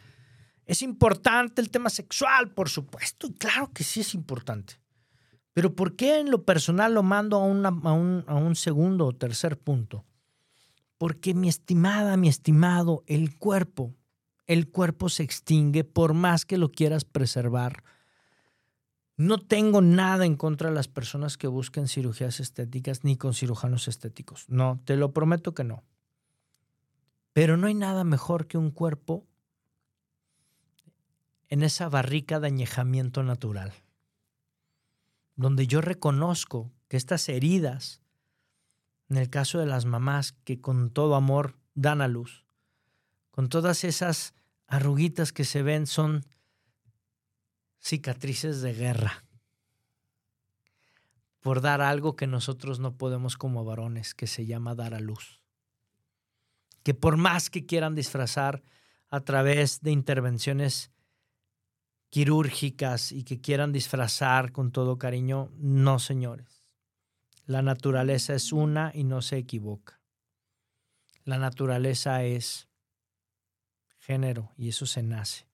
Es 0.66 0.82
importante 0.82 1.62
el 1.62 1.70
tema 1.70 1.90
sexual, 1.90 2.52
por 2.52 2.70
supuesto, 2.70 3.28
y 3.28 3.34
claro 3.34 3.72
que 3.74 3.84
sí 3.84 4.00
es 4.00 4.14
importante. 4.16 4.80
Pero 5.54 5.76
¿por 5.76 5.96
qué 5.96 6.20
en 6.20 6.32
lo 6.32 6.44
personal 6.44 6.94
lo 6.94 7.04
mando 7.04 7.38
a, 7.38 7.42
a, 7.42 7.94
un, 7.94 8.24
a 8.26 8.36
un 8.36 8.56
segundo 8.56 9.06
o 9.06 9.14
tercer 9.14 9.60
punto? 9.60 10.06
Porque 10.98 11.34
mi 11.34 11.50
estimada, 11.50 12.16
mi 12.16 12.30
estimado, 12.30 13.04
el 13.06 13.38
cuerpo, 13.38 13.94
el 14.48 14.70
cuerpo 14.70 15.10
se 15.10 15.24
extingue 15.24 15.84
por 15.84 16.14
más 16.14 16.46
que 16.46 16.58
lo 16.58 16.72
quieras 16.72 17.04
preservar 17.04 17.84
no 19.18 19.38
tengo 19.38 19.82
nada 19.82 20.26
en 20.26 20.36
contra 20.36 20.70
de 20.70 20.76
las 20.76 20.88
personas 20.88 21.38
que 21.38 21.48
busquen 21.48 21.88
cirugías 21.88 22.40
estéticas 22.40 23.04
ni 23.04 23.16
con 23.16 23.34
cirujanos 23.34 23.88
estéticos. 23.88 24.46
No, 24.50 24.82
te 24.84 24.98
lo 24.98 25.14
prometo 25.14 25.54
que 25.54 25.64
no. 25.64 25.84
Pero 27.32 27.56
no 27.58 27.68
hay 27.68 27.74
nada 27.74 28.04
mejor 28.04 28.48
que 28.48 28.58
un 28.58 28.72
cuerpo 28.72 29.26
en 31.48 31.64
esa 31.64 31.88
barrica 31.90 32.40
de 32.40 32.48
añejamiento 32.48 33.24
natural, 33.24 33.74
donde 35.36 35.68
yo 35.68 35.80
reconozco 35.82 36.72
que 36.88 36.98
estas 36.98 37.30
heridas, 37.30 38.02
en 39.10 39.18
el 39.18 39.30
caso 39.30 39.60
de 39.60 39.66
las 39.66 39.86
mamás 39.86 40.34
que 40.44 40.60
con 40.60 40.90
todo 40.90 41.16
amor 41.16 41.58
dan 41.74 42.02
a 42.02 42.08
luz, 42.08 42.46
con 43.32 43.48
todas 43.48 43.84
esas 43.84 44.34
arruguitas 44.68 45.32
que 45.32 45.46
se 45.46 45.62
ven, 45.62 45.88
son 45.88 46.26
cicatrices 47.86 48.62
de 48.62 48.74
guerra 48.74 49.24
por 51.40 51.62
dar 51.62 51.82
algo 51.82 52.16
que 52.16 52.26
nosotros 52.26 52.80
no 52.80 52.98
podemos 52.98 53.38
como 53.38 53.64
varones, 53.64 54.16
que 54.16 54.26
se 54.26 54.48
llama 54.48 54.74
dar 54.74 54.96
a 54.96 55.00
luz. 55.00 55.40
Que 56.82 56.96
por 56.96 57.16
más 57.16 57.52
que 57.52 57.68
quieran 57.68 57.94
disfrazar 57.94 58.64
a 59.10 59.20
través 59.20 59.82
de 59.82 59.92
intervenciones 59.92 60.92
quirúrgicas 62.10 63.12
y 63.12 63.24
que 63.24 63.40
quieran 63.40 63.72
disfrazar 63.72 64.52
con 64.52 64.72
todo 64.72 64.98
cariño, 64.98 65.52
no, 65.56 66.00
señores. 66.00 66.66
La 67.46 67.62
naturaleza 67.62 68.34
es 68.34 68.52
una 68.52 68.92
y 68.96 69.04
no 69.04 69.22
se 69.22 69.38
equivoca. 69.38 70.02
La 71.24 71.38
naturaleza 71.38 72.24
es 72.24 72.68
género 74.00 74.54
y 74.58 74.70
eso 74.70 74.88
se 74.88 75.04
nace, 75.04 75.48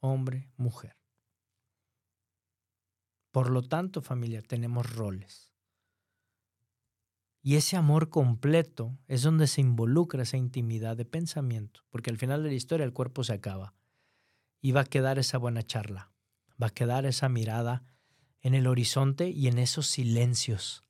hombre, 0.00 0.50
mujer. 0.58 0.97
Por 3.30 3.50
lo 3.50 3.62
tanto, 3.62 4.00
familia, 4.00 4.42
tenemos 4.42 4.94
roles. 4.94 5.52
Y 7.42 7.56
ese 7.56 7.76
amor 7.76 8.10
completo 8.10 8.98
es 9.06 9.22
donde 9.22 9.46
se 9.46 9.60
involucra 9.60 10.22
esa 10.22 10.36
intimidad 10.36 10.96
de 10.96 11.04
pensamiento, 11.04 11.84
porque 11.90 12.10
al 12.10 12.18
final 12.18 12.42
de 12.42 12.48
la 12.50 12.54
historia 12.54 12.84
el 12.84 12.92
cuerpo 12.92 13.24
se 13.24 13.32
acaba 13.32 13.74
y 14.60 14.72
va 14.72 14.82
a 14.82 14.86
quedar 14.86 15.18
esa 15.18 15.38
buena 15.38 15.62
charla, 15.62 16.12
va 16.60 16.68
a 16.68 16.74
quedar 16.74 17.06
esa 17.06 17.28
mirada 17.28 17.84
en 18.40 18.54
el 18.54 18.66
horizonte 18.66 19.30
y 19.30 19.46
en 19.46 19.58
esos 19.58 19.86
silencios 19.86 20.84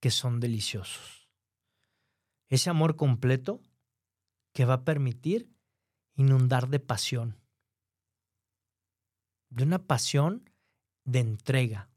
que 0.00 0.10
son 0.10 0.40
deliciosos. 0.40 1.28
Ese 2.48 2.70
amor 2.70 2.96
completo 2.96 3.62
que 4.52 4.64
va 4.64 4.74
a 4.74 4.84
permitir 4.84 5.50
inundar 6.14 6.68
de 6.68 6.80
pasión, 6.80 7.38
de 9.48 9.64
una 9.64 9.86
pasión 9.86 10.49
de 11.04 11.20
entrega, 11.20 11.88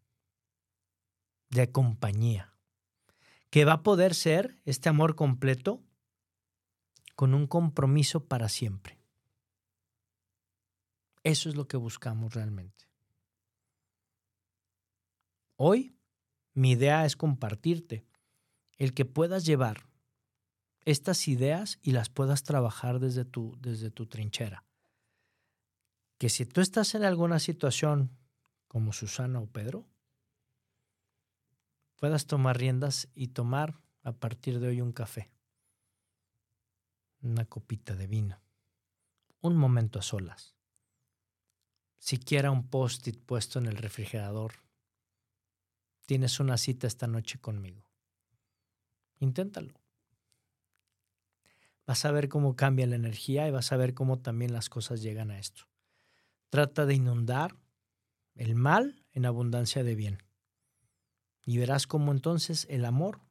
de 1.49 1.72
compañía, 1.72 2.54
que 3.49 3.66
va 3.66 3.74
a 3.74 3.84
poder 3.84 4.16
ser 4.16 4.60
este 4.66 4.89
amor 4.89 5.16
completo 5.16 5.84
con 7.16 7.34
un 7.34 7.47
compromiso 7.47 8.26
para 8.26 8.49
siempre. 8.49 8.99
Eso 11.24 11.49
es 11.49 11.56
lo 11.56 11.68
que 11.68 11.78
buscamos 11.78 12.34
realmente. 12.34 12.86
Hoy 15.56 15.95
mi 16.54 16.72
idea 16.72 17.06
es 17.06 17.16
compartirte 17.16 18.06
el 18.78 18.93
que 18.93 19.06
puedas 19.06 19.45
llevar 19.45 19.88
estas 20.86 21.28
ideas 21.28 21.80
y 21.82 21.91
las 21.91 22.10
puedas 22.10 22.43
trabajar 22.43 22.99
desde 22.99 23.24
tu, 23.24 23.56
desde 23.62 23.91
tu 23.91 24.08
trinchera 24.08 24.66
que 26.24 26.30
si 26.30 26.45
tú 26.45 26.62
estás 26.62 26.95
en 26.95 27.04
alguna 27.04 27.38
situación 27.38 28.10
como 28.74 28.91
Susana 28.91 29.39
o 29.39 29.45
Pedro, 29.45 29.86
puedas 31.95 32.26
tomar 32.26 32.57
riendas 32.57 33.07
y 33.13 33.28
tomar 33.28 33.80
a 34.01 34.13
partir 34.13 34.59
de 34.59 34.69
hoy 34.69 34.82
un 34.82 34.91
café, 34.91 35.32
una 37.21 37.45
copita 37.45 37.95
de 37.95 38.07
vino, 38.07 38.41
un 39.41 39.57
momento 39.57 39.99
a 39.99 40.01
solas, 40.01 40.55
siquiera 41.99 42.49
un 42.49 42.67
post-it 42.67 43.24
puesto 43.24 43.59
en 43.59 43.67
el 43.67 43.78
refrigerador. 43.78 44.53
Tienes 46.07 46.39
una 46.39 46.57
cita 46.57 46.88
esta 46.88 47.05
noche 47.05 47.39
conmigo. 47.39 47.86
Inténtalo. 49.19 49.80
Vas 51.86 52.05
a 52.05 52.11
ver 52.11 52.28
cómo 52.28 52.55
cambia 52.55 52.88
la 52.88 52.95
energía 52.95 53.47
y 53.47 53.51
vas 53.51 53.71
a 53.71 53.78
ver 53.78 53.93
cómo 53.93 54.17
también 54.17 54.51
las 54.51 54.67
cosas 54.69 55.03
llegan 55.03 55.30
a 55.30 55.38
esto. 55.38 55.65
Trata 56.49 56.88
de 56.88 56.95
inundar 56.95 57.62
el 58.36 58.55
mal 58.55 59.03
en 59.11 59.25
abundancia 59.25 59.84
de 59.84 59.95
bien. 59.95 60.17
Y 61.45 61.57
verás 61.57 61.88
cómo 61.88 62.11
entonces 62.11 62.65
el 62.69 62.86
amor, 62.86 63.21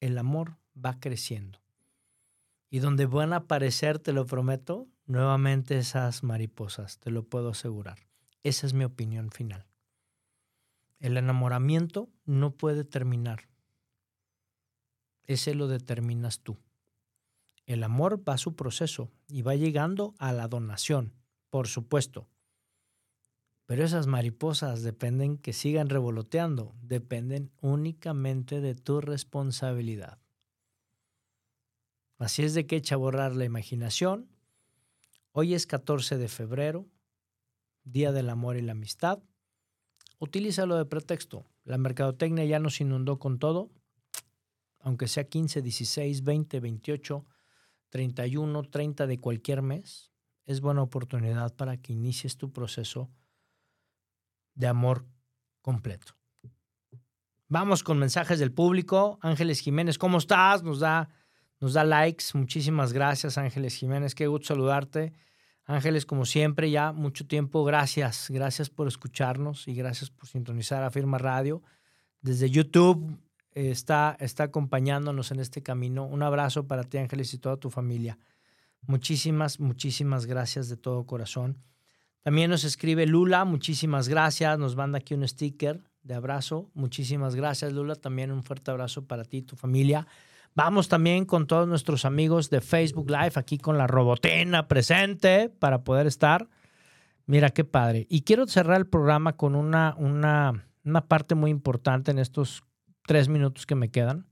el 0.00 0.18
amor 0.18 0.58
va 0.76 1.00
creciendo. 1.00 1.60
Y 2.68 2.78
donde 2.78 3.06
van 3.06 3.32
a 3.32 3.36
aparecer, 3.36 3.98
te 3.98 4.12
lo 4.12 4.26
prometo, 4.26 4.88
nuevamente 5.06 5.78
esas 5.78 6.22
mariposas, 6.22 6.98
te 6.98 7.10
lo 7.10 7.24
puedo 7.24 7.50
asegurar. 7.50 7.98
Esa 8.42 8.66
es 8.66 8.74
mi 8.74 8.84
opinión 8.84 9.30
final. 9.30 9.66
El 10.98 11.16
enamoramiento 11.16 12.10
no 12.24 12.52
puede 12.52 12.84
terminar. 12.84 13.48
Ese 15.24 15.54
lo 15.54 15.68
determinas 15.68 16.40
tú. 16.40 16.58
El 17.66 17.84
amor 17.84 18.26
va 18.28 18.34
a 18.34 18.38
su 18.38 18.56
proceso 18.56 19.10
y 19.28 19.42
va 19.42 19.54
llegando 19.54 20.14
a 20.18 20.32
la 20.32 20.48
donación, 20.48 21.12
por 21.50 21.68
supuesto. 21.68 22.28
Pero 23.72 23.86
esas 23.86 24.06
mariposas 24.06 24.82
dependen 24.82 25.38
que 25.38 25.54
sigan 25.54 25.88
revoloteando, 25.88 26.74
dependen 26.82 27.50
únicamente 27.62 28.60
de 28.60 28.74
tu 28.74 29.00
responsabilidad. 29.00 30.18
Así 32.18 32.42
es 32.42 32.52
de 32.52 32.66
que 32.66 32.76
echa 32.76 32.96
a 32.96 32.98
borrar 32.98 33.34
la 33.34 33.46
imaginación. 33.46 34.28
Hoy 35.30 35.54
es 35.54 35.66
14 35.66 36.18
de 36.18 36.28
febrero, 36.28 36.86
Día 37.82 38.12
del 38.12 38.28
Amor 38.28 38.58
y 38.58 38.60
la 38.60 38.72
Amistad. 38.72 39.20
Utilízalo 40.18 40.76
de 40.76 40.84
pretexto. 40.84 41.46
La 41.64 41.78
mercadotecnia 41.78 42.44
ya 42.44 42.58
nos 42.58 42.78
inundó 42.78 43.18
con 43.18 43.38
todo, 43.38 43.70
aunque 44.80 45.08
sea 45.08 45.24
15, 45.24 45.62
16, 45.62 46.24
20, 46.24 46.60
28, 46.60 47.26
31, 47.88 48.64
30 48.64 49.06
de 49.06 49.18
cualquier 49.18 49.62
mes. 49.62 50.12
Es 50.44 50.60
buena 50.60 50.82
oportunidad 50.82 51.54
para 51.54 51.78
que 51.78 51.94
inicies 51.94 52.36
tu 52.36 52.52
proceso 52.52 53.08
de 54.54 54.66
amor 54.66 55.06
completo. 55.60 56.14
Vamos 57.48 57.82
con 57.82 57.98
mensajes 57.98 58.38
del 58.38 58.52
público. 58.52 59.18
Ángeles 59.20 59.60
Jiménez, 59.60 59.98
¿cómo 59.98 60.18
estás? 60.18 60.62
Nos 60.62 60.80
da, 60.80 61.10
nos 61.60 61.74
da 61.74 61.84
likes. 61.84 62.26
Muchísimas 62.34 62.92
gracias, 62.92 63.36
Ángeles 63.36 63.74
Jiménez. 63.76 64.14
Qué 64.14 64.26
gusto 64.26 64.48
saludarte. 64.48 65.12
Ángeles, 65.64 66.06
como 66.06 66.24
siempre, 66.24 66.70
ya 66.70 66.92
mucho 66.92 67.26
tiempo. 67.26 67.62
Gracias. 67.64 68.28
Gracias 68.30 68.70
por 68.70 68.88
escucharnos 68.88 69.68
y 69.68 69.74
gracias 69.74 70.10
por 70.10 70.28
sintonizar 70.28 70.82
a 70.82 70.90
Firma 70.90 71.18
Radio. 71.18 71.62
Desde 72.22 72.48
YouTube 72.48 73.18
eh, 73.52 73.70
está, 73.70 74.16
está 74.18 74.44
acompañándonos 74.44 75.30
en 75.30 75.40
este 75.40 75.62
camino. 75.62 76.04
Un 76.04 76.22
abrazo 76.22 76.66
para 76.66 76.84
ti, 76.84 76.98
Ángeles, 76.98 77.34
y 77.34 77.38
toda 77.38 77.58
tu 77.58 77.70
familia. 77.70 78.18
Muchísimas, 78.86 79.60
muchísimas 79.60 80.26
gracias 80.26 80.68
de 80.68 80.76
todo 80.76 81.04
corazón. 81.04 81.58
También 82.22 82.50
nos 82.50 82.64
escribe 82.64 83.06
Lula, 83.06 83.44
muchísimas 83.44 84.08
gracias. 84.08 84.58
Nos 84.58 84.76
manda 84.76 84.98
aquí 84.98 85.14
un 85.14 85.26
sticker 85.26 85.82
de 86.02 86.14
abrazo. 86.14 86.70
Muchísimas 86.74 87.34
gracias, 87.34 87.72
Lula. 87.72 87.96
También 87.96 88.30
un 88.30 88.42
fuerte 88.42 88.70
abrazo 88.70 89.06
para 89.06 89.24
ti 89.24 89.38
y 89.38 89.42
tu 89.42 89.56
familia. 89.56 90.06
Vamos 90.54 90.88
también 90.88 91.24
con 91.24 91.46
todos 91.46 91.66
nuestros 91.66 92.04
amigos 92.04 92.50
de 92.50 92.60
Facebook 92.60 93.10
Live, 93.10 93.32
aquí 93.36 93.58
con 93.58 93.78
la 93.78 93.86
Robotena 93.86 94.68
presente 94.68 95.48
para 95.48 95.82
poder 95.82 96.06
estar. 96.06 96.48
Mira 97.26 97.50
qué 97.50 97.64
padre. 97.64 98.06
Y 98.10 98.22
quiero 98.22 98.46
cerrar 98.46 98.76
el 98.76 98.86
programa 98.86 99.36
con 99.36 99.54
una, 99.54 99.94
una, 99.96 100.66
una 100.84 101.06
parte 101.06 101.34
muy 101.34 101.50
importante 101.50 102.10
en 102.10 102.18
estos 102.18 102.64
tres 103.06 103.28
minutos 103.28 103.64
que 103.64 103.74
me 103.74 103.90
quedan, 103.90 104.26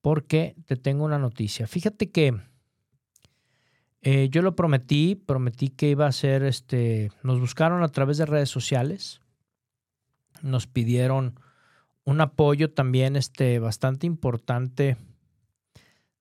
porque 0.00 0.54
te 0.66 0.76
tengo 0.76 1.04
una 1.04 1.18
noticia. 1.18 1.66
Fíjate 1.66 2.10
que 2.10 2.40
eh, 4.08 4.28
yo 4.30 4.40
lo 4.40 4.54
prometí, 4.54 5.16
prometí 5.16 5.68
que 5.68 5.88
iba 5.88 6.06
a 6.06 6.12
ser, 6.12 6.44
este, 6.44 7.10
nos 7.24 7.40
buscaron 7.40 7.82
a 7.82 7.88
través 7.88 8.18
de 8.18 8.26
redes 8.26 8.48
sociales, 8.48 9.20
nos 10.42 10.68
pidieron 10.68 11.40
un 12.04 12.20
apoyo 12.20 12.70
también 12.70 13.16
este, 13.16 13.58
bastante 13.58 14.06
importante 14.06 14.96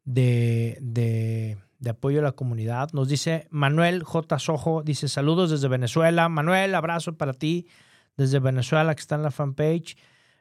de, 0.04 0.80
de, 0.82 1.60
de, 1.78 1.90
apoyo 1.92 2.22
a 2.22 2.24
la 2.24 2.32
comunidad. 2.32 2.90
Nos 2.92 3.08
dice 3.08 3.46
Manuel 3.52 4.02
J. 4.02 4.40
Sojo, 4.40 4.82
dice 4.82 5.08
saludos 5.08 5.52
desde 5.52 5.68
Venezuela. 5.68 6.28
Manuel, 6.28 6.74
abrazo 6.74 7.16
para 7.16 7.34
ti 7.34 7.68
desde 8.18 8.40
Venezuela 8.40 8.96
que 8.96 9.02
está 9.02 9.14
en 9.14 9.22
la 9.22 9.30
fanpage. 9.30 9.96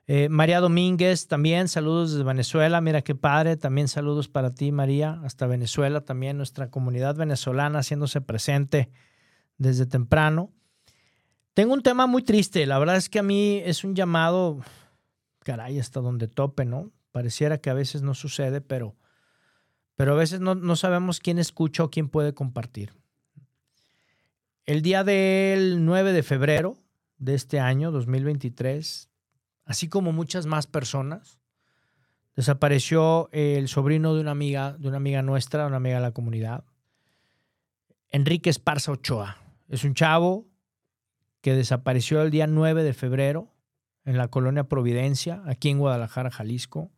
Eh, 0.07 0.29
María 0.29 0.61
Domínguez, 0.61 1.29
también 1.29 1.69
saludos 1.69 2.13
desde 2.13 2.25
Venezuela. 2.25 2.81
Mira 2.81 3.03
qué 3.03 3.15
padre. 3.15 3.57
También 3.57 3.89
saludos 3.89 4.29
para 4.29 4.51
ti, 4.51 4.71
María, 4.71 5.21
hasta 5.25 5.47
Venezuela. 5.47 6.03
También 6.03 6.37
nuestra 6.37 6.71
comunidad 6.71 7.17
venezolana 7.17 7.79
haciéndose 7.79 8.21
presente 8.21 8.91
desde 9.57 9.87
temprano. 9.87 10.53
Tengo 11.55 11.73
un 11.73 11.83
tema 11.83 12.07
muy 12.07 12.23
triste. 12.23 12.67
La 12.67 12.79
verdad 12.79 12.97
es 12.97 13.09
que 13.09 13.21
a 13.21 13.23
mí 13.23 13.63
es 13.65 13.85
un 13.85 13.95
llamado, 13.95 14.61
caray, 15.45 15.79
hasta 15.79 16.01
donde 16.01 16.29
tope, 16.29 16.65
¿no? 16.65 16.91
Pareciera 17.13 17.59
que 17.59 17.71
a 17.71 17.75
veces 17.75 18.03
no 18.03 18.13
sucede, 18.15 18.61
pero, 18.61 18.97
pero 19.95 20.13
a 20.13 20.17
veces 20.17 20.41
no, 20.41 20.55
no 20.55 20.77
sabemos 20.77 21.21
quién 21.21 21.39
escucha 21.39 21.85
o 21.85 21.91
quién 21.91 22.09
puede 22.09 22.35
compartir. 22.35 22.93
El 24.67 24.83
día 24.83 25.05
del 25.05 25.85
9 25.85 26.13
de 26.13 26.23
febrero 26.23 26.77
de 27.19 27.35
este 27.35 27.61
año, 27.61 27.93
2023, 27.93 29.09
así 29.65 29.89
como 29.89 30.13
muchas 30.13 30.47
más 30.47 30.67
personas. 30.67 31.39
Desapareció 32.37 33.29
el 33.33 33.69
sobrino 33.69 34.15
de 34.15 34.21
una 34.21 34.33
amiga, 34.33 34.73
de 34.73 34.89
una 34.89 34.97
amiga 34.97 35.23
nuestra, 35.23 35.67
una 35.67 35.77
amiga 35.77 35.97
de 35.97 36.03
la 36.03 36.13
comunidad, 36.13 36.65
Enrique 38.11 38.51
Esparza 38.51 38.93
Ochoa. 38.93 39.39
Es 39.69 39.85
un 39.85 39.95
chavo 39.95 40.47
que 41.41 41.55
desapareció 41.55 42.23
el 42.23 42.31
día 42.31 42.47
9 42.47 42.83
de 42.83 42.93
febrero 42.93 43.53
en 44.05 44.17
la 44.19 44.29
colonia 44.29 44.65
Providencia, 44.65 45.43
aquí 45.47 45.71
en 45.71 45.79
Guadalajara, 45.79 46.31
Jalisco, 46.31 46.91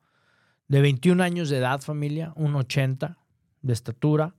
de 0.68 0.80
21 0.80 1.22
años 1.22 1.48
de 1.48 1.58
edad, 1.58 1.80
familia, 1.80 2.32
1,80 2.34 3.16
de 3.62 3.72
estatura. 3.72 4.34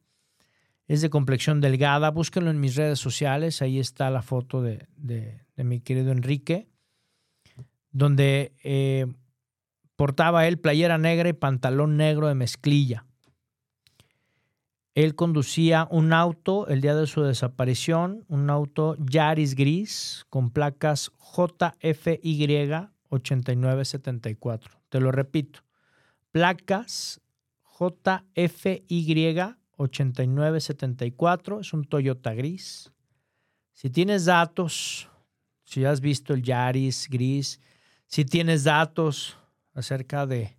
Es 0.87 1.01
de 1.01 1.09
complexión 1.09 1.61
delgada. 1.61 2.11
Búsquenlo 2.11 2.49
en 2.49 2.59
mis 2.59 2.75
redes 2.75 2.99
sociales. 2.99 3.61
Ahí 3.61 3.79
está 3.79 4.09
la 4.09 4.21
foto 4.21 4.61
de, 4.61 4.87
de 4.97 5.63
mi 5.63 5.79
querido 5.81 6.11
Enrique 6.11 6.69
donde 7.91 8.53
eh, 8.63 9.07
portaba 9.95 10.47
él 10.47 10.59
playera 10.59 10.97
negra 10.97 11.29
y 11.29 11.33
pantalón 11.33 11.97
negro 11.97 12.27
de 12.27 12.35
mezclilla. 12.35 13.05
Él 14.97 15.13
conducía 15.13 15.87
un 15.91 16.11
auto 16.11 16.67
el 16.67 16.81
día 16.81 16.95
de 16.95 17.05
su 17.05 17.21
desaparición, 17.21 18.25
un 18.29 18.49
auto 18.49 18.95
Yaris 18.97 19.53
gris 19.53 20.25
con 20.29 20.49
placas 20.49 21.11
JFY 21.19 22.89
8974. 23.09 24.81
Te 24.89 24.99
lo 24.99 25.11
repito, 25.11 25.59
placas 26.31 27.21
JFY 27.79 29.55
8974, 29.77 31.59
es 31.59 31.73
un 31.73 31.85
Toyota 31.85 32.33
gris. 32.33 32.91
Si 33.73 33.91
tienes 33.91 34.25
datos, 34.25 35.07
si 35.63 35.85
has 35.85 36.01
visto 36.01 36.33
el 36.33 36.41
Yaris 36.41 37.07
gris, 37.07 37.61
si 38.07 38.25
tienes 38.25 38.63
datos 38.63 39.37
acerca 39.73 40.25
de, 40.25 40.57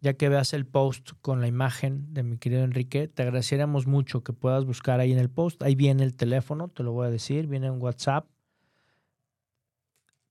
ya 0.00 0.14
que 0.14 0.28
veas 0.28 0.52
el 0.52 0.66
post 0.66 1.12
con 1.22 1.40
la 1.40 1.48
imagen 1.48 2.12
de 2.12 2.22
mi 2.22 2.38
querido 2.38 2.62
Enrique, 2.62 3.08
te 3.08 3.22
agradeceríamos 3.22 3.86
mucho 3.86 4.22
que 4.22 4.32
puedas 4.32 4.64
buscar 4.64 5.00
ahí 5.00 5.12
en 5.12 5.18
el 5.18 5.30
post. 5.30 5.62
Ahí 5.62 5.74
viene 5.74 6.04
el 6.04 6.14
teléfono, 6.14 6.68
te 6.68 6.82
lo 6.82 6.92
voy 6.92 7.06
a 7.06 7.10
decir, 7.10 7.46
viene 7.46 7.70
un 7.70 7.80
WhatsApp. 7.82 8.26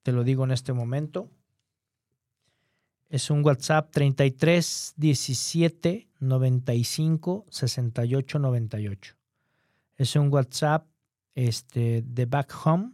Te 0.03 0.12
lo 0.12 0.24
digo 0.24 0.43
en 0.43 0.51
este 0.51 0.74
momento. 0.74 1.32
Es 3.10 3.30
un 3.32 3.43
WhatsApp 3.43 3.91
33 3.91 4.93
17 4.97 6.08
95 6.20 7.45
68 7.49 8.39
98. 8.39 9.16
Es 9.97 10.16
un 10.16 10.32
WhatsApp 10.32 10.88
este, 11.34 12.03
de 12.03 12.26
Back 12.26 12.53
Home 12.66 12.91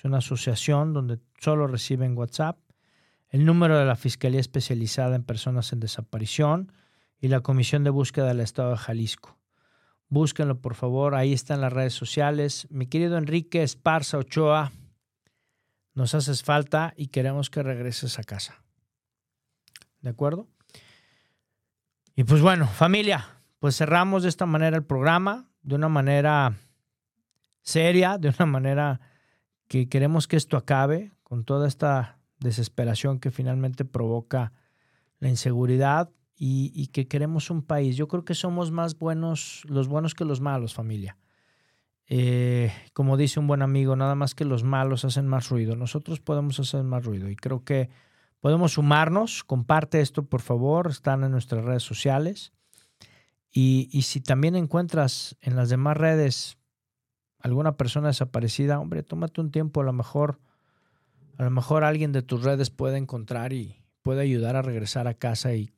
es 0.00 0.04
una 0.06 0.18
asociación 0.18 0.94
donde 0.94 1.18
solo 1.38 1.66
reciben 1.66 2.16
WhatsApp. 2.16 2.58
El 3.28 3.44
número 3.44 3.78
de 3.78 3.84
la 3.84 3.96
Fiscalía 3.96 4.40
Especializada 4.40 5.14
en 5.14 5.24
Personas 5.24 5.74
en 5.74 5.80
Desaparición 5.80 6.72
y 7.20 7.28
la 7.28 7.40
Comisión 7.40 7.84
de 7.84 7.90
Búsqueda 7.90 8.28
del 8.28 8.40
Estado 8.40 8.70
de 8.70 8.78
Jalisco. 8.78 9.36
Búsquenlo, 10.08 10.58
por 10.58 10.74
favor. 10.74 11.14
Ahí 11.14 11.34
están 11.34 11.60
las 11.60 11.74
redes 11.74 11.92
sociales. 11.92 12.66
Mi 12.70 12.86
querido 12.86 13.18
Enrique 13.18 13.62
Esparza 13.62 14.16
Ochoa, 14.16 14.72
nos 15.92 16.14
haces 16.14 16.42
falta 16.44 16.94
y 16.96 17.08
queremos 17.08 17.50
que 17.50 17.62
regreses 17.62 18.18
a 18.18 18.24
casa. 18.24 18.64
¿De 20.00 20.08
acuerdo? 20.08 20.48
Y 22.16 22.24
pues 22.24 22.40
bueno, 22.40 22.66
familia, 22.66 23.28
pues 23.58 23.76
cerramos 23.76 24.22
de 24.22 24.30
esta 24.30 24.46
manera 24.46 24.78
el 24.78 24.84
programa, 24.84 25.50
de 25.60 25.74
una 25.74 25.90
manera 25.90 26.54
seria, 27.60 28.16
de 28.16 28.30
una 28.30 28.46
manera 28.46 29.00
que 29.70 29.88
queremos 29.88 30.26
que 30.26 30.36
esto 30.36 30.56
acabe, 30.56 31.12
con 31.22 31.44
toda 31.44 31.68
esta 31.68 32.18
desesperación 32.40 33.20
que 33.20 33.30
finalmente 33.30 33.84
provoca 33.84 34.52
la 35.20 35.28
inseguridad 35.28 36.10
y, 36.36 36.88
que 36.88 37.06
queremos 37.06 37.50
un 37.50 37.62
país. 37.62 37.96
Yo 37.96 38.08
creo 38.08 38.24
que 38.24 38.34
somos 38.34 38.72
más 38.72 38.98
buenos, 38.98 39.62
los 39.68 39.86
buenos 39.86 40.16
que 40.16 40.24
los 40.24 40.40
malos, 40.40 40.74
familia. 40.74 41.18
Eh, 42.08 42.72
como 42.94 43.16
dice 43.16 43.38
un 43.38 43.46
buen 43.46 43.62
amigo, 43.62 43.94
nada 43.94 44.16
más 44.16 44.34
que 44.34 44.44
los 44.44 44.64
malos 44.64 45.04
hacen 45.04 45.28
más 45.28 45.50
ruido. 45.50 45.76
Nosotros 45.76 46.18
podemos 46.18 46.58
hacer 46.58 46.82
más 46.82 47.04
ruido 47.04 47.28
y 47.28 47.36
creo 47.36 47.62
que 47.62 47.90
podemos 48.40 48.72
sumarnos. 48.72 49.44
Comparte 49.44 50.00
esto, 50.00 50.24
por 50.24 50.40
favor. 50.40 50.88
Están 50.88 51.22
en 51.22 51.30
nuestras 51.30 51.64
redes 51.64 51.84
sociales. 51.84 52.52
Y, 53.52 53.88
y 53.92 54.02
si 54.02 54.20
también 54.20 54.56
encuentras 54.56 55.36
en 55.40 55.54
las 55.54 55.68
demás 55.68 55.96
redes 55.96 56.59
alguna 57.40 57.76
persona 57.76 58.08
desaparecida, 58.08 58.78
hombre, 58.78 59.02
tómate 59.02 59.40
un 59.40 59.50
tiempo, 59.50 59.80
a 59.80 59.84
lo 59.84 59.92
mejor, 59.92 60.40
a 61.38 61.44
lo 61.44 61.50
mejor 61.50 61.84
alguien 61.84 62.12
de 62.12 62.22
tus 62.22 62.42
redes 62.42 62.70
puede 62.70 62.98
encontrar 62.98 63.52
y 63.52 63.82
puede 64.02 64.22
ayudar 64.22 64.56
a 64.56 64.62
regresar 64.62 65.08
a 65.08 65.14
casa 65.14 65.54
y 65.54 65.72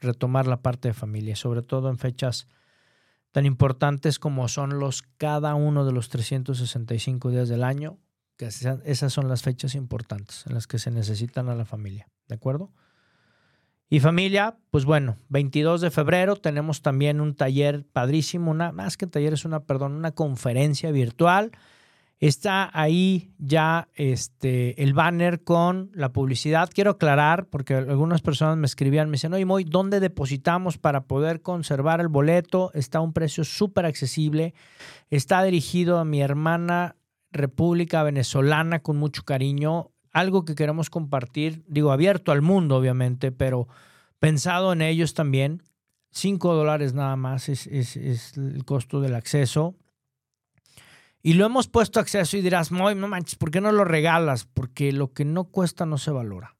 retomar 0.00 0.46
la 0.46 0.62
parte 0.62 0.88
de 0.88 0.94
familia, 0.94 1.36
sobre 1.36 1.62
todo 1.62 1.90
en 1.90 1.98
fechas 1.98 2.46
tan 3.32 3.44
importantes 3.44 4.18
como 4.18 4.48
son 4.48 4.78
los 4.78 5.02
cada 5.02 5.54
uno 5.54 5.84
de 5.84 5.92
los 5.92 6.08
365 6.08 7.30
días 7.30 7.48
del 7.48 7.62
año, 7.62 7.98
que 8.36 8.46
esas 8.46 9.12
son 9.12 9.28
las 9.28 9.42
fechas 9.42 9.74
importantes 9.74 10.46
en 10.46 10.54
las 10.54 10.66
que 10.66 10.78
se 10.78 10.90
necesitan 10.90 11.48
a 11.48 11.54
la 11.54 11.64
familia, 11.64 12.08
¿de 12.28 12.36
acuerdo? 12.36 12.72
Y 13.90 14.00
familia, 14.00 14.56
pues 14.70 14.84
bueno, 14.84 15.16
22 15.28 15.80
de 15.80 15.90
febrero 15.90 16.36
tenemos 16.36 16.82
también 16.82 17.20
un 17.20 17.34
taller 17.34 17.86
padrísimo, 17.92 18.50
una 18.50 18.70
más 18.72 18.96
que 18.96 19.06
taller 19.06 19.32
es 19.32 19.44
una, 19.44 19.60
perdón, 19.60 19.92
una 19.92 20.12
conferencia 20.12 20.90
virtual 20.90 21.52
Está 22.20 22.68
ahí 22.72 23.32
ya 23.38 23.88
este, 23.94 24.82
el 24.82 24.92
banner 24.92 25.44
con 25.44 25.92
la 25.94 26.12
publicidad. 26.12 26.68
Quiero 26.74 26.92
aclarar, 26.92 27.46
porque 27.46 27.74
algunas 27.74 28.22
personas 28.22 28.56
me 28.56 28.66
escribían, 28.66 29.08
me 29.08 29.12
decían, 29.12 29.34
oye, 29.34 29.44
Moy, 29.44 29.62
¿dónde 29.62 30.00
depositamos 30.00 30.78
para 30.78 31.04
poder 31.04 31.42
conservar 31.42 32.00
el 32.00 32.08
boleto? 32.08 32.72
Está 32.74 32.98
a 32.98 33.02
un 33.02 33.12
precio 33.12 33.44
súper 33.44 33.86
accesible. 33.86 34.52
Está 35.10 35.44
dirigido 35.44 35.98
a 35.98 36.04
mi 36.04 36.20
hermana 36.20 36.96
República 37.30 38.02
Venezolana 38.02 38.80
con 38.80 38.96
mucho 38.96 39.22
cariño. 39.22 39.92
Algo 40.18 40.44
que 40.44 40.54
queremos 40.54 40.90
compartir, 40.90 41.64
digo, 41.68 41.92
abierto 41.92 42.32
al 42.32 42.42
mundo, 42.42 42.76
obviamente, 42.76 43.32
pero 43.32 43.68
pensado 44.18 44.72
en 44.72 44.82
ellos 44.82 45.14
también. 45.14 45.62
Cinco 46.10 46.54
dólares 46.54 46.94
nada 46.94 47.16
más 47.16 47.48
es, 47.48 47.66
es 47.66 48.36
el 48.36 48.64
costo 48.64 49.00
del 49.00 49.14
acceso 49.14 49.76
y 51.22 51.34
lo 51.34 51.44
hemos 51.44 51.68
puesto 51.68 52.00
acceso 52.00 52.36
y 52.36 52.42
dirás, 52.42 52.70
no 52.70 53.08
manches, 53.08 53.34
¿por 53.34 53.50
qué 53.50 53.60
no 53.60 53.72
lo 53.72 53.84
regalas? 53.84 54.44
Porque 54.44 54.92
lo 54.92 55.12
que 55.12 55.24
no 55.24 55.44
cuesta 55.44 55.84
no 55.84 55.98
se 55.98 56.10
valora. 56.10 56.56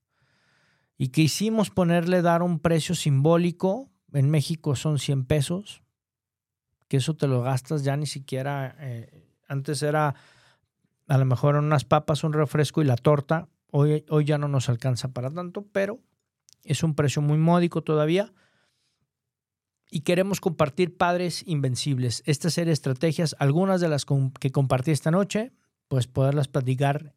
Y 0.96 1.08
que 1.08 1.22
hicimos 1.22 1.70
ponerle 1.70 2.22
dar 2.22 2.42
un 2.42 2.58
precio 2.58 2.94
simbólico, 2.94 3.88
en 4.12 4.30
México 4.30 4.74
son 4.74 4.98
100 4.98 5.26
pesos, 5.26 5.82
que 6.88 6.96
eso 6.96 7.14
te 7.14 7.28
lo 7.28 7.42
gastas 7.42 7.84
ya 7.84 7.96
ni 7.96 8.06
siquiera, 8.06 8.74
eh, 8.80 9.28
antes 9.46 9.82
era 9.82 10.16
a 11.08 11.18
lo 11.18 11.24
mejor 11.24 11.56
unas 11.56 11.84
papas, 11.84 12.22
un 12.22 12.32
refresco 12.32 12.82
y 12.82 12.84
la 12.84 12.96
torta, 12.96 13.48
hoy, 13.70 14.04
hoy 14.08 14.24
ya 14.24 14.38
no 14.38 14.46
nos 14.46 14.68
alcanza 14.68 15.08
para 15.08 15.30
tanto, 15.30 15.66
pero 15.72 15.98
es 16.64 16.82
un 16.82 16.94
precio 16.94 17.22
muy 17.22 17.38
módico 17.38 17.82
todavía 17.82 18.32
y 19.90 20.00
queremos 20.00 20.40
compartir 20.40 20.96
Padres 20.96 21.42
Invencibles. 21.46 22.22
Esta 22.26 22.50
serie 22.50 22.68
de 22.68 22.74
estrategias, 22.74 23.34
algunas 23.38 23.80
de 23.80 23.88
las 23.88 24.04
que 24.38 24.52
compartí 24.52 24.90
esta 24.90 25.10
noche, 25.10 25.52
pues 25.88 26.06
poderlas 26.06 26.48
platicar 26.48 27.14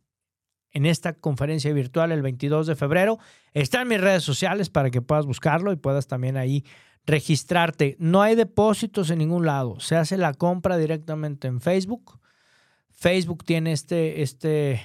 en 0.72 0.86
esta 0.86 1.14
conferencia 1.14 1.74
virtual 1.74 2.14
el 2.14 2.22
22 2.22 2.68
de 2.68 2.76
febrero. 2.76 3.20
Está 3.54 3.82
en 3.82 3.90
mis 3.90 4.00
redes 4.00 4.24
sociales 4.24 4.70
para 4.70 4.90
que 4.90 5.02
puedas 5.02 5.26
buscarlo 5.26 5.74
y 5.74 5.76
puedas 5.76 6.08
también 6.08 6.38
ahí 6.38 6.64
registrarte. 7.06 7.98
No 8.00 8.22
hay 8.22 8.36
depósitos 8.36 9.10
en 9.10 9.20
ningún 9.20 9.46
lado. 9.46 9.82
Se 9.82 9.98
hace 9.98 10.16
la 10.16 10.34
compra 10.34 10.78
directamente 10.78 11.50
en 11.50 11.60
Facebook. 11.60 12.21
Facebook 13.02 13.44
tiene 13.44 13.72
este, 13.72 14.22
este 14.22 14.80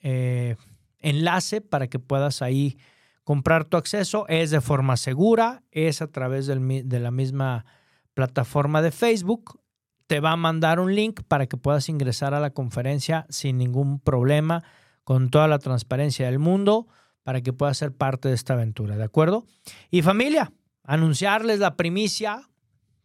eh, 0.00 0.56
enlace 0.98 1.60
para 1.60 1.86
que 1.86 2.00
puedas 2.00 2.42
ahí 2.42 2.76
comprar 3.22 3.64
tu 3.64 3.76
acceso. 3.76 4.26
Es 4.26 4.50
de 4.50 4.60
forma 4.60 4.96
segura, 4.96 5.62
es 5.70 6.02
a 6.02 6.08
través 6.08 6.48
de 6.48 6.98
la 6.98 7.10
misma 7.12 7.64
plataforma 8.12 8.82
de 8.82 8.90
Facebook. 8.90 9.60
Te 10.08 10.18
va 10.18 10.32
a 10.32 10.36
mandar 10.36 10.80
un 10.80 10.96
link 10.96 11.20
para 11.28 11.46
que 11.46 11.56
puedas 11.56 11.88
ingresar 11.88 12.34
a 12.34 12.40
la 12.40 12.50
conferencia 12.50 13.24
sin 13.28 13.58
ningún 13.58 14.00
problema, 14.00 14.64
con 15.04 15.30
toda 15.30 15.46
la 15.46 15.60
transparencia 15.60 16.26
del 16.26 16.40
mundo, 16.40 16.88
para 17.22 17.40
que 17.40 17.52
puedas 17.52 17.78
ser 17.78 17.92
parte 17.92 18.26
de 18.26 18.34
esta 18.34 18.54
aventura, 18.54 18.96
¿de 18.96 19.04
acuerdo? 19.04 19.44
Y 19.92 20.02
familia, 20.02 20.52
anunciarles 20.82 21.60
la 21.60 21.76
primicia 21.76 22.48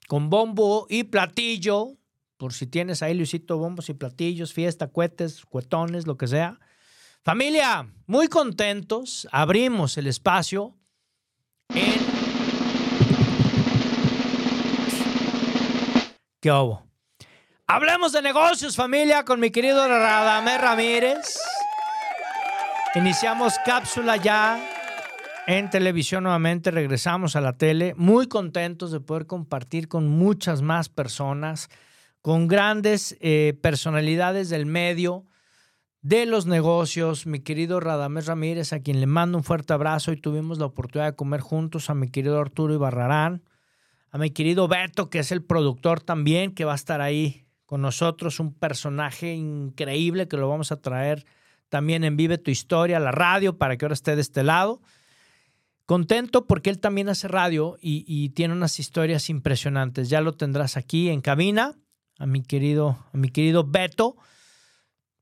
con 0.07 0.31
bombo 0.31 0.87
y 0.89 1.03
platillo, 1.03 1.99
por 2.37 2.53
si 2.53 2.67
tienes 2.67 3.01
ahí, 3.01 3.13
Luisito, 3.13 3.57
bombos 3.57 3.89
y 3.89 3.93
platillos, 3.93 4.53
fiesta, 4.53 4.87
cohetes, 4.87 5.45
cuetones, 5.45 6.07
lo 6.07 6.17
que 6.17 6.27
sea 6.27 6.59
Familia, 7.25 7.89
muy 8.05 8.27
contentos. 8.27 9.27
Abrimos 9.31 9.97
el 9.97 10.05
espacio 10.05 10.75
en... 11.69 12.05
¿Qué 16.39 16.51
hubo? 16.51 16.85
Hablemos 17.65 18.11
de 18.11 18.21
negocios, 18.21 18.75
familia, 18.75 19.25
con 19.25 19.39
mi 19.39 19.49
querido 19.49 19.87
Radamé 19.87 20.59
Ramírez. 20.59 21.39
Iniciamos 22.93 23.55
cápsula 23.65 24.17
ya 24.17 24.63
en 25.47 25.71
televisión 25.71 26.25
nuevamente, 26.25 26.69
regresamos 26.69 27.35
a 27.35 27.41
la 27.41 27.57
tele, 27.57 27.95
muy 27.97 28.27
contentos 28.27 28.91
de 28.91 28.99
poder 28.99 29.25
compartir 29.25 29.87
con 29.87 30.07
muchas 30.07 30.61
más 30.61 30.89
personas, 30.89 31.69
con 32.25 32.47
grandes 32.47 33.15
eh, 33.21 33.55
personalidades 33.61 34.49
del 34.49 34.65
medio, 34.65 35.27
de 36.01 36.25
los 36.25 36.47
negocios, 36.47 37.27
mi 37.27 37.41
querido 37.41 37.79
Radamés 37.79 38.25
Ramírez, 38.25 38.73
a 38.73 38.79
quien 38.79 38.99
le 38.99 39.05
mando 39.05 39.37
un 39.37 39.43
fuerte 39.43 39.73
abrazo 39.73 40.11
y 40.11 40.17
tuvimos 40.17 40.57
la 40.57 40.65
oportunidad 40.65 41.11
de 41.11 41.15
comer 41.15 41.41
juntos, 41.41 41.91
a 41.91 41.93
mi 41.93 42.09
querido 42.09 42.41
Arturo 42.41 42.73
Ibarrarán, 42.73 43.43
a 44.09 44.17
mi 44.17 44.31
querido 44.31 44.67
Beto, 44.67 45.11
que 45.11 45.19
es 45.19 45.31
el 45.31 45.43
productor 45.43 46.01
también, 46.01 46.55
que 46.55 46.65
va 46.65 46.71
a 46.71 46.77
estar 46.77 46.99
ahí 46.99 47.45
con 47.67 47.83
nosotros, 47.83 48.39
un 48.39 48.55
personaje 48.55 49.35
increíble 49.35 50.27
que 50.27 50.37
lo 50.37 50.49
vamos 50.49 50.71
a 50.71 50.81
traer 50.81 51.27
también 51.69 52.03
en 52.03 52.17
Vive 52.17 52.39
tu 52.39 52.49
Historia, 52.49 52.99
la 52.99 53.11
radio, 53.11 53.59
para 53.59 53.77
que 53.77 53.85
ahora 53.85 53.93
esté 53.93 54.15
de 54.15 54.23
este 54.23 54.41
lado. 54.41 54.81
Contento 55.85 56.47
porque 56.47 56.71
él 56.71 56.79
también 56.79 57.07
hace 57.07 57.27
radio 57.27 57.77
y, 57.79 58.03
y 58.07 58.29
tiene 58.29 58.55
unas 58.55 58.79
historias 58.79 59.29
impresionantes. 59.29 60.09
Ya 60.09 60.21
lo 60.21 60.33
tendrás 60.33 60.75
aquí 60.75 61.09
en 61.09 61.21
cabina, 61.21 61.75
a 62.17 62.25
mi 62.25 62.43
querido, 62.43 62.97
a 63.13 63.17
mi 63.17 63.29
querido 63.29 63.63
Beto 63.63 64.15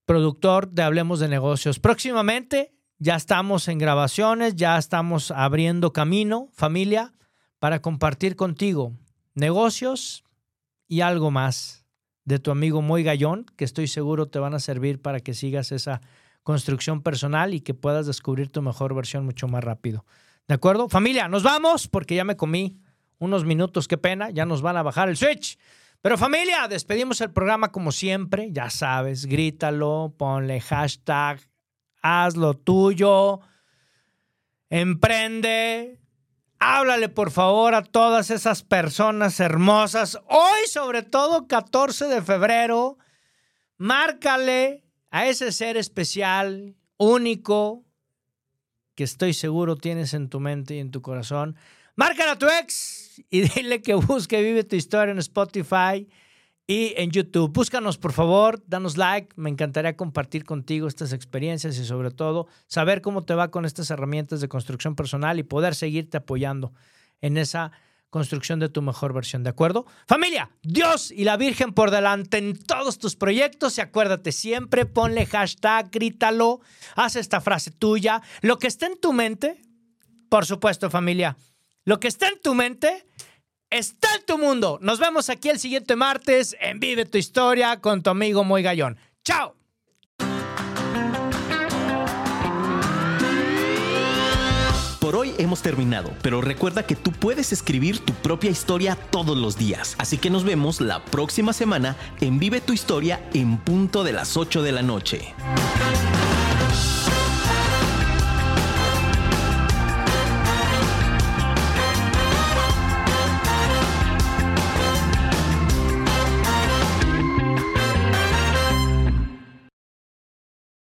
productor 0.05 0.69
de 0.69 0.83
Hablemos 0.83 1.19
de 1.19 1.29
Negocios. 1.29 1.79
Próximamente 1.79 2.73
ya 2.97 3.15
estamos 3.15 3.67
en 3.67 3.77
grabaciones, 3.77 4.55
ya 4.55 4.77
estamos 4.77 5.31
abriendo 5.31 5.93
camino, 5.93 6.49
familia, 6.53 7.13
para 7.59 7.81
compartir 7.81 8.35
contigo 8.35 8.93
negocios 9.35 10.23
y 10.87 11.01
algo 11.01 11.31
más 11.31 11.85
de 12.25 12.39
tu 12.39 12.51
amigo 12.51 12.81
Moy 12.81 13.03
Gallón, 13.03 13.45
que 13.57 13.65
estoy 13.65 13.87
seguro 13.87 14.27
te 14.27 14.39
van 14.39 14.53
a 14.53 14.59
servir 14.59 15.01
para 15.01 15.19
que 15.19 15.33
sigas 15.33 15.71
esa 15.71 16.01
construcción 16.43 17.01
personal 17.01 17.53
y 17.53 17.61
que 17.61 17.73
puedas 17.73 18.05
descubrir 18.05 18.49
tu 18.49 18.61
mejor 18.61 18.93
versión 18.93 19.25
mucho 19.25 19.47
más 19.47 19.63
rápido. 19.63 20.05
¿De 20.47 20.53
acuerdo? 20.53 20.89
Familia, 20.89 21.27
nos 21.27 21.43
vamos 21.43 21.87
porque 21.87 22.15
ya 22.15 22.25
me 22.25 22.35
comí 22.35 22.79
unos 23.17 23.45
minutos, 23.45 23.87
qué 23.87 23.97
pena, 23.97 24.29
ya 24.29 24.45
nos 24.45 24.61
van 24.61 24.77
a 24.77 24.83
bajar 24.83 25.07
el 25.09 25.17
switch. 25.17 25.57
Pero 26.03 26.17
familia, 26.17 26.67
despedimos 26.67 27.21
el 27.21 27.31
programa 27.31 27.71
como 27.71 27.93
siempre, 27.93 28.49
ya 28.51 28.69
sabes, 28.69 29.25
grítalo, 29.25 30.13
ponle 30.17 30.59
hashtag, 30.59 31.39
haz 32.01 32.35
lo 32.35 32.55
tuyo, 32.55 33.39
emprende, 34.69 36.01
háblale 36.59 37.07
por 37.07 37.31
favor 37.31 37.73
a 37.73 37.83
todas 37.83 38.31
esas 38.31 38.63
personas 38.63 39.39
hermosas. 39.39 40.19
Hoy, 40.27 40.67
sobre 40.67 41.03
todo 41.03 41.47
14 41.47 42.09
de 42.09 42.21
febrero, 42.21 42.97
márcale 43.77 44.83
a 45.09 45.27
ese 45.27 45.53
ser 45.53 45.77
especial, 45.77 46.75
único, 46.97 47.85
que 48.95 49.05
estoy 49.05 49.33
seguro 49.33 49.77
tienes 49.77 50.13
en 50.13 50.27
tu 50.27 50.41
mente 50.41 50.75
y 50.75 50.79
en 50.79 50.91
tu 50.91 51.01
corazón. 51.01 51.55
Márcale 51.95 52.31
a 52.31 52.37
tu 52.37 52.47
ex 52.47 53.02
y 53.29 53.41
dile 53.55 53.81
que 53.81 53.93
busque 53.93 54.41
Vive 54.41 54.63
tu 54.63 54.75
historia 54.75 55.11
en 55.11 55.19
Spotify 55.19 56.07
y 56.65 56.93
en 56.97 57.11
YouTube. 57.11 57.51
Búscanos, 57.51 57.97
por 57.97 58.13
favor, 58.13 58.63
danos 58.67 58.97
like. 58.97 59.33
Me 59.35 59.49
encantaría 59.49 59.97
compartir 59.97 60.45
contigo 60.45 60.87
estas 60.87 61.11
experiencias 61.13 61.77
y 61.77 61.85
sobre 61.85 62.11
todo 62.11 62.47
saber 62.67 63.01
cómo 63.01 63.23
te 63.23 63.35
va 63.35 63.51
con 63.51 63.65
estas 63.65 63.89
herramientas 63.89 64.41
de 64.41 64.47
construcción 64.47 64.95
personal 64.95 65.39
y 65.39 65.43
poder 65.43 65.75
seguirte 65.75 66.17
apoyando 66.17 66.73
en 67.21 67.37
esa 67.37 67.71
construcción 68.09 68.59
de 68.59 68.69
tu 68.69 68.83
mejor 68.83 69.11
versión, 69.11 69.43
¿de 69.43 69.49
acuerdo? 69.49 69.87
Familia, 70.05 70.51
Dios 70.61 71.09
y 71.09 71.23
la 71.23 71.35
Virgen 71.35 71.73
por 71.73 71.89
delante 71.89 72.37
en 72.37 72.55
todos 72.55 72.99
tus 72.99 73.15
proyectos 73.15 73.77
y 73.77 73.81
acuérdate 73.81 74.31
siempre, 74.31 74.85
ponle 74.85 75.25
hashtag, 75.25 75.89
grítalo, 75.89 76.61
haz 76.95 77.15
esta 77.15 77.41
frase 77.41 77.71
tuya. 77.71 78.21
Lo 78.41 78.59
que 78.59 78.67
está 78.67 78.85
en 78.85 79.01
tu 79.01 79.13
mente, 79.13 79.59
por 80.29 80.45
supuesto 80.45 80.91
familia, 80.91 81.35
lo 81.85 81.99
que 81.99 82.07
está 82.07 82.27
en 82.29 82.39
tu 82.41 82.53
mente 82.53 83.05
está 83.69 84.15
en 84.15 84.25
tu 84.25 84.37
mundo. 84.37 84.77
Nos 84.81 84.99
vemos 84.99 85.29
aquí 85.29 85.49
el 85.49 85.59
siguiente 85.59 85.95
martes 85.95 86.55
en 86.59 86.79
Vive 86.79 87.05
tu 87.05 87.17
Historia 87.17 87.81
con 87.81 88.03
tu 88.03 88.09
amigo 88.09 88.43
Muy 88.43 88.61
Gallón. 88.61 88.97
¡Chao! 89.23 89.55
Por 94.99 95.17
hoy 95.17 95.33
hemos 95.37 95.61
terminado, 95.61 96.15
pero 96.21 96.39
recuerda 96.39 96.87
que 96.87 96.95
tú 96.95 97.11
puedes 97.11 97.51
escribir 97.51 97.99
tu 97.99 98.13
propia 98.13 98.49
historia 98.49 98.95
todos 98.95 99.37
los 99.37 99.57
días. 99.57 99.95
Así 99.97 100.17
que 100.17 100.29
nos 100.29 100.45
vemos 100.45 100.79
la 100.79 101.03
próxima 101.03 101.51
semana 101.51 101.97
en 102.21 102.39
Vive 102.39 102.61
tu 102.61 102.71
Historia 102.71 103.27
en 103.33 103.57
punto 103.57 104.05
de 104.05 104.13
las 104.13 104.37
8 104.37 104.61
de 104.61 104.71
la 104.71 104.81
noche. 104.81 105.33